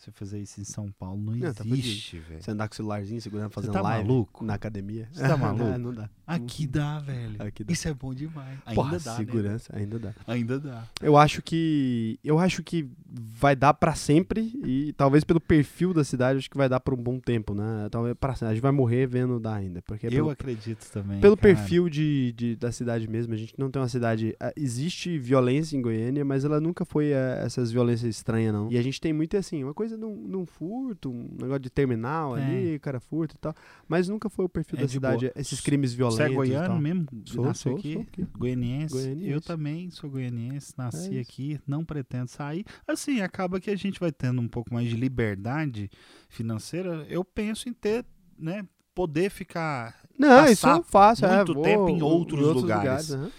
[0.00, 2.42] Você fazer isso em São Paulo não, Não, tá existe, velho.
[2.42, 4.42] Você andar com o celularzinho segurando, fazendo tá live maluco?
[4.42, 5.06] na academia.
[5.12, 5.62] Você tá maluco?
[5.68, 6.08] não, não dá.
[6.26, 7.36] Aqui dá, velho.
[7.38, 7.70] Aqui dá.
[7.70, 8.58] Isso é bom demais.
[8.64, 9.16] Ainda Porra, dá, né?
[9.18, 10.14] segurança, ainda dá.
[10.26, 10.84] Ainda dá.
[11.02, 16.02] Eu acho que eu acho que vai dar pra sempre e talvez pelo perfil da
[16.02, 17.86] cidade acho que vai dar por um bom tempo, né?
[17.90, 21.20] Talvez para a gente vai morrer vendo dar ainda, porque eu pelo, acredito também.
[21.20, 21.54] pelo cara.
[21.54, 25.82] perfil de, de- da cidade mesmo, a gente não tem uma cidade, existe violência em
[25.82, 28.70] Goiânia, mas ela nunca foi ah, essas violências estranhas não.
[28.70, 32.34] E a gente tem muito assim, uma coisa num, num furto, um negócio de terminal
[32.34, 32.44] Tem.
[32.44, 33.54] ali, cara furta e tal,
[33.88, 35.32] mas nunca foi o perfil É da de cidade, boa.
[35.36, 37.06] esses crimes violentos Você é goiano mesmo?
[37.24, 37.92] Sou, Nasceu sou, aqui?
[37.94, 38.26] sou aqui.
[38.36, 38.94] Goianiense.
[38.94, 39.30] Goianiense.
[39.30, 42.64] Eu também sou goianiense, nasci É aqui, não pretendo sair.
[42.86, 45.90] Assim, acaba que a gente vai tendo um pouco mais de liberdade
[46.28, 47.06] financeira.
[47.08, 48.04] Eu penso em ter,
[48.38, 48.64] né,
[48.94, 49.94] poder ficar.
[50.18, 53.10] Não, isso eu faço, é, muito vou tempo em outros lugares.
[53.12, 53.30] aham.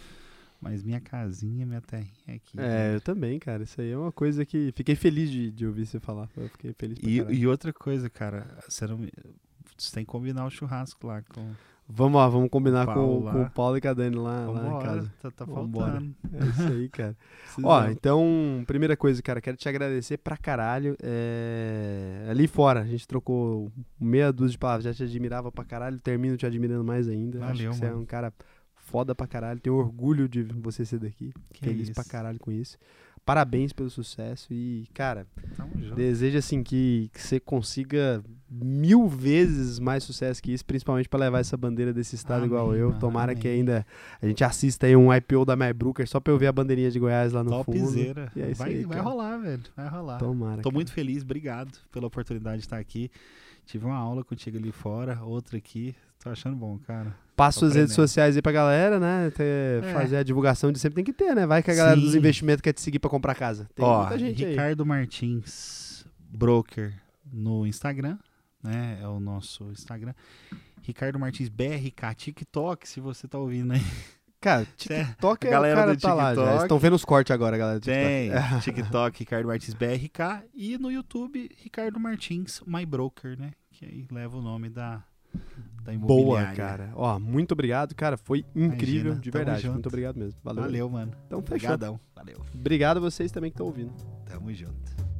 [0.61, 2.59] Mas minha casinha, minha terrinha aqui.
[2.59, 3.63] É, eu também, cara.
[3.63, 4.71] Isso aí é uma coisa que.
[4.75, 6.29] Fiquei feliz de, de ouvir você falar.
[6.37, 8.99] Eu fiquei feliz pra E, e outra coisa, cara, você, não,
[9.75, 11.49] você tem que combinar o churrasco lá com.
[11.93, 14.83] Vamos lá, vamos combinar com, com o Paulo e com a Dani lá, lá em
[14.85, 15.13] casa.
[15.21, 16.15] tá, tá faltando.
[16.31, 17.17] É isso aí, cara.
[17.61, 20.95] Ó, então, primeira coisa, cara, quero te agradecer pra caralho.
[21.03, 23.69] É, Ali fora, a gente trocou
[23.99, 27.39] meia dúzia de palavras, já te admirava pra caralho, termino te admirando mais ainda.
[27.39, 28.01] Acho Valeu, que você é mano.
[28.03, 28.31] um cara
[28.91, 31.33] foda pra caralho, tenho orgulho de você ser daqui.
[31.53, 31.93] Que Feliz isso.
[31.93, 32.77] pra caralho com isso.
[33.23, 35.27] Parabéns pelo sucesso e, cara,
[35.95, 41.39] desejo assim que, que você consiga mil vezes mais sucesso que isso, principalmente pra levar
[41.39, 42.87] essa bandeira desse estado igual Amém, eu.
[42.89, 43.59] mano, Tomara que amém.
[43.59, 43.85] ainda
[44.19, 46.99] a gente assista aí um IPO da Maybruker só pra eu ver a bandeirinha de
[46.99, 47.77] Goiás lá no fundo.
[47.77, 48.31] Topzera.
[48.35, 49.63] E é vai, aí, vai rolar, velho.
[49.77, 50.17] Vai rolar.
[50.17, 50.57] Tomara.
[50.57, 50.73] Tô cara.
[50.73, 53.11] muito feliz, obrigado pela oportunidade de estar aqui.
[53.67, 55.95] Tive uma aula contigo ali fora, outra aqui.
[56.23, 57.15] Tô achando bom, cara.
[57.35, 59.31] Passa suas redes sociais aí pra galera, né?
[59.31, 59.93] Ter- É.
[59.93, 61.45] Fazer a divulgação de sempre tem que ter, né?
[61.47, 62.17] Vai que a galera dos Sim.
[62.19, 63.67] investimentos quer te seguir pra comprar casa.
[63.73, 64.51] Tem Ó, muita gente aí.
[64.51, 66.93] Ricardo Martins, broker
[67.31, 68.17] no Instagram,
[68.63, 68.99] né?
[69.01, 70.13] É o nosso Instagram.
[70.83, 73.81] Ricardo Martins BRK, TikTok, se você tá ouvindo aí.
[74.39, 76.29] Cara, Cê- TikTok a é galera o cara do tá lá.
[76.31, 76.49] TikTok.
[76.51, 77.79] Eles estão vendo os cortes agora, galera.
[77.79, 78.61] do Tem TikTok.
[78.63, 83.51] TikTok Ricardo Martins BRK e no YouTube Ricardo Martins My Broker, né?
[83.71, 85.03] Que aí leva o nome da,
[85.83, 86.91] da Boa, cara.
[86.95, 88.15] Ó, muito obrigado, cara.
[88.17, 89.61] Foi incrível, Imagina, de verdade.
[89.61, 89.73] junto.
[89.73, 90.39] Muito obrigado mesmo.
[90.43, 90.63] Valeu.
[90.63, 91.11] Valeu, mano.
[91.25, 91.55] Então fechou.
[91.55, 91.99] Obrigadão.
[92.15, 92.37] Valeu.
[92.53, 93.91] Obrigado a vocês também que estão ouvindo.
[94.25, 95.10] Tamo junto.